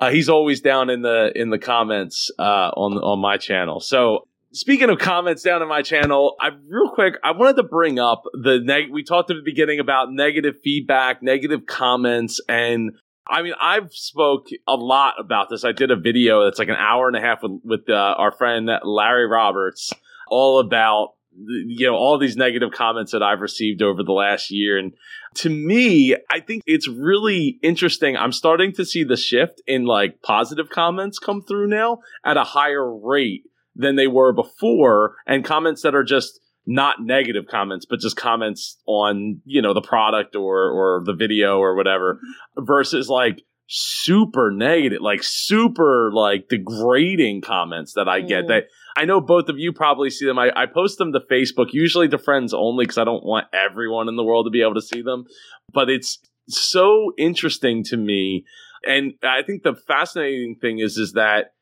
Uh, 0.00 0.10
he's 0.10 0.30
always 0.30 0.62
down 0.62 0.88
in 0.88 1.02
the 1.02 1.32
in 1.34 1.50
the 1.50 1.58
comments 1.58 2.30
uh, 2.38 2.70
on 2.74 2.94
on 2.94 3.18
my 3.18 3.36
channel. 3.36 3.78
So 3.80 4.26
speaking 4.52 4.90
of 4.90 4.98
comments 4.98 5.42
down 5.42 5.62
in 5.62 5.68
my 5.68 5.82
channel, 5.82 6.36
I 6.40 6.50
real 6.68 6.90
quick 6.90 7.14
I 7.24 7.32
wanted 7.32 7.56
to 7.56 7.62
bring 7.62 7.98
up 7.98 8.24
the 8.32 8.60
neg- 8.62 8.90
we 8.90 9.02
talked 9.02 9.30
at 9.30 9.36
the 9.36 9.42
beginning 9.42 9.80
about 9.80 10.12
negative 10.12 10.56
feedback, 10.62 11.22
negative 11.22 11.66
comments, 11.66 12.40
and 12.48 12.92
I 13.26 13.42
mean 13.42 13.54
I've 13.60 13.92
spoke 13.92 14.48
a 14.66 14.74
lot 14.74 15.14
about 15.18 15.48
this. 15.50 15.64
I 15.64 15.72
did 15.72 15.90
a 15.90 15.96
video 15.96 16.44
that's 16.44 16.58
like 16.58 16.68
an 16.68 16.76
hour 16.76 17.08
and 17.08 17.16
a 17.16 17.20
half 17.20 17.42
with 17.42 17.60
with 17.64 17.88
uh, 17.88 17.94
our 17.94 18.32
friend 18.32 18.70
Larry 18.84 19.26
Roberts, 19.26 19.92
all 20.28 20.60
about 20.60 21.14
you 21.34 21.86
know 21.86 21.94
all 21.94 22.18
these 22.18 22.36
negative 22.36 22.72
comments 22.72 23.12
that 23.12 23.22
I've 23.22 23.40
received 23.40 23.80
over 23.80 24.02
the 24.02 24.12
last 24.12 24.50
year 24.50 24.76
and 24.76 24.92
to 25.36 25.48
me 25.48 26.14
I 26.30 26.40
think 26.40 26.62
it's 26.66 26.86
really 26.86 27.58
interesting 27.62 28.18
I'm 28.18 28.32
starting 28.32 28.72
to 28.72 28.84
see 28.84 29.02
the 29.02 29.16
shift 29.16 29.62
in 29.66 29.86
like 29.86 30.20
positive 30.20 30.68
comments 30.68 31.18
come 31.18 31.40
through 31.40 31.68
now 31.68 32.00
at 32.22 32.36
a 32.36 32.44
higher 32.44 32.86
rate 32.94 33.44
than 33.74 33.96
they 33.96 34.06
were 34.06 34.32
before 34.32 35.16
and 35.26 35.44
comments 35.44 35.82
that 35.82 35.94
are 35.94 36.04
just 36.04 36.40
not 36.66 37.02
negative 37.02 37.44
comments 37.50 37.84
but 37.88 37.98
just 37.98 38.16
comments 38.16 38.78
on 38.86 39.40
you 39.44 39.60
know 39.60 39.74
the 39.74 39.80
product 39.80 40.36
or 40.36 40.70
or 40.70 41.02
the 41.04 41.14
video 41.14 41.58
or 41.58 41.74
whatever 41.74 42.20
versus 42.58 43.08
like 43.08 43.42
super 43.66 44.50
negative 44.50 45.00
like 45.00 45.22
super 45.22 46.10
like 46.12 46.48
degrading 46.48 47.40
comments 47.40 47.94
that 47.94 48.08
I 48.08 48.20
get 48.20 48.44
Mm. 48.44 48.48
that 48.48 48.64
I 48.96 49.06
know 49.06 49.20
both 49.20 49.48
of 49.48 49.58
you 49.58 49.72
probably 49.72 50.10
see 50.10 50.26
them. 50.26 50.38
I, 50.38 50.52
I 50.54 50.66
post 50.66 50.98
them 50.98 51.14
to 51.14 51.20
Facebook, 51.20 51.72
usually 51.72 52.08
to 52.08 52.18
friends 52.18 52.52
only, 52.52 52.84
because 52.84 52.98
I 52.98 53.04
don't 53.04 53.24
want 53.24 53.46
everyone 53.54 54.08
in 54.08 54.16
the 54.16 54.22
world 54.22 54.44
to 54.46 54.50
be 54.50 54.60
able 54.60 54.74
to 54.74 54.82
see 54.82 55.00
them. 55.00 55.24
But 55.72 55.88
it's 55.88 56.18
so 56.48 57.12
interesting 57.16 57.84
to 57.84 57.96
me. 57.96 58.44
And 58.86 59.14
I 59.22 59.42
think 59.42 59.62
the 59.62 59.74
fascinating 59.74 60.56
thing 60.60 60.78
is, 60.80 60.98
is 60.98 61.12
that 61.12 61.54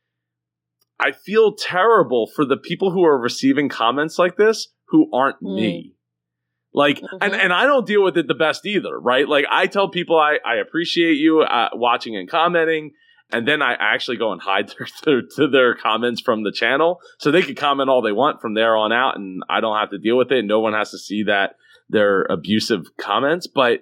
I 1.00 1.12
feel 1.12 1.54
terrible 1.54 2.26
for 2.26 2.44
the 2.44 2.56
people 2.56 2.90
who 2.92 3.04
are 3.04 3.18
receiving 3.18 3.68
comments 3.68 4.18
like 4.18 4.36
this 4.36 4.68
who 4.88 5.08
aren't 5.12 5.40
Mm. 5.42 5.54
me. 5.56 5.94
Like, 6.72 7.00
and, 7.20 7.32
Mhm. 7.32 7.38
and 7.44 7.52
I 7.52 7.66
don't 7.66 7.86
deal 7.86 8.02
with 8.04 8.16
it 8.16 8.28
the 8.28 8.34
best 8.34 8.64
either, 8.66 8.98
right? 9.00 9.28
Like, 9.28 9.44
I 9.50 9.66
tell 9.66 9.88
people 9.88 10.16
I, 10.18 10.38
I 10.44 10.56
appreciate 10.56 11.14
you 11.14 11.40
uh, 11.40 11.70
watching 11.72 12.16
and 12.16 12.28
commenting, 12.28 12.92
and 13.32 13.46
then 13.48 13.60
I 13.62 13.72
actually 13.78 14.18
go 14.18 14.30
and 14.32 14.40
hide 14.40 14.68
their, 14.78 14.86
their, 15.04 15.22
to 15.36 15.48
their 15.48 15.74
comments 15.74 16.20
from 16.20 16.44
the 16.44 16.52
channel 16.52 17.00
so 17.18 17.30
they 17.30 17.42
can 17.42 17.54
comment 17.56 17.88
all 17.90 18.02
they 18.02 18.12
want 18.12 18.40
from 18.40 18.54
there 18.54 18.76
on 18.76 18.92
out, 18.92 19.16
and 19.16 19.42
I 19.48 19.60
don't 19.60 19.76
have 19.78 19.90
to 19.90 19.98
deal 19.98 20.16
with 20.16 20.30
it. 20.30 20.44
No 20.44 20.60
one 20.60 20.74
has 20.74 20.90
to 20.92 20.98
see 20.98 21.24
that 21.24 21.56
they're 21.88 22.22
abusive 22.30 22.96
comments, 22.98 23.48
but 23.48 23.80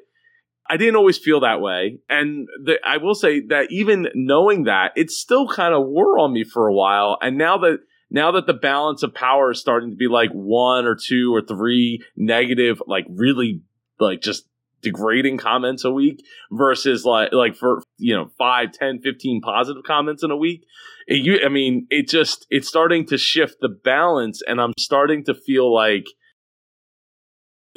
I 0.68 0.76
didn't 0.76 0.96
always 0.96 1.18
feel 1.18 1.40
that 1.40 1.60
way. 1.60 2.00
And 2.08 2.46
the, 2.62 2.78
I 2.84 2.98
will 2.98 3.14
say 3.14 3.40
that 3.48 3.68
even 3.70 4.08
knowing 4.14 4.64
that, 4.64 4.92
it 4.96 5.10
still 5.10 5.48
kind 5.48 5.74
of 5.74 5.86
wore 5.86 6.18
on 6.18 6.32
me 6.32 6.44
for 6.44 6.66
a 6.66 6.74
while. 6.74 7.16
And 7.20 7.38
now 7.38 7.58
that 7.58 7.78
now 8.10 8.32
that 8.32 8.46
the 8.46 8.54
balance 8.54 9.02
of 9.02 9.14
power 9.14 9.50
is 9.50 9.60
starting 9.60 9.90
to 9.90 9.96
be 9.96 10.08
like 10.08 10.30
one 10.30 10.86
or 10.86 10.96
two 10.96 11.34
or 11.34 11.42
three 11.42 12.02
negative, 12.16 12.82
like 12.86 13.06
really 13.08 13.62
like 13.98 14.20
just 14.20 14.46
degrading 14.80 15.38
comments 15.38 15.84
a 15.84 15.90
week 15.90 16.24
versus 16.52 17.04
like 17.04 17.32
like 17.32 17.56
for 17.56 17.82
you 17.96 18.14
know 18.14 18.30
5 18.38 18.72
10 18.72 19.00
15 19.00 19.40
positive 19.40 19.82
comments 19.84 20.22
in 20.22 20.30
a 20.30 20.36
week 20.36 20.64
it, 21.08 21.16
you 21.16 21.40
i 21.44 21.48
mean 21.48 21.86
it 21.90 22.08
just 22.08 22.46
it's 22.48 22.68
starting 22.68 23.04
to 23.04 23.18
shift 23.18 23.56
the 23.60 23.68
balance 23.68 24.40
and 24.46 24.60
i'm 24.60 24.72
starting 24.78 25.24
to 25.24 25.34
feel 25.34 25.74
like 25.74 26.04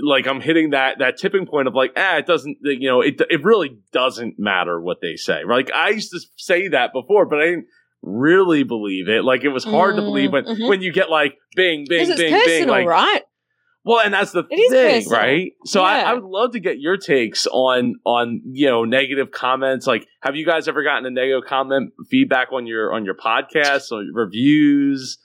like 0.02 0.28
i'm 0.28 0.42
hitting 0.42 0.72
that 0.72 1.00
that 1.00 1.18
tipping 1.18 1.46
point 1.46 1.68
of 1.68 1.74
like 1.76 1.92
ah 1.98 2.18
it 2.18 2.26
doesn't 2.26 2.58
you 2.64 2.90
know 2.90 3.02
it 3.02 3.20
it 3.30 3.44
really 3.44 3.78
doesn't 3.92 4.36
matter 4.38 4.80
what 4.82 4.98
they 5.02 5.16
say 5.16 5.42
like 5.48 5.72
i 5.74 5.90
used 5.90 6.12
to 6.12 6.20
say 6.38 6.68
that 6.70 6.92
before 6.94 7.26
but 7.26 7.40
i 7.40 7.46
didn't 7.46 7.66
really 8.02 8.64
believe 8.64 9.08
it 9.08 9.24
like 9.24 9.44
it 9.44 9.50
was 9.50 9.64
hard 9.64 9.96
to 9.96 10.02
Mm, 10.02 10.06
believe 10.06 10.32
when 10.32 10.44
mhm. 10.46 10.68
when 10.70 10.82
you 10.82 10.92
get 10.92 11.10
like 11.10 11.38
bing 11.56 11.86
bing 11.88 12.08
bing 12.08 12.18
personal, 12.34 12.46
bing 12.46 12.68
like 12.68 12.88
right? 12.88 13.22
well, 13.84 14.00
and 14.00 14.14
that's 14.14 14.32
the 14.32 14.44
It 14.50 14.70
thing, 14.70 15.10
right? 15.10 15.54
So 15.66 15.82
I, 15.84 15.98
Yeah. 16.00 16.12
I 16.12 16.14
would 16.14 16.24
love 16.24 16.52
to 16.52 16.60
get 16.60 16.80
your 16.80 16.98
takes 16.98 17.48
on 17.48 17.96
on 18.06 18.42
you 18.46 18.68
know 18.68 18.86
negative 18.86 19.32
comments. 19.32 19.88
Like, 19.88 20.06
have 20.22 20.36
you 20.36 20.46
guys 20.46 20.68
ever 20.68 20.84
gotten 20.84 21.06
a 21.06 21.10
negative 21.10 21.44
comment 21.48 21.94
feedback 22.10 22.52
on 22.52 22.66
your 22.68 22.94
on 22.94 23.06
your 23.06 23.16
podcast 23.16 23.92
or 23.92 24.04
reviews, 24.14 25.18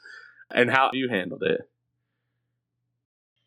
and 0.50 0.70
how 0.70 0.90
you 0.92 1.08
handled 1.10 1.42
it? 1.44 1.60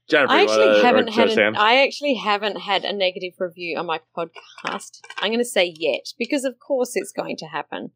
Jennifer, 0.10 0.34
I 0.34 0.42
actually 0.42 0.68
wanna- 0.68 0.82
haven't 0.82 1.08
had. 1.14 1.30
An, 1.30 1.56
I 1.56 1.84
actually 1.84 2.16
haven't 2.16 2.58
had 2.62 2.84
a 2.84 2.94
negative 2.94 3.34
review 3.40 3.78
on 3.78 3.86
my 3.86 4.00
podcast. 4.18 5.02
I'm 5.20 5.30
going 5.30 5.40
to 5.40 5.46
say 5.46 5.74
yet 5.78 6.14
because, 6.18 6.44
of 6.44 6.60
course, 6.60 6.96
it's 6.96 7.12
going 7.12 7.38
to 7.38 7.46
happen. 7.46 7.92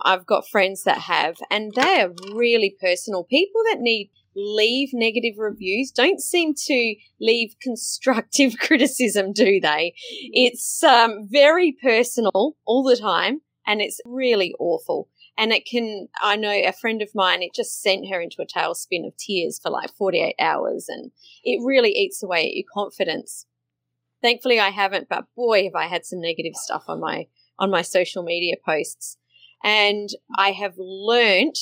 I've 0.00 0.26
got 0.26 0.48
friends 0.48 0.82
that 0.84 0.98
have, 0.98 1.36
and 1.50 1.72
they 1.74 2.02
are 2.02 2.12
really 2.34 2.76
personal. 2.80 3.24
People 3.24 3.62
that 3.70 3.80
need 3.80 4.10
leave 4.36 4.90
negative 4.92 5.34
reviews 5.38 5.92
don't 5.92 6.20
seem 6.20 6.54
to 6.66 6.96
leave 7.20 7.54
constructive 7.62 8.54
criticism, 8.60 9.32
do 9.32 9.60
they? 9.60 9.94
It's 10.32 10.82
um, 10.82 11.28
very 11.30 11.76
personal 11.80 12.56
all 12.66 12.82
the 12.82 12.96
time, 12.96 13.40
and 13.66 13.80
it's 13.80 14.00
really 14.04 14.52
awful. 14.58 15.08
And 15.36 15.52
it 15.52 15.66
can, 15.66 16.08
I 16.20 16.36
know 16.36 16.50
a 16.50 16.72
friend 16.72 17.02
of 17.02 17.10
mine, 17.14 17.42
it 17.42 17.54
just 17.54 17.82
sent 17.82 18.08
her 18.08 18.20
into 18.20 18.40
a 18.40 18.46
tailspin 18.46 19.06
of 19.06 19.16
tears 19.16 19.58
for 19.60 19.70
like 19.70 19.90
48 19.96 20.36
hours. 20.38 20.86
And 20.88 21.10
it 21.42 21.60
really 21.64 21.90
eats 21.90 22.22
away 22.22 22.46
at 22.46 22.54
your 22.54 22.64
confidence. 22.72 23.46
Thankfully, 24.22 24.60
I 24.60 24.70
haven't, 24.70 25.08
but 25.08 25.24
boy, 25.36 25.64
have 25.64 25.74
I 25.74 25.86
had 25.86 26.06
some 26.06 26.20
negative 26.20 26.54
stuff 26.54 26.84
on 26.88 27.00
my 27.00 27.26
on 27.58 27.70
my 27.70 27.82
social 27.82 28.22
media 28.22 28.54
posts. 28.64 29.16
And 29.62 30.08
I 30.36 30.50
have 30.50 30.74
learnt 30.76 31.58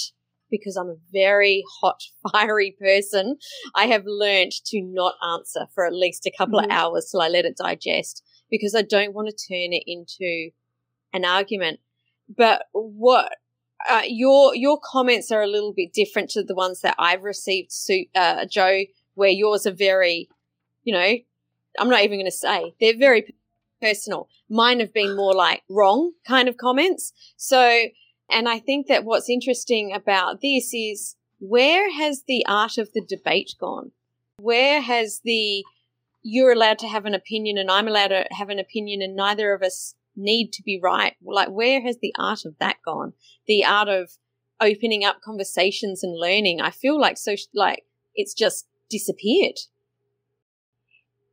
because 0.51 0.77
I'm 0.77 0.89
a 0.89 0.97
very 1.13 1.65
hot, 1.81 2.01
fiery 2.33 2.77
person. 2.79 3.37
I 3.75 3.87
have 3.87 4.03
learnt 4.07 4.55
to 4.67 4.83
not 4.83 5.15
answer 5.35 5.67
for 5.75 5.87
at 5.87 5.95
least 5.95 6.27
a 6.27 6.31
couple 6.37 6.61
Mhm. 6.61 6.65
of 6.65 6.71
hours 6.71 7.09
till 7.11 7.21
I 7.21 7.29
let 7.29 7.45
it 7.47 7.57
digest 7.57 8.23
because 8.51 8.75
I 8.75 8.83
don't 8.83 9.15
want 9.15 9.29
to 9.29 9.55
turn 9.55 9.73
it 9.73 9.85
into 9.87 10.51
an 11.13 11.25
argument. 11.25 11.81
But 12.29 12.67
what 12.73 13.33
uh, 13.89 14.03
your 14.07 14.55
your 14.55 14.79
comments 14.83 15.31
are 15.31 15.43
a 15.43 15.47
little 15.47 15.73
bit 15.73 15.93
different 15.93 16.31
to 16.31 16.43
the 16.43 16.55
ones 16.55 16.81
that 16.83 16.95
I've 16.99 17.23
received, 17.23 17.73
uh, 18.15 18.47
Joe, 18.47 18.83
where 19.15 19.31
yours 19.31 19.67
are 19.67 19.73
very, 19.73 20.29
you 20.85 20.93
know, 20.93 21.17
I'm 21.79 21.89
not 21.89 22.03
even 22.03 22.19
going 22.19 22.27
to 22.27 22.31
say 22.31 22.75
they're 22.81 22.97
very 22.97 23.35
personal. 23.81 24.29
Mine 24.49 24.81
have 24.81 24.93
been 24.93 25.17
more 25.17 25.35
like 25.35 25.63
wrong 25.69 26.13
kind 26.27 26.49
of 26.49 26.57
comments. 26.57 27.13
So, 27.37 27.85
and 28.31 28.49
I 28.49 28.59
think 28.59 28.87
that 28.87 29.05
what's 29.05 29.29
interesting 29.29 29.93
about 29.93 30.41
this 30.41 30.73
is 30.73 31.17
where 31.39 31.93
has 31.93 32.23
the 32.29 32.45
art 32.47 32.79
of 32.79 32.93
the 32.93 33.05
debate 33.05 33.55
gone? 33.59 33.91
Where 34.39 34.81
has 34.81 35.21
the 35.25 35.65
you're 36.23 36.53
allowed 36.53 36.79
to 36.79 36.89
have 36.89 37.05
an 37.05 37.15
opinion 37.15 37.59
and 37.59 37.69
I'm 37.69 37.89
allowed 37.89 38.09
to 38.09 38.27
have 38.31 38.49
an 38.49 38.61
opinion 38.61 39.03
and 39.03 39.17
neither 39.17 39.53
of 39.53 39.63
us 39.63 39.97
need 40.17 40.53
to 40.53 40.63
be 40.63 40.81
right? 40.83 41.15
Like, 41.25 41.49
where 41.49 41.81
has 41.83 41.99
the 42.01 42.15
art 42.19 42.45
of 42.45 42.57
that 42.59 42.77
gone? 42.85 43.13
The 43.47 43.65
art 43.65 43.89
of 43.89 44.11
opening 44.61 45.05
up 45.05 45.21
conversations 45.25 46.03
and 46.05 46.19
learning. 46.19 46.61
I 46.61 46.71
feel 46.71 47.01
like 47.01 47.19
so 47.19 47.35
like 47.55 47.85
it's 48.15 48.35
just 48.35 48.69
disappeared. 48.91 49.57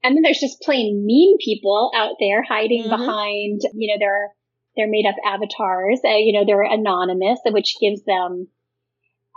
And 0.03 0.15
then 0.15 0.23
there's 0.23 0.39
just 0.39 0.61
plain 0.61 1.05
mean 1.05 1.37
people 1.43 1.91
out 1.93 2.15
there 2.19 2.41
hiding 2.41 2.83
Mhm. 2.83 2.89
behind, 2.89 3.61
you 3.73 3.93
know, 3.93 3.99
their 3.99 4.33
their 4.75 4.87
made 4.87 5.05
up 5.05 5.15
avatars. 5.25 5.99
Uh, 6.05 6.15
you 6.15 6.31
know, 6.31 6.45
they're 6.45 6.61
anonymous, 6.63 7.39
which 7.47 7.75
gives 7.81 8.03
them, 8.05 8.47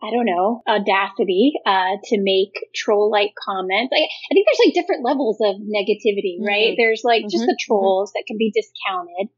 I 0.02 0.10
don't 0.10 0.26
know, 0.26 0.62
audacity 0.66 1.52
uh, 1.64 1.96
to 2.04 2.20
make 2.20 2.52
troll 2.74 3.10
like 3.10 3.30
comments. 3.38 3.92
I, 3.94 4.02
I 4.02 4.30
think 4.34 4.46
there's 4.46 4.66
like 4.66 4.74
different 4.74 5.04
levels 5.04 5.38
of 5.40 5.56
negativity, 5.62 6.42
right? 6.44 6.72
Mhm. 6.72 6.76
There's 6.76 7.02
like 7.04 7.22
just 7.30 7.44
Mhm. 7.44 7.46
the 7.46 7.58
trolls 7.60 8.10
that 8.14 8.24
can 8.26 8.36
be 8.36 8.50
discounted. 8.50 9.28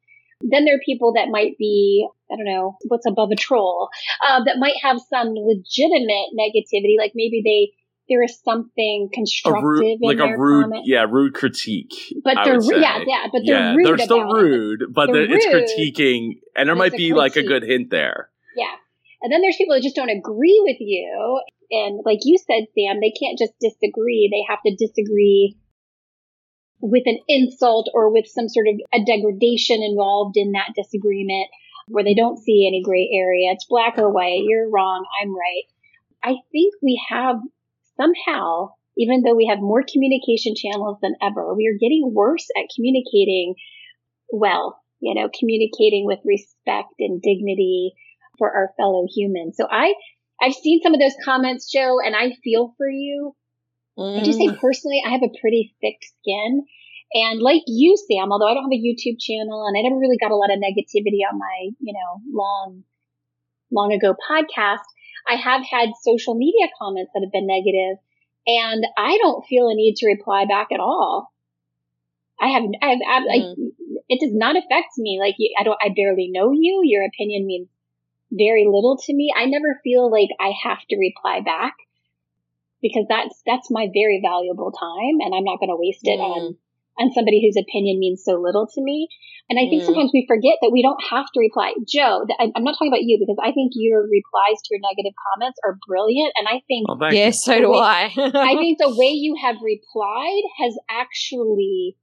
Then 0.41 0.65
there 0.65 0.77
are 0.77 0.81
people 0.85 1.13
that 1.15 1.29
might 1.29 1.57
be, 1.59 2.07
I 2.31 2.37
don't 2.37 2.47
know, 2.47 2.77
what's 2.89 3.07
above 3.07 3.31
a 3.31 3.37
troll, 3.37 3.89
uh, 4.27 4.43
that 4.45 4.59
might 4.59 4.77
have 4.83 4.99
some 5.01 5.35
legitimate 5.35 6.29
negativity, 6.39 6.97
like 6.99 7.13
maybe 7.15 7.43
they 7.45 7.73
there 8.07 8.23
is 8.23 8.39
something 8.45 9.09
constructive 9.15 9.63
a 9.65 9.67
rude, 9.67 9.99
like 10.03 10.19
a 10.19 10.37
rude, 10.37 10.65
comment. 10.65 10.83
yeah, 10.87 11.07
rude 11.09 11.33
critique. 11.35 11.95
But 12.23 12.37
they're 12.45 12.61
yeah, 12.63 13.03
yeah, 13.07 13.27
but 13.33 13.41
they're 13.47 13.55
yeah, 13.57 13.75
rude. 13.75 13.87
they're 13.87 13.99
still 13.99 14.21
about 14.23 14.37
it. 14.37 14.43
rude, 14.43 14.85
but 14.93 15.07
They're 15.11 15.27
they're 15.27 15.37
it's 15.39 15.73
critiquing, 15.73 16.41
and 16.55 16.69
there 16.69 16.77
might 16.77 16.93
be 16.93 17.15
like 17.15 17.37
a 17.37 17.43
good 17.43 17.63
hint 17.63 17.89
there. 17.91 18.29
Yeah. 18.57 18.67
And 19.25 19.33
then 19.33 19.41
there's 19.41 19.57
people 19.57 19.75
that 19.75 19.83
just 19.83 19.97
don't 19.97 20.13
agree 20.13 20.61
with 20.69 20.77
you. 20.81 21.41
And 21.71 22.01
like 22.05 22.21
you 22.25 22.37
said, 22.37 22.69
Sam, 22.77 23.01
they 23.01 23.11
can't 23.17 23.39
just 23.39 23.57
disagree. 23.59 24.29
They 24.29 24.45
have 24.47 24.61
to 24.67 24.77
disagree 24.77 25.57
with 26.83 27.05
an 27.07 27.19
insult 27.27 27.89
or 27.95 28.13
with 28.13 28.27
some 28.27 28.51
sort 28.51 28.69
of 28.69 28.75
a 28.93 29.03
degradation 29.03 29.83
involved 29.83 30.37
in 30.37 30.53
that 30.53 30.77
disagreement 30.77 31.49
where 31.89 32.05
they 32.05 32.13
don't 32.13 32.37
see 32.37 32.69
any 32.69 32.83
gray 32.85 33.09
area. 33.17 33.53
It's 33.53 33.65
black 33.65 33.97
or 33.97 34.13
white. 34.13 34.45
You're 34.45 34.69
wrong. 34.69 35.07
I'm 35.23 35.33
right. 35.35 35.65
I 36.23 36.37
think 36.53 36.75
we 36.83 37.01
have 37.09 37.37
somehow, 37.97 38.73
even 38.99 39.23
though 39.23 39.35
we 39.35 39.47
have 39.47 39.61
more 39.61 39.85
communication 39.91 40.55
channels 40.55 40.99
than 41.01 41.17
ever, 41.23 41.55
we 41.55 41.67
are 41.67 41.81
getting 41.81 42.13
worse 42.13 42.47
at 42.59 42.69
communicating 42.77 43.55
well, 44.31 44.83
you 45.01 45.15
know, 45.15 45.31
communicating 45.33 46.05
with 46.05 46.19
respect 46.27 46.93
and 46.99 47.23
dignity 47.23 47.95
for 48.39 48.51
our 48.51 48.71
fellow 48.77 49.07
humans. 49.09 49.57
So 49.57 49.67
I, 49.71 49.95
I've 50.41 50.55
seen 50.55 50.81
some 50.83 50.95
of 50.95 51.01
those 51.01 51.15
comments, 51.25 51.71
Joe, 51.71 51.99
and 52.05 52.15
I 52.17 52.33
feel 52.43 52.75
for 52.77 52.89
you. 52.89 53.35
I 53.99 54.23
just 54.23 54.39
say 54.39 54.49
Mm. 54.49 54.59
personally, 54.61 55.03
I 55.07 55.11
have 55.11 55.23
a 55.23 55.39
pretty 55.41 55.75
thick 55.81 55.99
skin. 56.03 56.67
And 57.15 57.41
like 57.41 57.63
you, 57.67 57.97
Sam, 57.97 58.33
although 58.33 58.49
I 58.49 58.55
don't 58.55 58.65
have 58.65 58.73
a 58.73 58.83
YouTube 58.83 59.21
channel 59.21 59.67
and 59.67 59.79
I 59.79 59.83
never 59.83 59.99
really 59.99 60.19
got 60.19 60.33
a 60.33 60.37
lot 60.37 60.51
of 60.51 60.59
negativity 60.59 61.23
on 61.31 61.39
my, 61.39 61.71
you 61.79 61.93
know, 61.93 62.21
long, 62.33 62.83
long 63.71 63.93
ago 63.93 64.15
podcast, 64.29 64.83
I 65.29 65.37
have 65.37 65.63
had 65.65 65.91
social 66.03 66.35
media 66.35 66.67
comments 66.79 67.13
that 67.15 67.23
have 67.23 67.33
been 67.33 67.47
negative 67.47 67.99
and 68.47 68.85
I 68.99 69.17
don't 69.23 69.45
feel 69.47 69.69
a 69.69 69.75
need 69.75 69.95
to 69.97 70.07
reply 70.07 70.45
back 70.45 70.69
at 70.73 70.81
all. 70.81 71.33
I 72.41 72.49
have, 72.49 72.65
I 72.83 72.87
have, 72.89 72.99
I, 73.09 73.17
I, 73.17 73.55
it 74.09 74.21
does 74.21 74.35
not 74.35 74.57
affect 74.57 74.99
me. 74.99 75.19
Like 75.21 75.37
I 75.59 75.63
don't, 75.63 75.79
I 75.81 75.91
barely 75.95 76.29
know 76.33 76.51
you. 76.53 76.83
Your 76.85 77.05
opinion 77.07 77.47
means 77.47 77.69
very 78.33 78.65
little 78.67 78.99
to 79.07 79.15
me. 79.15 79.33
I 79.35 79.47
never 79.47 79.81
feel 79.85 80.11
like 80.11 80.31
I 80.41 80.53
have 80.65 80.81
to 80.91 80.97
reply 80.97 81.41
back 81.45 81.75
because 82.83 83.07
that's, 83.09 83.41
that's 83.47 83.71
my 83.71 83.89
very 83.93 84.21
valuable 84.23 84.73
time 84.73 85.21
and 85.21 85.35
I'm 85.35 85.45
not 85.45 85.59
going 85.61 85.71
to 85.73 85.79
waste 85.81 86.05
it 86.05 86.19
Mm. 86.21 86.25
on, 86.25 86.57
on 86.99 87.13
somebody 87.13 87.41
whose 87.43 87.57
opinion 87.57 87.99
means 87.99 88.23
so 88.25 88.35
little 88.41 88.67
to 88.75 88.81
me. 88.83 89.09
And 89.49 89.59
I 89.59 89.69
think 89.69 89.83
Mm. 89.83 89.87
sometimes 89.87 90.11
we 90.13 90.25
forget 90.29 90.57
that 90.63 90.71
we 90.73 90.83
don't 90.83 91.03
have 91.11 91.27
to 91.35 91.41
reply. 91.41 91.75
Joe, 91.87 92.25
th- 92.27 92.37
I- 92.41 92.53
I'm 92.57 92.65
not 92.65 92.75
talking 92.75 92.89
about 92.89 93.03
you 93.05 93.19
because 93.21 93.37
I 93.43 93.53
think 93.53 93.73
your 93.75 94.01
replies 94.03 94.61
to 94.65 94.69
your 94.73 94.81
negative 94.81 95.13
comments 95.33 95.59
are 95.65 95.79
brilliant. 95.87 96.33
And 96.37 96.49
I 96.49 96.61
think 96.67 96.89
Well, 96.89 96.99
thank 96.99 97.15
Yeah, 97.15 97.31
so 97.31 97.59
do 97.61 97.75
I. 97.75 98.13
I 98.17 98.57
think 98.61 98.79
the 98.79 98.95
way 98.97 99.13
you 99.13 99.37
have 99.41 99.57
replied 99.63 100.43
has 100.61 100.77
actually 100.89 101.97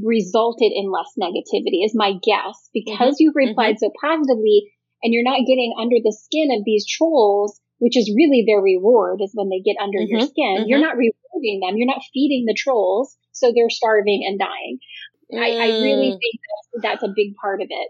resulted 0.00 0.72
in 0.74 0.90
less 0.90 1.12
negativity 1.20 1.84
is 1.84 1.92
my 1.94 2.14
guess 2.22 2.68
because 2.72 3.16
you've 3.20 3.36
replied 3.36 3.78
so 3.78 3.90
positively 4.00 4.72
and 5.02 5.12
you're 5.12 5.24
not 5.24 5.40
getting 5.46 5.74
under 5.78 5.96
the 6.02 6.12
skin 6.12 6.48
of 6.56 6.64
these 6.64 6.86
trolls, 6.86 7.60
which 7.78 7.96
is 7.96 8.12
really 8.16 8.44
their 8.46 8.60
reward 8.60 9.20
is 9.22 9.32
when 9.34 9.48
they 9.48 9.60
get 9.60 9.76
under 9.82 10.00
your 10.00 10.20
Mhm, 10.20 10.28
skin. 10.28 10.64
You're 10.68 10.80
not 10.80 10.96
rewarding 10.96 11.60
them. 11.60 11.76
You're 11.76 11.86
not 11.90 12.02
feeding 12.12 12.44
the 12.46 12.54
trolls. 12.56 13.16
So 13.32 13.52
they're 13.54 13.70
starving 13.70 14.22
and 14.26 14.38
dying. 14.38 14.78
I, 15.32 15.50
I 15.50 15.66
really 15.80 16.12
Mm. 16.12 16.20
think 16.20 16.40
that's, 16.46 16.82
that's 16.82 17.02
a 17.02 17.12
big 17.14 17.34
part 17.40 17.60
of 17.62 17.68
it. 17.70 17.88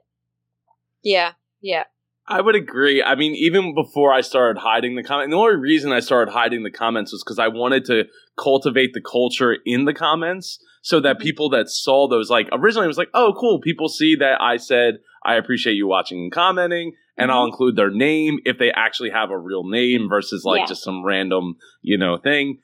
Yeah, 1.02 1.32
yeah. 1.60 1.84
I 2.28 2.40
would 2.40 2.54
agree. 2.54 3.02
I 3.02 3.16
mean, 3.16 3.34
even 3.34 3.74
before 3.74 4.12
I 4.12 4.20
started 4.20 4.60
hiding 4.60 4.94
the 4.94 5.02
comment, 5.02 5.30
the 5.30 5.36
only 5.36 5.56
reason 5.56 5.90
I 5.90 5.98
started 5.98 6.30
hiding 6.30 6.62
the 6.62 6.70
comments 6.70 7.12
was 7.12 7.22
because 7.24 7.40
I 7.40 7.48
wanted 7.48 7.84
to 7.86 8.04
cultivate 8.38 8.94
the 8.94 9.00
culture 9.00 9.56
in 9.66 9.84
the 9.86 9.92
comments 9.92 10.58
so 10.82 11.00
that 11.00 11.18
Mhm. 11.18 11.22
people 11.22 11.48
that 11.50 11.68
saw 11.68 12.06
those, 12.08 12.30
like, 12.30 12.48
originally 12.52 12.84
it 12.84 12.88
was 12.88 12.98
like, 12.98 13.10
oh, 13.12 13.34
cool, 13.38 13.60
people 13.60 13.88
see 13.88 14.14
that 14.16 14.40
I 14.40 14.56
said, 14.56 14.98
I 15.24 15.34
appreciate 15.34 15.74
you 15.74 15.88
watching 15.88 16.18
and 16.18 16.32
commenting, 16.32 16.92
and 17.16 17.30
I'll 17.30 17.44
include 17.44 17.76
their 17.76 17.90
name 17.90 18.38
if 18.44 18.58
they 18.58 18.70
actually 18.72 19.10
have 19.10 19.30
a 19.30 19.38
real 19.38 19.64
name 19.68 20.08
versus 20.08 20.44
like 20.44 20.60
Yeah. 20.60 20.66
just 20.66 20.82
some 20.82 21.04
random, 21.04 21.56
you 21.82 21.98
know, 21.98 22.16
thing. 22.16 22.58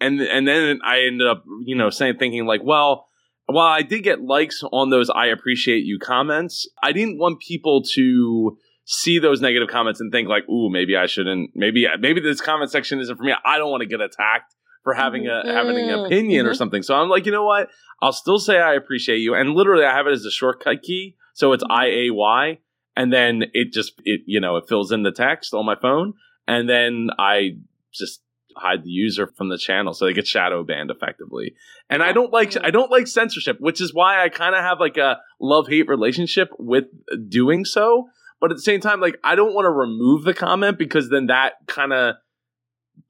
And 0.00 0.20
and 0.20 0.46
then 0.48 0.80
I 0.84 1.02
ended 1.02 1.26
up, 1.26 1.44
you 1.64 1.76
know, 1.76 1.90
saying 1.90 2.16
thinking 2.18 2.44
like, 2.46 2.62
well, 2.64 3.08
while 3.46 3.68
I 3.68 3.82
did 3.82 4.02
get 4.02 4.20
likes 4.22 4.62
on 4.72 4.90
those 4.90 5.10
I 5.10 5.26
appreciate 5.26 5.84
you 5.84 5.98
comments, 5.98 6.68
I 6.82 6.92
didn't 6.92 7.18
want 7.18 7.40
people 7.40 7.82
to 7.94 8.58
see 8.84 9.18
those 9.20 9.40
negative 9.40 9.68
comments 9.68 10.00
and 10.00 10.10
think 10.10 10.28
like, 10.28 10.48
ooh, 10.48 10.68
maybe 10.70 10.96
I 10.96 11.06
shouldn't 11.06 11.50
maybe 11.54 11.86
maybe 12.00 12.20
this 12.20 12.40
comment 12.40 12.70
section 12.70 12.98
isn't 12.98 13.16
for 13.16 13.22
me. 13.22 13.34
I 13.44 13.58
don't 13.58 13.70
want 13.70 13.82
to 13.82 13.88
get 13.88 14.00
attacked 14.00 14.54
for 14.82 14.94
having 14.94 15.28
a 15.28 15.42
having 15.46 15.76
an 15.76 16.00
Mm, 16.00 16.06
opinion 16.06 16.46
or 16.46 16.52
mhm. 16.52 16.56
something. 16.56 16.82
So 16.82 16.94
I'm 16.96 17.08
like, 17.08 17.24
you 17.26 17.32
know 17.32 17.44
what? 17.44 17.68
I'll 18.00 18.12
still 18.12 18.38
say 18.38 18.58
I 18.58 18.74
appreciate 18.74 19.18
you. 19.18 19.34
And 19.34 19.50
literally 19.50 19.84
I 19.84 19.94
have 19.94 20.08
it 20.08 20.12
as 20.12 20.24
a 20.24 20.30
shortcut 20.32 20.82
key. 20.82 21.16
So 21.34 21.52
it's 21.52 21.62
Mhm. 21.62 21.70
I 21.70 21.86
A 21.86 22.10
Y 22.10 22.58
and 22.96 23.12
then 23.12 23.44
it 23.52 23.72
just 23.72 23.92
it 24.04 24.22
you 24.26 24.40
know, 24.40 24.56
it 24.56 24.68
fills 24.68 24.92
in 24.92 25.02
the 25.02 25.12
text 25.12 25.54
on 25.54 25.66
my 25.66 25.76
phone 25.80 26.14
and 26.46 26.68
then 26.68 27.08
I 27.18 27.56
just 27.92 28.22
hide 28.56 28.84
the 28.84 28.90
user 28.90 29.26
from 29.26 29.48
the 29.48 29.58
channel 29.58 29.94
so 29.94 30.04
they 30.04 30.12
get 30.12 30.26
shadow 30.26 30.62
banned 30.62 30.90
effectively. 30.90 31.54
And 31.88 32.02
I 32.02 32.12
don't 32.12 32.32
like. 32.32 32.56
I 32.62 32.70
don't 32.70 32.90
like 32.90 33.06
censorship, 33.06 33.58
which 33.60 33.80
is 33.80 33.94
why 33.94 34.22
I 34.22 34.28
kind 34.28 34.54
of 34.54 34.62
have 34.62 34.80
like 34.80 34.96
a 34.96 35.18
love 35.40 35.68
hate 35.68 35.88
relationship 35.88 36.50
with 36.58 36.84
doing 37.28 37.64
so. 37.64 38.08
But 38.40 38.50
at 38.50 38.56
the 38.56 38.62
same 38.62 38.80
time, 38.80 39.00
like 39.00 39.18
I 39.22 39.34
don't 39.34 39.54
want 39.54 39.66
to 39.66 39.70
remove 39.70 40.24
the 40.24 40.34
comment 40.34 40.78
because 40.78 41.10
then 41.10 41.26
that 41.26 41.54
kind 41.66 41.92
of 41.92 42.16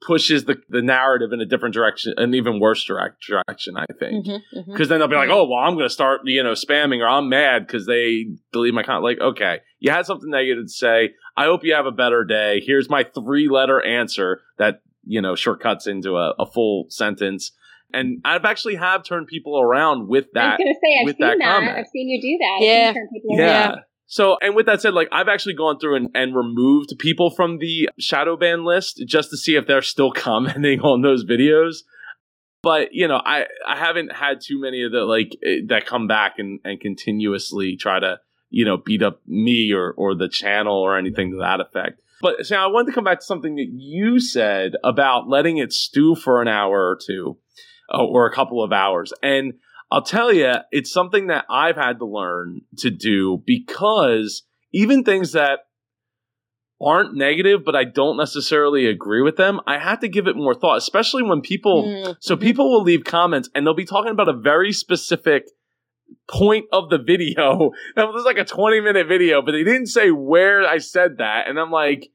pushes 0.05 0.45
the, 0.45 0.57
the 0.69 0.81
narrative 0.81 1.31
in 1.31 1.39
a 1.39 1.45
different 1.45 1.73
direction, 1.73 2.13
an 2.17 2.33
even 2.33 2.59
worse 2.59 2.83
direct 2.83 3.23
direction. 3.25 3.77
I 3.77 3.85
think 3.99 4.25
Mhm, 4.25 4.39
mhm. 4.55 4.65
because 4.65 4.89
then 4.89 4.99
they'll 4.99 5.07
be 5.07 5.15
like, 5.15 5.29
oh 5.29 5.45
well, 5.47 5.59
I'm 5.59 5.75
going 5.75 5.85
to 5.87 5.93
start 5.93 6.21
you 6.25 6.43
know 6.43 6.53
spamming 6.53 6.99
or 6.99 7.07
I'm 7.07 7.29
mad 7.29 7.65
because 7.65 7.85
they 7.85 8.25
delete 8.51 8.73
my 8.73 8.83
comment. 8.83 9.03
Like, 9.03 9.21
okay, 9.21 9.59
you 9.79 9.91
had 9.91 10.05
something 10.05 10.29
negative 10.29 10.65
to 10.65 10.69
say. 10.69 11.11
I 11.37 11.45
hope 11.45 11.63
you 11.63 11.73
have 11.73 11.85
a 11.85 11.91
better 11.91 12.23
day. 12.23 12.61
Here's 12.65 12.89
my 12.89 13.03
three 13.03 13.47
letter 13.49 13.81
answer 13.83 14.41
that 14.57 14.81
you 15.05 15.21
know 15.21 15.35
shortcuts 15.35 15.87
into 15.87 16.17
a, 16.17 16.33
a 16.39 16.45
full 16.45 16.87
sentence. 16.89 17.51
And 17.95 18.21
I've 18.25 18.43
actually 18.45 18.75
have 18.75 19.03
turned 19.03 19.27
people 19.27 19.59
around 19.61 20.07
with 20.07 20.25
that. 20.33 20.43
I 20.43 20.49
was 20.49 20.57
that. 20.57 20.63
going 20.63 20.73
to 20.73 20.79
say, 20.79 20.99
I've 20.99 21.05
with 21.05 21.15
seen 21.17 21.27
that 21.27 21.37
that. 21.39 21.53
comment. 21.53 21.77
I've 21.77 21.85
seen 21.93 22.09
you 22.09 22.19
do 22.19 22.37
that. 22.39 22.65
Yeah. 22.65 22.91
turn 22.93 23.07
people 23.13 23.37
Yeah. 23.37 23.67
around. 23.69 23.79
So, 24.13 24.37
and 24.43 24.55
with 24.55 24.67
that 24.67 24.79
said, 24.79 24.93
like 24.93 25.07
I've 25.11 25.27
actually 25.27 25.55
gone 25.55 25.79
through 25.79 25.95
and, 25.95 26.09
and 26.13 26.35
removed 26.35 26.93
people 26.99 27.31
from 27.31 27.57
the 27.57 27.89
shadow 27.97 28.37
ban 28.37 28.63
list 28.63 29.01
just 29.07 29.31
to 29.31 29.37
see 29.37 29.55
if 29.55 29.65
they're 29.65 29.81
still 29.81 30.11
commenting 30.15 30.81
on 30.81 31.01
those 31.01 31.25
videos. 31.25 31.77
But 32.61 32.89
you 32.93 33.07
know, 33.07 33.19
I 33.25 33.47
I 33.67 33.75
haven't 33.75 34.11
had 34.11 34.39
too 34.39 34.61
many 34.61 34.83
of 34.83 34.91
the 34.91 35.05
like 35.05 35.35
eh, 35.43 35.61
that 35.65 35.87
come 35.87 36.05
back 36.05 36.35
and 36.37 36.59
and 36.63 36.79
continuously 36.79 37.75
try 37.75 37.99
to 37.99 38.19
you 38.51 38.65
know 38.65 38.77
beat 38.77 39.01
up 39.01 39.19
me 39.25 39.73
or 39.73 39.95
or 39.97 40.13
the 40.13 40.29
channel 40.29 40.77
or 40.77 40.95
anything 40.95 41.31
to 41.31 41.37
that 41.37 41.59
effect. 41.59 41.99
But 42.21 42.45
Sam, 42.45 42.59
I 42.59 42.67
wanted 42.67 42.91
to 42.91 42.93
come 42.93 43.05
back 43.05 43.21
to 43.21 43.25
something 43.25 43.55
that 43.55 43.71
you 43.71 44.19
said 44.19 44.73
about 44.83 45.27
letting 45.27 45.57
it 45.57 45.73
stew 45.73 46.13
for 46.13 46.39
an 46.39 46.47
hour 46.47 46.87
or 46.87 46.99
two, 47.03 47.37
uh, 47.91 48.05
or 48.05 48.27
a 48.27 48.31
couple 48.35 48.63
of 48.63 48.71
hours, 48.71 49.11
and 49.23 49.53
I'll 49.93 50.01
tell 50.01 50.33
you, 50.33 50.51
it's 50.71 50.91
something 50.91 51.27
that 51.27 51.45
I've 51.51 51.75
had 51.75 51.99
to 51.99 52.05
learn 52.05 52.61
to 52.79 52.89
do 52.89 53.43
because 53.45 54.41
even 54.73 55.03
things 55.03 55.33
that 55.33 55.59
aren't 56.81 57.13
negative, 57.13 57.59
but 57.63 57.75
I 57.75 57.83
don't 57.83 58.17
necessarily 58.17 58.87
agree 58.87 59.21
with 59.21 59.37
them, 59.37 59.59
I 59.67 59.77
have 59.77 59.99
to 59.99 60.07
give 60.09 60.25
it 60.25 60.35
more 60.35 60.55
thought, 60.55 60.77
especially 60.77 61.21
when 61.21 61.41
people. 61.41 61.83
Mm, 61.83 62.15
So 62.19 62.35
mhm. 62.35 62.41
people 62.41 62.71
will 62.71 62.81
leave 62.81 63.03
comments 63.03 63.51
and 63.53 63.67
they'll 63.67 63.75
be 63.75 63.85
talking 63.85 64.11
about 64.11 64.29
a 64.29 64.33
very 64.33 64.71
specific 64.71 65.43
point 66.27 66.65
of 66.71 66.89
the 66.89 66.97
video. 67.05 67.69
Now, 67.95 68.11
this 68.11 68.21
is 68.21 68.25
like 68.25 68.39
a 68.39 68.45
20 68.45 68.81
minute 68.81 69.07
video, 69.07 69.43
but 69.43 69.51
they 69.51 69.63
didn't 69.63 69.87
say 69.87 70.09
where 70.09 70.67
I 70.67 70.79
said 70.79 71.19
that. 71.19 71.47
And 71.47 71.59
I'm 71.59 71.69
like, 71.69 72.09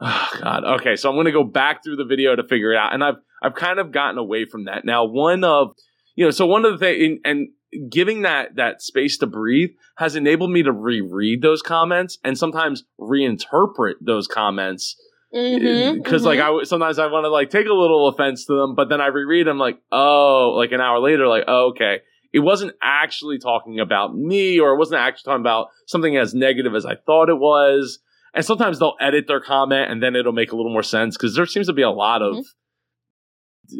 oh 0.00 0.28
God. 0.40 0.64
Okay. 0.80 0.96
So 0.96 1.10
I'm 1.10 1.16
going 1.16 1.26
to 1.26 1.32
go 1.32 1.44
back 1.44 1.84
through 1.84 1.96
the 1.96 2.06
video 2.06 2.34
to 2.34 2.44
figure 2.48 2.72
it 2.72 2.78
out. 2.78 2.94
And 2.94 3.04
I've, 3.04 3.16
I've 3.42 3.54
kind 3.54 3.78
of 3.78 3.92
gotten 3.92 4.16
away 4.16 4.46
from 4.46 4.64
that. 4.64 4.86
Now, 4.86 5.04
one 5.04 5.44
of, 5.44 5.72
you 6.14 6.24
know, 6.24 6.30
so 6.30 6.46
one 6.46 6.64
of 6.64 6.72
the 6.72 6.78
things, 6.78 7.20
and 7.24 7.48
giving 7.90 8.22
that, 8.22 8.56
that 8.56 8.82
space 8.82 9.18
to 9.18 9.26
breathe 9.26 9.70
has 9.96 10.16
enabled 10.16 10.50
me 10.50 10.62
to 10.62 10.72
reread 10.72 11.42
those 11.42 11.62
comments 11.62 12.18
and 12.22 12.38
sometimes 12.38 12.84
reinterpret 13.00 13.94
those 14.00 14.28
comments 14.28 14.96
Mhm, 15.34 15.94
because 15.94 16.22
mhm. 16.22 16.26
like 16.26 16.38
I 16.38 16.62
sometimes 16.62 17.00
I 17.00 17.08
want 17.08 17.24
to 17.24 17.28
like 17.28 17.50
take 17.50 17.66
a 17.66 17.72
little 17.72 18.06
offense 18.06 18.46
to 18.46 18.54
them, 18.54 18.76
but 18.76 18.88
then 18.88 19.00
I 19.00 19.08
reread 19.08 19.48
them 19.48 19.58
like 19.58 19.80
oh 19.90 20.54
like 20.56 20.70
an 20.70 20.80
hour 20.80 21.00
later 21.00 21.26
like 21.26 21.42
oh, 21.48 21.70
okay 21.70 22.02
it 22.34 22.40
wasn't 22.40 22.72
actually 22.82 23.38
talking 23.38 23.78
about 23.78 24.14
me 24.14 24.58
or 24.58 24.74
it 24.74 24.78
wasn't 24.78 25.00
actually 25.00 25.30
talking 25.30 25.42
about 25.42 25.68
something 25.86 26.16
as 26.16 26.34
negative 26.34 26.74
as 26.74 26.84
I 26.84 26.96
thought 26.96 27.28
it 27.28 27.38
was. 27.38 28.00
And 28.34 28.44
sometimes 28.44 28.80
they'll 28.80 28.96
edit 29.00 29.26
their 29.28 29.40
comment 29.40 29.88
and 29.88 30.02
then 30.02 30.16
it'll 30.16 30.32
make 30.32 30.50
a 30.50 30.56
little 30.56 30.72
more 30.72 30.82
sense 30.82 31.16
because 31.16 31.36
there 31.36 31.46
seems 31.46 31.68
to 31.68 31.72
be 31.72 31.82
a 31.82 31.90
lot 31.90 32.22
of 32.22 32.44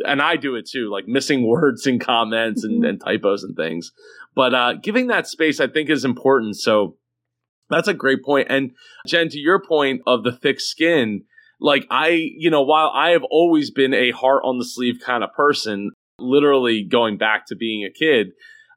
and 0.06 0.20
I 0.22 0.36
do 0.36 0.54
it 0.56 0.68
too, 0.68 0.90
like 0.90 1.06
missing 1.06 1.46
words 1.48 1.86
in 1.86 1.98
comments 1.98 2.64
and, 2.64 2.82
Mhm. 2.82 2.88
and 2.88 3.00
typos 3.00 3.42
and 3.44 3.56
things. 3.56 3.92
But 4.34 4.54
uh, 4.54 4.72
giving 4.82 5.06
that 5.08 5.26
space, 5.28 5.60
I 5.60 5.68
think, 5.68 5.88
is 5.90 6.04
important. 6.04 6.56
So 6.56 6.96
that's 7.70 7.88
a 7.88 7.94
great 7.94 8.24
point. 8.24 8.48
And 8.50 8.72
Jen, 9.06 9.28
to 9.30 9.38
your 9.38 9.60
point 9.62 10.02
of 10.06 10.24
the 10.24 10.32
thick 10.32 10.60
skin, 10.60 11.22
like 11.60 11.86
I, 11.90 12.30
you 12.36 12.50
know, 12.50 12.62
while 12.62 12.90
I 12.94 13.10
have 13.10 13.22
always 13.30 13.70
been 13.70 13.94
a 13.94 14.10
heart 14.10 14.42
on 14.44 14.58
the 14.58 14.64
sleeve 14.64 14.96
kind 15.04 15.22
of 15.24 15.32
person, 15.32 15.90
literally 16.18 16.82
going 16.84 17.16
back 17.16 17.46
to 17.46 17.56
being 17.56 17.84
a 17.84 17.90
kid, 17.90 18.28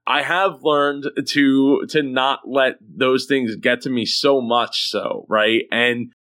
I 0.06 0.22
have 0.22 0.60
learned 0.64 1.06
to 1.28 1.86
to 1.90 2.02
not 2.04 2.42
let 2.48 2.76
those 2.82 3.26
things 3.26 3.56
get 3.58 3.82
to 3.82 3.90
me 3.90 4.06
so 4.06 4.40
much 4.42 4.90
so, 4.90 5.26
right? 5.28 5.64
And 5.72 6.14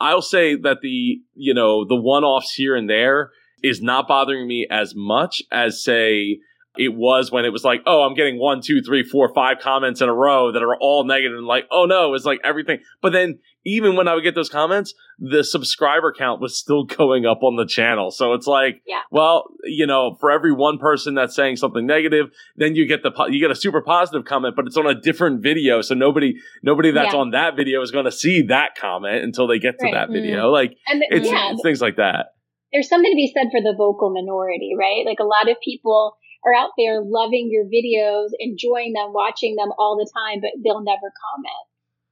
I'll 0.00 0.22
say 0.22 0.56
that 0.56 0.78
the, 0.82 1.20
you 1.34 1.54
know, 1.54 1.84
the 1.84 1.96
one-offs 1.96 2.52
here 2.54 2.76
and 2.76 2.88
there 2.88 3.30
is 3.62 3.80
not 3.82 4.08
bothering 4.08 4.46
me 4.46 4.66
as 4.70 4.94
much 4.96 5.42
as 5.52 5.82
say 5.82 6.38
it 6.76 6.94
was 6.94 7.32
when 7.32 7.44
it 7.44 7.48
was 7.52 7.64
like, 7.64 7.82
oh, 7.86 8.02
I'm 8.02 8.14
getting 8.14 8.38
one, 8.38 8.60
two, 8.62 8.82
three, 8.82 9.02
four, 9.02 9.32
five 9.34 9.58
comments 9.60 10.00
in 10.00 10.08
a 10.08 10.14
row 10.14 10.52
that 10.52 10.62
are 10.62 10.76
all 10.76 11.02
negative 11.04 11.36
and 11.36 11.46
like, 11.46 11.66
oh 11.72 11.86
no, 11.86 12.14
it's 12.14 12.24
like 12.24 12.38
everything. 12.44 12.78
But 13.02 13.12
then 13.12 13.40
even 13.64 13.96
when 13.96 14.06
I 14.06 14.14
would 14.14 14.22
get 14.22 14.36
those 14.36 14.48
comments, 14.48 14.94
the 15.18 15.42
subscriber 15.42 16.14
count 16.16 16.40
was 16.40 16.56
still 16.56 16.84
going 16.98 17.26
up 17.26 17.42
on 17.42 17.56
the 17.56 17.66
channel. 17.66 18.12
So 18.12 18.32
it's 18.34 18.46
like, 18.46 18.80
Yeah. 18.86 19.00
well, 19.10 19.48
you 19.64 19.86
know, 19.88 20.16
for 20.20 20.30
every 20.30 20.52
one 20.52 20.78
person 20.78 21.14
that's 21.14 21.34
saying 21.34 21.56
something 21.56 21.84
negative, 21.84 22.26
then 22.54 22.76
you 22.76 22.86
get 22.86 23.02
the 23.02 23.10
po- 23.10 23.26
you 23.26 23.40
get 23.40 23.50
a 23.50 23.56
super 23.56 23.80
positive 23.82 24.24
comment, 24.24 24.54
but 24.54 24.66
it's 24.66 24.76
on 24.76 24.86
a 24.86 24.94
different 24.94 25.42
video. 25.42 25.80
So 25.82 25.96
nobody 25.96 26.36
nobody 26.62 26.92
that's 26.92 27.12
Yeah. 27.12 27.18
on 27.20 27.30
that 27.32 27.56
video 27.56 27.82
is 27.82 27.90
going 27.90 28.04
to 28.04 28.12
see 28.12 28.42
that 28.42 28.76
comment 28.76 29.24
until 29.24 29.48
they 29.48 29.58
get 29.58 29.80
to 29.80 29.86
Right. 29.86 29.94
that 29.94 30.10
video. 30.10 30.44
Mm-hmm. 30.44 30.52
Like 30.52 30.76
And 30.86 31.00
th- 31.00 31.22
it's, 31.22 31.28
yeah, 31.32 31.50
it's 31.52 31.62
things 31.62 31.80
like 31.80 31.96
that. 31.96 32.26
There's 32.72 32.88
something 32.88 33.10
to 33.10 33.16
be 33.16 33.32
said 33.32 33.48
for 33.50 33.60
the 33.60 33.74
vocal 33.76 34.10
minority, 34.12 34.72
right? 34.78 35.04
Like 35.06 35.20
a 35.20 35.24
lot 35.24 35.50
of 35.50 35.56
people 35.64 36.16
are 36.44 36.54
out 36.54 36.70
there 36.78 37.00
loving 37.02 37.48
your 37.50 37.64
videos, 37.64 38.28
enjoying 38.38 38.92
them, 38.92 39.12
watching 39.12 39.56
them 39.56 39.70
all 39.78 39.96
the 39.96 40.10
time, 40.14 40.40
but 40.40 40.50
they'll 40.62 40.84
never 40.84 41.10
comment. 41.10 41.64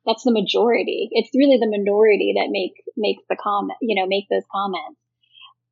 That's 0.07 0.23
the 0.23 0.33
majority. 0.33 1.09
It's 1.13 1.31
really 1.35 1.59
the 1.59 1.69
minority 1.71 2.35
that 2.37 2.49
make 2.51 2.73
makes 2.97 3.23
the 3.29 3.37
comment, 3.37 3.79
you 3.83 4.01
know, 4.01 4.07
make 4.07 4.25
those 4.31 4.45
comments. 4.53 5.01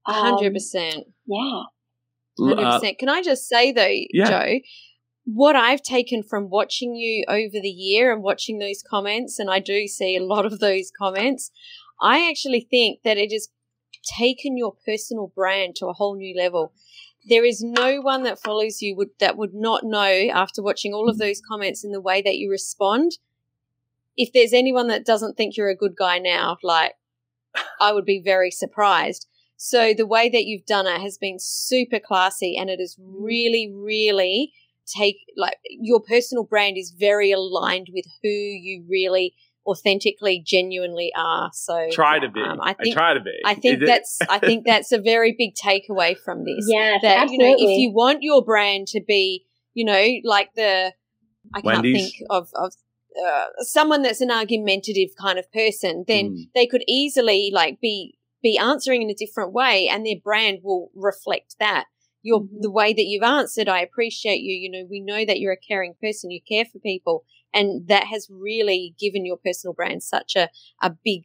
Um, 0.07 0.14
Hundred 0.14 0.53
percent. 0.53 1.07
Yeah. 1.26 1.62
Hundred 2.39 2.64
Uh, 2.64 2.78
percent. 2.78 2.99
Can 2.99 3.09
I 3.09 3.22
just 3.22 3.49
say 3.49 3.72
though, 3.72 4.07
Yeah. 4.12 4.28
Joe, 4.28 4.61
what 5.24 5.57
I've 5.57 5.82
taken 5.82 6.22
from 6.22 6.51
watching 6.51 6.95
you 6.95 7.24
over 7.28 7.61
the 7.61 7.68
year 7.68 8.12
and 8.12 8.22
watching 8.22 8.59
those 8.59 8.82
comments, 8.89 9.39
and 9.39 9.51
I 9.51 9.59
do 9.61 9.87
see 9.87 10.16
a 10.16 10.24
lot 10.24 10.45
of 10.45 10.59
those 10.59 10.91
comments, 10.97 11.51
I 12.01 12.28
actually 12.28 12.66
think 12.68 13.01
that 13.05 13.16
it 13.16 13.32
has 13.32 13.49
taken 14.05 14.57
your 14.57 14.74
personal 14.84 15.32
brand 15.34 15.76
to 15.76 15.86
a 15.86 15.92
whole 15.92 16.16
new 16.16 16.36
level. 16.36 16.72
There 17.28 17.44
is 17.44 17.62
no 17.62 18.00
one 18.00 18.22
that 18.24 18.38
follows 18.38 18.82
you 18.82 18.94
would 18.96 19.11
that 19.18 19.36
would 19.36 19.55
not 19.55 19.84
know 19.84 20.28
after 20.32 20.62
watching 20.62 20.92
all 20.92 21.09
of 21.09 21.18
those 21.18 21.40
comments 21.46 21.84
in 21.84 21.92
the 21.92 22.00
way 22.00 22.20
that 22.22 22.36
you 22.36 22.50
respond. 22.50 23.12
If 24.16 24.32
there's 24.32 24.52
anyone 24.52 24.88
that 24.88 25.07
doesn't 25.07 25.36
think 25.36 25.57
you're 25.57 25.68
a 25.68 25.76
good 25.76 25.96
guy 25.96 26.18
now, 26.18 26.59
like 26.62 26.94
I 27.80 27.92
would 27.92 28.05
be 28.05 28.20
very 28.20 28.50
surprised. 28.50 29.26
So 29.57 29.94
the 29.96 30.07
way 30.07 30.28
that 30.28 30.44
you've 30.44 30.66
done 30.66 30.86
it 30.86 31.00
has 31.00 31.16
been 31.16 31.38
super 31.38 31.98
classy 31.98 32.57
and 32.57 32.68
it 32.68 32.80
is 32.80 32.96
really, 33.00 33.72
really 33.72 34.52
take 34.86 35.16
like 35.36 35.57
your 35.70 36.00
personal 36.00 36.44
brand 36.44 36.76
is 36.76 36.90
very 36.90 37.32
aligned 37.32 37.88
with 37.92 38.05
who 38.22 38.28
you 38.28 38.84
really 38.88 39.34
authentically, 39.66 40.42
genuinely 40.44 41.12
are. 41.16 41.50
So 41.52 41.88
try 41.92 42.18
to 42.18 42.28
be. 42.28 42.40
um, 42.40 42.60
I 42.60 42.70
I, 42.70 42.74
think 42.74 42.94
try 42.94 43.14
to 43.14 43.20
be. 43.20 43.32
I 43.44 43.54
think 43.54 43.82
It- 43.82 43.86
that's 43.86 44.18
I 44.28 44.38
think 44.38 44.64
that's 44.70 44.92
a 44.92 44.98
very 45.00 45.32
big 45.36 45.54
takeaway 45.54 46.16
from 46.18 46.44
this. 46.44 46.64
Yes, 46.68 47.00
That 47.02 47.18
absolutely. 47.24 47.46
you 47.46 47.50
know, 47.56 47.72
if 47.72 47.78
you 47.78 47.92
want 47.92 48.22
your 48.22 48.44
brand 48.44 48.86
to 48.88 49.00
be, 49.00 49.44
you 49.74 49.84
know, 49.84 50.06
like 50.24 50.54
the 50.54 50.92
I 51.54 51.60
can't 51.60 51.76
Wendy's? 51.82 52.10
think 52.12 52.26
of 52.30 52.48
of 52.54 52.72
uh, 53.24 53.46
someone 53.58 54.02
that's 54.02 54.20
an 54.20 54.30
argumentative 54.30 55.10
kind 55.20 55.38
of 55.38 55.50
person, 55.52 56.04
then 56.08 56.30
Mm. 56.30 56.48
they 56.54 56.66
could 56.66 56.82
easily 56.88 57.50
like 57.52 57.80
be 57.80 58.18
be 58.42 58.58
answering 58.58 59.02
in 59.02 59.08
a 59.10 59.14
different 59.14 59.52
way, 59.52 59.88
and 59.88 60.04
their 60.04 60.18
brand 60.22 60.58
will 60.62 60.90
reflect 60.94 61.56
that. 61.58 61.86
Your 62.22 62.40
Mhm. 62.40 62.60
the 62.62 62.70
way 62.70 62.92
that 62.92 63.04
you've 63.04 63.22
answered, 63.22 63.68
I 63.68 63.80
appreciate 63.80 64.40
you. 64.40 64.54
You 64.54 64.70
know, 64.70 64.86
we 64.90 65.00
know 65.00 65.24
that 65.24 65.38
you're 65.40 65.52
a 65.52 65.56
caring 65.56 65.94
person. 66.00 66.30
You 66.30 66.40
care 66.42 66.64
for 66.64 66.78
people, 66.78 67.24
and 67.55 67.88
that 67.88 68.05
has 68.05 68.28
really 68.30 68.94
given 68.98 69.24
your 69.24 69.38
personal 69.44 69.74
brand 69.74 70.02
such 70.02 70.36
a 70.36 70.48
a 70.82 70.90
big. 70.90 71.24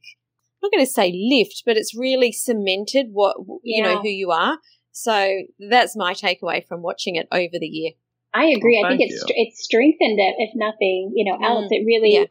I'm 0.62 0.68
not 0.68 0.72
going 0.74 0.86
to 0.86 0.92
say 0.92 1.14
lift, 1.16 1.64
but 1.66 1.78
it's 1.78 1.96
really 1.96 2.32
cemented 2.32 3.08
what 3.12 3.38
you 3.64 3.82
know 3.84 4.02
who 4.02 4.10
you 4.10 4.32
are. 4.32 4.58
So 4.92 5.44
that's 5.70 5.96
my 5.96 6.14
takeaway 6.14 6.66
from 6.68 6.82
watching 6.82 7.16
it 7.16 7.28
over 7.32 7.58
the 7.60 7.68
year. 7.68 7.92
I 8.34 8.46
agree. 8.46 8.80
Well, 8.82 8.92
I 8.94 8.98
think 8.98 9.10
it's 9.10 9.24
it's 9.30 9.64
strengthened 9.64 10.20
it, 10.20 10.36
if 10.38 10.52
nothing, 10.56 11.14
you 11.16 11.26
know, 11.26 11.38
Mm, 11.38 11.46
else. 11.46 11.68
It 11.72 11.86
really 11.86 12.14
yeah. 12.14 12.26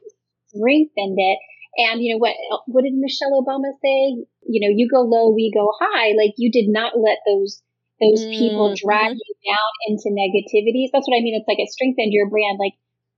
strengthened 0.49 1.17
it. 1.19 1.39
And 1.79 2.03
you 2.03 2.15
know 2.15 2.19
what? 2.19 2.35
What 2.67 2.83
did 2.85 2.95
Michelle 2.95 3.33
Obama 3.41 3.71
say? 3.83 4.25
You 4.47 4.61
know, 4.61 4.73
you 4.75 4.89
go 4.91 5.03
low, 5.03 5.31
we 5.31 5.51
go 5.55 5.71
high. 5.81 6.13
Like 6.17 6.35
you 6.37 6.51
did 6.51 6.69
not 6.69 6.95
let 6.99 7.19
those 7.27 7.63
those 8.01 8.25
people 8.39 8.71
Mm, 8.71 8.79
drag 8.79 9.11
mhm. 9.13 9.19
you 9.19 9.35
down 9.47 9.73
into 9.89 10.09
negativity. 10.15 10.87
That's 10.93 11.07
what 11.09 11.17
I 11.17 11.23
mean. 11.23 11.35
It's 11.35 11.49
like 11.49 11.59
it 11.59 11.71
strengthened 11.71 12.13
your 12.13 12.29
brand. 12.31 12.59
Like 12.59 12.75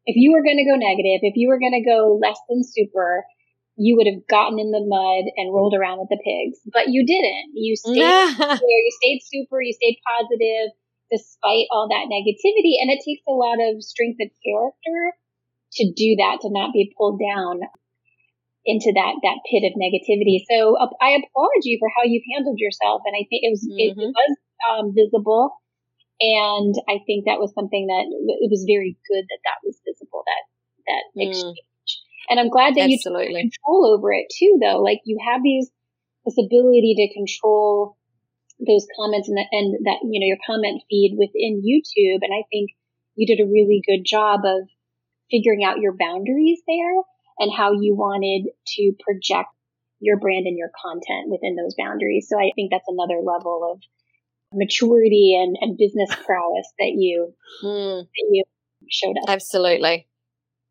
if 0.06 0.16
you 0.16 0.32
were 0.32 0.42
going 0.42 0.58
to 0.58 0.68
go 0.68 0.76
negative, 0.76 1.20
if 1.22 1.36
you 1.36 1.48
were 1.48 1.60
going 1.60 1.76
to 1.76 1.84
go 1.84 2.18
less 2.20 2.38
than 2.48 2.64
super, 2.64 3.24
you 3.76 3.96
would 3.96 4.08
have 4.08 4.26
gotten 4.28 4.58
in 4.58 4.70
the 4.72 4.84
mud 4.84 5.24
and 5.36 5.52
rolled 5.54 5.74
around 5.74 6.00
with 6.00 6.08
the 6.10 6.20
pigs. 6.20 6.60
But 6.72 6.88
you 6.88 7.04
didn't. 7.04 7.52
You 7.54 7.76
stayed 7.80 8.12
there. 8.60 8.80
You 8.84 8.92
stayed 9.00 9.20
super. 9.24 9.60
You 9.60 9.72
stayed 9.72 10.00
positive 10.04 10.72
despite 11.10 11.66
all 11.74 11.88
that 11.90 12.06
negativity. 12.06 12.78
And 12.80 12.90
it 12.90 13.02
takes 13.04 13.24
a 13.26 13.34
lot 13.34 13.58
of 13.58 13.82
strength 13.82 14.20
of 14.22 14.30
character 14.44 15.00
to 15.80 15.84
do 15.96 16.16
that, 16.22 16.38
to 16.42 16.48
not 16.50 16.72
be 16.72 16.92
pulled 16.96 17.20
down 17.20 17.60
into 18.64 18.92
that, 18.94 19.14
that 19.24 19.40
pit 19.48 19.64
of 19.64 19.74
negativity. 19.80 20.44
So 20.50 20.76
uh, 20.76 20.92
I 21.00 21.16
applaud 21.16 21.64
you 21.64 21.78
for 21.80 21.88
how 21.96 22.04
you've 22.04 22.26
handled 22.34 22.58
yourself. 22.58 23.02
And 23.06 23.16
I 23.16 23.24
think 23.28 23.42
it 23.42 23.50
was, 23.50 23.64
it 23.64 23.96
Mhm. 23.96 24.12
was, 24.12 24.32
um, 24.68 24.94
visible. 24.94 25.50
And 26.20 26.74
I 26.88 27.00
think 27.06 27.24
that 27.24 27.40
was 27.40 27.52
something 27.54 27.86
that 27.88 28.04
it 28.04 28.50
was 28.52 28.68
very 28.68 28.96
good 29.08 29.24
that 29.24 29.42
that 29.44 29.64
was 29.64 29.80
visible, 29.88 30.22
that, 30.26 30.44
that 30.86 31.04
Mm. 31.16 31.28
exchange. 31.28 31.64
And 32.28 32.38
I'm 32.38 32.50
glad 32.50 32.74
that 32.76 32.88
you 32.88 32.98
took 32.98 33.12
Absolutely. 33.16 33.50
control 33.50 33.86
over 33.86 34.12
it 34.12 34.28
too, 34.30 34.58
though. 34.60 34.82
Like 34.82 35.00
you 35.04 35.18
have 35.26 35.42
these, 35.42 35.70
this 36.24 36.36
ability 36.38 36.94
to 36.94 37.14
control 37.14 37.96
those 38.60 38.86
comments 38.94 39.28
and 39.28 39.38
that, 39.38 39.48
and 39.50 39.74
that, 39.86 40.04
you 40.04 40.20
know, 40.20 40.28
your 40.28 40.44
comment 40.46 40.82
feed 40.88 41.16
within 41.16 41.64
YouTube. 41.64 42.20
And 42.22 42.32
I 42.32 42.44
think 42.52 42.70
you 43.16 43.26
did 43.26 43.40
a 43.40 43.48
really 43.48 43.82
good 43.86 44.04
job 44.04 44.44
of 44.44 44.68
figuring 45.30 45.64
out 45.64 45.80
your 45.80 45.96
boundaries 45.98 46.60
there 46.68 47.02
and 47.38 47.50
how 47.50 47.72
you 47.72 47.96
wanted 47.96 48.52
to 48.76 48.92
project 49.00 49.48
your 50.00 50.18
brand 50.18 50.46
and 50.46 50.58
your 50.58 50.70
content 50.84 51.28
within 51.28 51.56
those 51.56 51.74
boundaries. 51.78 52.28
So 52.28 52.38
I 52.38 52.52
think 52.54 52.70
that's 52.70 52.88
another 52.88 53.20
level 53.24 53.64
of 53.72 53.80
maturity 54.52 55.38
and, 55.40 55.56
and 55.60 55.76
business 55.78 56.10
prowess 56.24 56.66
that 56.78 56.92
you, 56.96 57.34
Mm, 57.62 58.02
that 58.02 58.26
you 58.30 58.44
showed 58.88 59.16
us. 59.18 59.24
absolutely. 59.28 60.06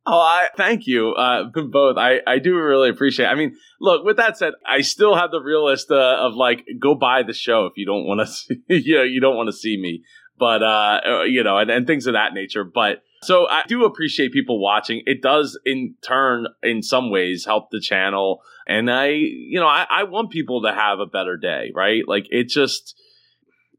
Oh, 0.05 0.19
I 0.19 0.47
thank 0.57 0.87
you 0.87 1.11
uh, 1.11 1.43
both. 1.53 1.97
I, 1.97 2.21
I 2.25 2.39
do 2.39 2.55
really 2.55 2.89
appreciate. 2.89 3.27
It. 3.27 3.29
I 3.29 3.35
mean, 3.35 3.55
look. 3.79 4.03
With 4.03 4.17
that 4.17 4.37
said, 4.37 4.53
I 4.67 4.81
still 4.81 5.13
have 5.15 5.29
the 5.29 5.41
realist 5.41 5.91
uh, 5.91 6.17
of 6.19 6.33
like, 6.33 6.65
go 6.79 6.95
buy 6.95 7.21
the 7.21 7.33
show 7.33 7.65
if 7.67 7.73
you 7.75 7.85
don't 7.85 8.05
want 8.05 8.21
to. 8.21 8.25
See, 8.27 8.55
you 8.69 8.95
know, 8.95 9.03
you 9.03 9.21
don't 9.21 9.35
want 9.35 9.47
to 9.47 9.53
see 9.53 9.79
me, 9.79 10.03
but 10.37 10.63
uh, 10.63 11.01
uh, 11.05 11.23
you 11.23 11.43
know, 11.43 11.57
and, 11.59 11.69
and 11.69 11.85
things 11.85 12.07
of 12.07 12.13
that 12.13 12.33
nature. 12.33 12.63
But 12.63 13.03
so 13.21 13.47
I 13.47 13.63
do 13.67 13.83
appreciate 13.85 14.31
people 14.31 14.59
watching. 14.59 15.03
It 15.05 15.21
does, 15.21 15.59
in 15.63 15.95
turn, 16.01 16.47
in 16.63 16.81
some 16.81 17.11
ways, 17.11 17.45
help 17.45 17.69
the 17.69 17.81
channel. 17.81 18.41
And 18.65 18.89
I, 18.89 19.09
you 19.09 19.59
know, 19.59 19.67
I, 19.67 19.85
I 19.91 20.03
want 20.03 20.31
people 20.31 20.63
to 20.63 20.73
have 20.73 20.99
a 20.99 21.05
better 21.05 21.37
day, 21.37 21.71
right? 21.75 22.01
Like 22.07 22.25
it 22.31 22.47
just. 22.47 22.95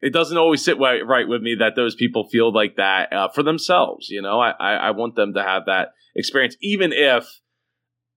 It 0.03 0.13
doesn't 0.13 0.37
always 0.37 0.65
sit 0.65 0.79
right, 0.79 1.29
with 1.29 1.43
me 1.43 1.57
that 1.57 1.77
those 1.77 1.95
people 1.95 2.29
feel 2.29 2.53
like 2.53 2.77
that 2.77 3.13
uh, 3.13 3.29
for 3.29 3.43
themselves. 3.43 4.09
You 4.09 4.23
know, 4.23 4.41
I, 4.41 4.53
I, 4.53 4.91
want 4.93 5.15
them 5.15 5.35
to 5.35 5.43
have 5.43 5.67
that 5.67 5.89
experience, 6.15 6.57
even 6.63 6.93
if 6.93 7.27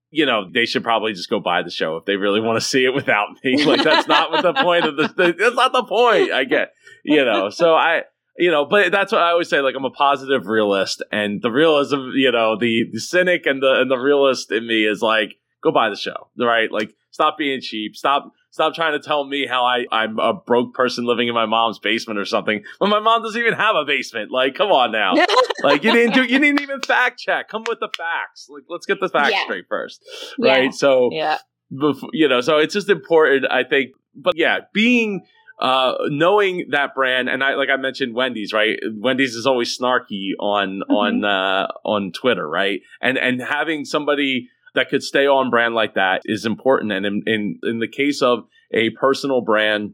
you 0.09 0.25
know 0.25 0.49
they 0.53 0.65
should 0.65 0.83
probably 0.83 1.11
just 1.11 1.29
go 1.29 1.39
buy 1.41 1.61
the 1.61 1.71
show 1.71 1.97
if 1.97 2.05
they 2.05 2.15
really 2.15 2.39
want 2.39 2.57
to 2.57 2.65
see 2.65 2.85
it 2.85 2.93
without 2.93 3.29
me. 3.43 3.65
Like 3.65 3.83
that's 3.83 4.07
not 4.07 4.31
what 4.31 4.43
the 4.43 4.53
point 4.53 4.85
of 4.85 4.95
the. 4.95 5.35
That's 5.37 5.55
not 5.55 5.73
the 5.73 5.83
point. 5.83 6.31
I 6.31 6.45
get, 6.45 6.73
you 7.03 7.25
know. 7.25 7.49
So 7.49 7.73
I, 7.73 8.03
you 8.37 8.49
know, 8.49 8.65
but 8.65 8.91
that's 8.91 9.11
what 9.11 9.21
I 9.21 9.31
always 9.31 9.49
say. 9.49 9.59
Like 9.59 9.75
I'm 9.75 9.85
a 9.85 9.91
positive 9.91 10.47
realist, 10.47 11.03
and 11.11 11.41
the 11.41 11.51
realism, 11.51 12.11
you 12.15 12.31
know, 12.31 12.57
the 12.57 12.85
the 12.91 12.99
cynic 12.99 13.45
and 13.45 13.61
the 13.61 13.81
and 13.81 13.91
the 13.91 13.97
realist 13.97 14.51
in 14.51 14.65
me 14.65 14.85
is 14.85 15.01
like, 15.01 15.35
go 15.61 15.71
buy 15.71 15.89
the 15.89 15.97
show, 15.97 16.29
right? 16.39 16.71
Like 16.71 16.95
stop 17.11 17.37
being 17.37 17.59
cheap. 17.61 17.95
Stop. 17.95 18.31
Stop 18.53 18.75
trying 18.75 18.93
to 18.93 18.99
tell 18.99 19.25
me 19.25 19.47
how 19.47 19.65
I, 19.65 19.87
I'm 19.91 20.19
a 20.19 20.31
broke 20.31 20.75
person 20.75 21.05
living 21.05 21.27
in 21.27 21.33
my 21.33 21.47
mom's 21.47 21.79
basement 21.79 22.19
or 22.19 22.25
something 22.25 22.63
when 22.77 22.91
my 22.91 22.99
mom 22.99 23.23
doesn't 23.23 23.41
even 23.41 23.53
have 23.55 23.75
a 23.75 23.83
basement. 23.83 24.29
Like, 24.29 24.53
come 24.53 24.71
on 24.71 24.91
now 24.91 25.15
like 25.63 25.83
you 25.83 25.91
didn't 25.91 26.13
do 26.13 26.21
you 26.21 26.37
didn't 26.37 26.61
even 26.61 26.79
fact 26.81 27.19
check 27.19 27.49
come 27.49 27.63
with 27.67 27.79
the 27.79 27.89
facts 27.97 28.47
like 28.49 28.61
let's 28.69 28.85
get 28.85 28.99
the 28.99 29.09
facts 29.09 29.31
Yeah. 29.31 29.43
straight 29.45 29.65
first 29.67 30.03
Yeah. 30.37 30.51
right 30.51 30.73
so 30.73 31.09
yeah. 31.11 31.37
before, 31.75 32.09
you 32.13 32.27
know 32.27 32.41
so 32.41 32.57
it's 32.59 32.73
just 32.75 32.89
important 32.89 33.45
i 33.49 33.63
think 33.63 33.91
but 34.13 34.35
yeah 34.37 34.59
being 34.71 35.25
uh, 35.59 35.93
knowing 36.09 36.65
that 36.71 36.93
brand, 36.95 37.29
and 37.29 37.43
I 37.43 37.53
like 37.53 37.69
I 37.69 37.77
mentioned 37.77 38.15
Wendy's, 38.15 38.51
right? 38.51 38.77
Wendy's 38.97 39.35
is 39.35 39.45
always 39.45 39.77
snarky 39.77 40.31
on 40.39 40.81
Mhm. 40.89 40.93
on 40.93 41.23
uh, 41.23 41.67
on 41.85 42.11
Twitter, 42.11 42.45
right? 42.49 42.81
And 42.99 43.17
and 43.19 43.39
having 43.41 43.85
somebody 43.85 44.49
that 44.75 44.89
could 44.89 45.03
stay 45.03 45.27
on 45.27 45.49
brand 45.49 45.75
like 45.75 45.93
that 45.95 46.21
is 46.25 46.45
important. 46.45 46.91
And 46.91 47.05
in 47.05 47.23
in, 47.25 47.59
in 47.63 47.79
the 47.79 47.87
case 47.87 48.21
of 48.21 48.45
a 48.73 48.89
personal 48.91 49.41
brand, 49.41 49.93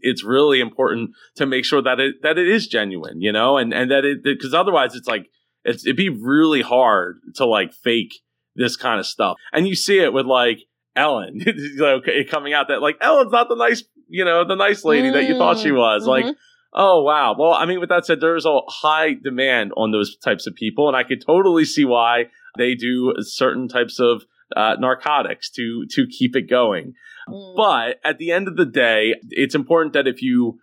it's 0.00 0.24
really 0.24 0.60
important 0.60 1.10
to 1.36 1.46
make 1.46 1.64
sure 1.64 1.82
that 1.82 2.00
it 2.00 2.16
that 2.22 2.38
it 2.38 2.48
is 2.48 2.66
genuine, 2.66 3.20
you 3.20 3.32
know, 3.32 3.56
and 3.56 3.72
and 3.72 3.90
that 3.90 4.04
it 4.04 4.22
because 4.24 4.54
otherwise 4.54 4.94
it's 4.94 5.08
like 5.08 5.26
it's 5.64 5.84
it'd 5.86 5.96
be 5.96 6.08
really 6.08 6.62
hard 6.62 7.18
to 7.36 7.46
like 7.46 7.72
fake 7.72 8.12
this 8.54 8.76
kind 8.76 8.98
of 8.98 9.06
stuff. 9.06 9.36
And 9.52 9.66
you 9.66 9.74
see 9.74 9.98
it 10.00 10.12
with 10.12 10.26
like 10.26 10.58
Ellen, 10.94 11.40
like, 11.78 12.04
coming 12.28 12.52
out 12.52 12.68
that 12.68 12.82
like 12.82 12.96
Ellen's 13.00 13.32
not 13.32 13.48
the 13.48 13.54
nice, 13.56 13.82
you 14.08 14.24
know, 14.24 14.44
the 14.46 14.56
nice 14.56 14.84
lady 14.84 15.08
that 15.10 15.24
you 15.28 15.36
thought 15.38 15.58
she 15.58 15.72
was. 15.72 16.06
Like, 16.06 16.26
Mhm. 16.26 16.34
oh 16.74 17.02
wow. 17.02 17.34
Well, 17.38 17.52
I 17.54 17.64
mean, 17.64 17.80
with 17.80 17.88
that 17.88 18.04
said, 18.04 18.20
there's 18.20 18.44
a 18.44 18.60
high 18.68 19.14
demand 19.14 19.72
on 19.76 19.90
those 19.92 20.16
types 20.18 20.46
of 20.46 20.54
people, 20.54 20.88
and 20.88 20.96
I 20.96 21.04
could 21.04 21.24
totally 21.24 21.64
see 21.64 21.84
why 21.86 22.26
they 22.56 22.74
do 22.74 23.14
certain 23.20 23.68
types 23.68 23.98
of 23.98 24.24
uh, 24.56 24.76
narcotics 24.78 25.50
to 25.50 25.86
to 25.90 26.06
keep 26.06 26.36
it 26.36 26.48
going. 26.48 26.94
Mm. 27.28 27.56
But 27.56 28.00
at 28.04 28.18
the 28.18 28.30
end 28.30 28.48
of 28.48 28.56
the 28.56 28.66
day, 28.66 29.14
it's 29.30 29.54
important 29.54 29.94
that 29.94 30.06
if 30.06 30.22
you 30.22 30.58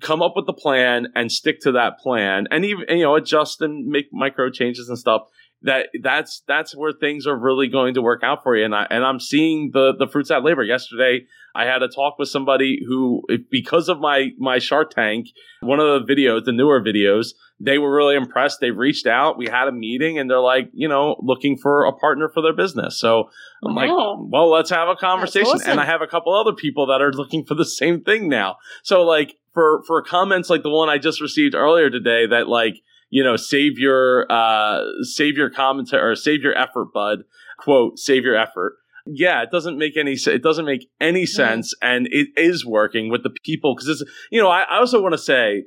come 0.00 0.22
up 0.22 0.34
with 0.36 0.46
the 0.46 0.52
plan 0.52 1.08
and 1.14 1.32
stick 1.32 1.60
to 1.60 1.72
that 1.72 1.98
plan 1.98 2.46
and 2.50 2.64
even 2.64 2.84
you 2.88 3.04
know 3.04 3.16
adjust 3.16 3.62
and 3.62 3.86
make 3.86 4.06
micro 4.12 4.50
changes 4.50 4.88
and 4.88 4.98
stuff 4.98 5.22
that 5.62 5.88
that's 6.02 6.42
that's 6.46 6.76
where 6.76 6.92
things 6.92 7.26
are 7.26 7.36
really 7.36 7.68
going 7.68 7.94
to 7.94 8.02
work 8.02 8.22
out 8.22 8.42
for 8.42 8.56
you. 8.56 8.64
And 8.64 8.74
I 8.74 8.86
and 8.90 9.04
I'm 9.04 9.20
seeing 9.20 9.70
the 9.72 9.94
the 9.98 10.06
fruits 10.06 10.30
of 10.30 10.36
that 10.42 10.46
labor. 10.46 10.62
Yesterday 10.62 11.26
I 11.54 11.64
had 11.64 11.82
a 11.82 11.88
talk 11.88 12.18
with 12.18 12.28
somebody 12.28 12.80
who 12.86 13.22
because 13.50 13.88
of 13.88 13.98
my 13.98 14.28
my 14.38 14.58
Shark 14.58 14.90
Tank 14.90 15.28
one 15.62 15.80
of 15.80 16.06
the 16.06 16.14
videos 16.14 16.44
the 16.44 16.52
newer 16.52 16.80
videos 16.80 17.28
they 17.58 17.78
were 17.78 17.94
really 17.94 18.16
impressed. 18.16 18.60
They 18.60 18.70
reached 18.70 19.06
out. 19.06 19.38
We 19.38 19.46
had 19.46 19.66
a 19.66 19.72
meeting 19.72 20.18
and 20.18 20.30
they're 20.30 20.40
like 20.40 20.70
you 20.72 20.88
know 20.88 21.16
looking 21.20 21.56
for 21.56 21.86
a 21.86 21.92
partner 21.92 22.28
for 22.28 22.42
their 22.42 22.54
business. 22.54 23.00
So 23.00 23.30
I'm 23.64 23.74
like 23.74 23.90
well 23.90 24.50
let's 24.50 24.70
have 24.70 24.88
a 24.88 24.96
conversation. 24.96 25.52
Awesome. 25.54 25.70
and 25.70 25.80
I 25.80 25.86
have 25.86 26.02
a 26.02 26.06
couple 26.06 26.34
other 26.34 26.52
people 26.52 26.86
that 26.88 27.00
are 27.00 27.12
looking 27.12 27.44
for 27.44 27.54
the 27.54 27.64
same 27.64 28.02
thing 28.02 28.28
now. 28.28 28.56
So 28.82 29.02
like 29.02 29.36
for 29.54 29.82
for 29.86 30.02
comments 30.02 30.50
like 30.50 30.62
the 30.62 30.70
one 30.70 30.90
I 30.90 30.98
just 30.98 31.20
received 31.20 31.54
earlier 31.54 31.88
today 31.88 32.26
that 32.26 32.46
like 32.46 32.82
you 33.16 33.24
know 33.24 33.36
save 33.36 33.78
your 33.78 34.30
uh 34.30 34.82
save 35.00 35.38
your 35.38 35.48
commentary 35.48 36.02
or 36.02 36.14
save 36.14 36.42
your 36.42 36.54
effort 36.54 36.92
bud. 36.92 37.20
Quote 37.58 37.98
save 37.98 38.24
your 38.24 38.36
effort. 38.36 38.74
Yeah 39.06 39.42
it 39.42 39.50
doesn't 39.50 39.78
make 39.78 39.96
any 39.96 40.18
it 40.26 40.42
doesn't 40.42 40.66
make 40.66 40.90
any 41.00 41.24
sense 41.24 41.72
and 41.80 42.06
it 42.10 42.28
is 42.36 42.66
working 42.66 43.08
with 43.08 43.22
the 43.22 43.30
people 43.30 43.74
because 43.74 43.88
it's 43.88 44.04
you 44.30 44.38
know 44.38 44.50
I, 44.50 44.64
I 44.64 44.76
also 44.76 45.00
want 45.00 45.14
to 45.14 45.18
say 45.18 45.64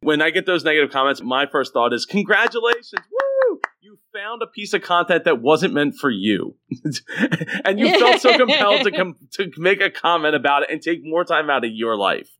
when 0.00 0.20
I 0.20 0.30
get 0.30 0.44
those 0.46 0.64
negative 0.64 0.90
comments 0.90 1.22
my 1.22 1.46
first 1.46 1.72
thought 1.72 1.92
is 1.92 2.04
congratulations 2.04 3.06
woo! 3.12 3.60
You 3.80 4.00
found 4.12 4.42
a 4.42 4.48
piece 4.48 4.74
of 4.74 4.82
content 4.82 5.22
that 5.22 5.40
wasn't 5.40 5.74
meant 5.74 5.94
for 5.94 6.10
you. 6.10 6.56
And 7.64 7.78
you 7.78 7.96
felt 7.96 8.20
so 8.20 8.36
compelled 8.36 8.82
to 8.84 8.90
com- 8.98 9.16
to 9.32 9.50
make 9.56 9.80
a 9.80 9.90
comment 9.90 10.34
about 10.34 10.64
it 10.64 10.70
and 10.70 10.82
take 10.82 11.00
more 11.04 11.24
time 11.24 11.48
out 11.48 11.64
of 11.64 11.70
your 11.72 11.96
life 11.96 12.30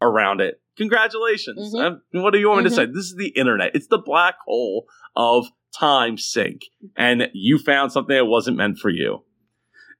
around 0.00 0.40
it. 0.40 0.60
Congratulations. 0.78 1.74
Mhm. 1.74 1.80
Um, 1.84 2.22
what 2.22 2.32
do 2.32 2.38
you 2.38 2.48
want 2.48 2.62
me 2.64 2.70
to 2.70 2.74
say? 2.74 2.86
This 2.86 3.04
is 3.06 3.16
the 3.16 3.28
internet. 3.30 3.72
It's 3.74 3.88
the 3.88 3.98
black 3.98 4.36
hole 4.46 4.86
of 5.14 5.48
time 5.78 6.16
sink. 6.16 6.62
And 6.96 7.28
you 7.34 7.58
found 7.58 7.92
something 7.92 8.16
that 8.16 8.24
wasn't 8.24 8.56
meant 8.56 8.78
for 8.78 8.88
you. 8.88 9.24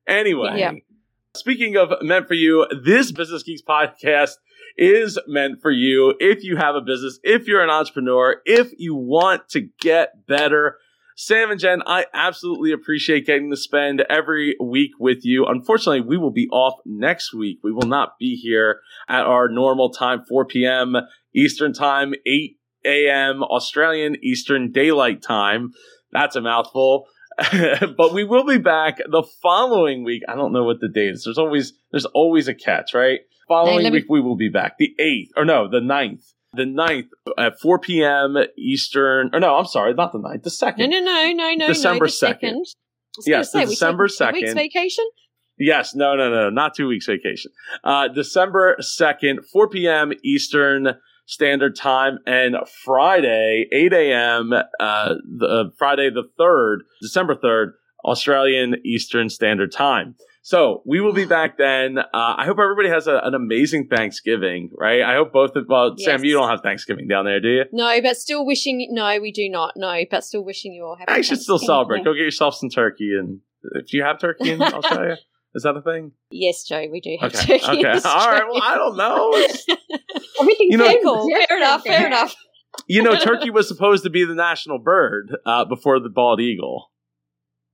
Anyway, 0.07 0.59
Yeah. 0.59 0.73
speaking 1.37 1.77
of 1.77 1.93
meant 2.03 2.27
for 2.29 2.35
you, 2.35 2.67
this 2.83 3.13
Business 3.13 3.43
Geeks 3.43 3.63
podcast 3.63 4.37
is 4.77 5.19
meant 5.27 5.61
for 5.61 5.71
you 5.71 6.15
if 6.21 6.43
you 6.45 6.57
have 6.57 6.75
a 6.77 6.81
business, 6.81 7.19
if 7.25 7.47
you're 7.47 7.63
an 7.63 7.71
entrepreneur, 7.71 8.41
if 8.47 8.73
you 8.79 8.95
want 8.95 9.49
to 9.51 9.69
get 9.81 10.27
better. 10.27 10.79
Sam 11.21 11.51
and 11.51 11.59
Jen, 11.59 11.83
I 11.85 12.07
absolutely 12.15 12.71
appreciate 12.71 13.27
getting 13.27 13.51
to 13.51 13.57
spend 13.57 14.05
every 14.09 14.55
week 14.63 14.93
with 15.01 15.25
you. 15.25 15.47
Unfortunately, 15.47 16.01
we 16.01 16.17
will 16.17 16.31
be 16.31 16.47
off 16.53 16.75
next 16.87 17.35
week. 17.35 17.59
We 17.65 17.73
will 17.73 17.89
not 17.89 18.11
be 18.21 18.37
here 18.37 18.79
at 19.09 19.27
our 19.27 19.49
normal 19.49 19.91
time, 19.91 20.23
4 20.29 20.45
p.m. 20.45 20.95
Eastern 21.35 21.73
Time, 21.73 22.15
8 22.25 22.57
a.m. 22.85 23.43
Australian 23.43 24.15
Eastern 24.23 24.71
Daylight 24.71 25.21
Time. 25.21 25.73
That's 26.13 26.37
a 26.37 26.41
mouthful. 26.41 27.09
but 27.97 28.15
we 28.15 28.23
will 28.23 28.47
be 28.47 28.59
back 28.59 28.99
the 28.99 29.25
following 29.43 30.05
week. 30.05 30.23
I 30.29 30.37
don't 30.37 30.53
know 30.53 30.63
what 30.63 30.79
the 30.79 30.89
date 30.89 31.15
is. 31.15 31.25
There's 31.25 31.37
always 31.37 31.73
there's 31.91 32.07
always 32.07 32.47
a 32.47 32.55
catch, 32.55 32.95
right? 32.95 33.19
Following 33.49 33.83
let 33.83 33.93
me- 33.93 33.99
week 33.99 34.07
we 34.09 34.21
will 34.21 34.37
be 34.37 34.51
back. 34.51 34.75
The 34.79 34.95
8th, 35.01 35.31
or 35.37 35.45
no, 35.45 35.69
the 35.69 35.81
9th. 35.81 36.35
The 36.55 36.65
9th 36.65 37.09
at 37.37 37.61
4 37.61 37.79
p.m. 37.79 38.37
Eastern. 38.57 39.31
Or 39.33 39.41
no, 39.41 39.57
I'm 39.57 39.67
sorry, 39.67 39.93
not 39.95 40.13
the 40.13 40.19
9th, 40.19 40.43
the 40.43 40.51
2nd. 40.51 40.79
No, 40.79 40.87
no, 40.87 41.01
no, 41.01 41.33
no, 41.33 41.55
no. 41.55 41.67
December 41.69 42.07
no, 42.07 42.07
the 42.07 42.13
2nd. 42.13 42.17
second. 42.17 42.65
Yes, 43.27 43.53
say, 43.53 43.65
December 43.67 44.09
took 44.09 44.31
two 44.31 44.33
weeks 44.35 44.55
vacation. 44.55 45.05
Yes, 45.59 45.95
no, 45.95 46.15
no, 46.15 46.31
no, 46.31 46.51
not 46.51 46.75
two 46.75 46.87
weeks 46.87 47.07
vacation. 47.07 47.51
Uh, 47.83 48.09
December 48.09 48.77
2nd, 48.81 49.45
4 49.53 49.69
p.m. 49.69 50.13
Eastern 50.25 50.95
Standard 51.27 51.77
Time, 51.77 52.19
and 52.27 52.57
Friday, 52.85 53.67
8 53.71 53.93
a.m., 53.93 54.53
uh, 54.53 55.15
the, 55.39 55.47
uh, 55.47 55.65
Friday 55.77 56.11
the 56.11 56.25
3rd, 56.41 56.79
December 57.03 57.35
3rd, 57.35 57.73
Australian 58.05 58.77
Eastern 58.85 59.29
Standard 59.29 59.73
Time. 59.73 60.15
So 60.43 60.83
we 60.87 61.01
will 61.01 61.13
be 61.13 61.25
back 61.27 61.59
then. 61.59 61.99
Uh, 61.99 62.05
I 62.15 62.45
hope 62.47 62.59
everybody 62.59 62.89
has 62.89 63.07
a, 63.07 63.21
an 63.23 63.35
amazing 63.35 63.89
Thanksgiving, 63.89 64.71
right? 64.79 65.03
I 65.03 65.15
hope 65.15 65.33
both 65.33 65.55
of, 65.57 65.67
well, 65.69 65.95
Sam, 65.99 66.25
you 66.25 66.33
don't 66.33 66.49
have 66.49 66.61
Thanksgiving 66.63 67.07
down 67.09 67.25
there, 67.27 67.41
do 67.41 67.49
you? 67.49 67.65
No, 67.73 68.01
but 68.01 68.17
still 68.17 68.47
wishing. 68.47 68.89
No, 68.93 69.19
we 69.21 69.31
do 69.33 69.49
not. 69.51 69.75
No, 69.77 70.01
but 70.11 70.25
still 70.25 70.45
wishing 70.45 70.73
you 70.73 70.85
all 70.85 70.97
happy. 70.97 71.13
I 71.13 71.21
should 71.21 71.41
still 71.41 71.59
celebrate. 71.59 72.05
Go 72.05 72.15
get 72.15 72.23
yourself 72.23 72.55
some 72.55 72.71
turkey. 72.71 73.11
And 73.19 73.41
if 73.75 73.93
you 73.93 74.03
have 74.05 74.19
turkey 74.19 74.51
in 74.53 74.63
Australia, 74.63 75.19
is 75.55 75.65
that 75.65 75.77
a 75.77 75.83
thing? 75.83 76.13
Yes, 76.31 76.65
Joe, 76.65 76.87
we 76.91 77.01
do 77.01 77.17
have 77.21 77.35
Okay. 77.35 77.59
turkey. 77.59 77.81
in 77.81 77.87
Okay. 77.87 78.01
All 78.09 78.31
right. 78.31 78.45
Well, 78.51 78.63
I 78.63 78.75
don't 78.77 78.97
know. 78.97 79.33
It's- 79.39 79.67
Everything's 80.41 80.71
You 80.73 80.79
know- 80.79 80.87
so 80.89 81.01
cool. 81.03 81.29
Fair 81.49 81.57
enough. 81.59 81.83
Fair 81.83 82.07
enough. 82.07 82.35
you 82.87 83.03
know, 83.03 83.17
turkey 83.19 83.51
was 83.59 83.67
supposed 83.69 84.05
to 84.05 84.11
be 84.11 84.25
the 84.25 84.35
national 84.35 84.79
bird 84.79 85.37
uh, 85.45 85.65
before 85.65 85.99
the 86.01 86.09
bald 86.09 86.41
eagle. 86.41 86.91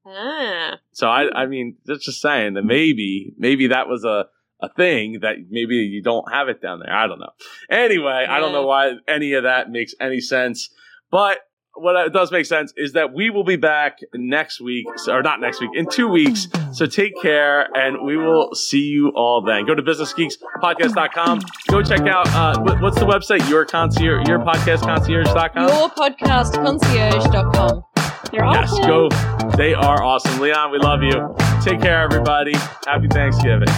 Ah, 0.07 0.79
So 0.93 1.09
I, 1.09 1.43
I 1.43 1.47
mean, 1.47 1.77
just 1.87 2.05
just 2.05 2.21
saying 2.21 2.55
that 2.55 2.65
maybe, 2.65 3.33
maybe 3.39 3.69
that 3.69 3.89
was 3.89 4.05
a 4.05 4.27
a 4.61 4.69
thing 4.75 5.19
that 5.23 5.37
maybe 5.51 5.77
you 5.77 6.03
don't 6.03 6.31
have 6.33 6.49
it 6.49 6.63
down 6.63 6.81
there. 6.81 6.95
I 6.95 7.07
don't 7.07 7.19
know. 7.19 7.31
Anyway, 7.71 8.27
I 8.29 8.39
don't 8.41 8.53
know 8.53 8.67
why 8.67 8.93
any 9.09 9.33
of 9.35 9.43
that 9.43 9.71
makes 9.71 9.95
any 10.01 10.21
sense, 10.21 10.71
but 11.11 11.39
what 11.77 11.97
it 12.07 12.13
does 12.13 12.31
make 12.31 12.47
sense 12.47 12.73
is 12.77 12.93
that 12.93 13.13
we 13.13 13.31
will 13.31 13.43
be 13.45 13.57
back 13.57 13.99
next 14.15 14.61
week, 14.61 14.87
or 15.09 15.23
not 15.23 15.41
next 15.41 15.61
week, 15.61 15.71
in 15.75 15.89
two 15.89 16.07
weeks. 16.09 16.47
So 16.73 16.87
take 16.87 17.21
care, 17.21 17.67
and 17.77 18.05
we 18.07 18.17
will 18.17 18.55
see 18.55 18.83
you 18.85 19.09
all 19.17 19.43
then. 19.43 19.67
Go 19.67 19.75
to 19.75 19.83
businessgeekspodcast.com. 19.83 21.41
Go 21.69 21.83
check 21.83 22.03
out 22.03 22.29
uh, 22.29 22.79
what's 22.81 22.99
the 22.99 23.07
website? 23.07 23.49
Your 23.51 23.65
concierge, 23.65 24.29
your 24.29 24.39
podcast 24.39 24.83
concierge.com. 24.83 25.69
yourpodcastconcierge.com. 25.69 27.85
They're 28.31 28.45
Yes, 28.45 28.73
awesome. 28.73 28.87
go. 28.87 29.09
They 29.57 29.75
are 29.75 30.03
awesome. 30.03 30.41
Leon, 30.41 30.71
we 30.71 30.79
love 30.79 31.03
you. 31.03 31.35
Take 31.63 31.81
care, 31.81 32.01
everybody. 32.03 32.55
Happy 32.87 33.09
Thanksgiving. 33.09 33.69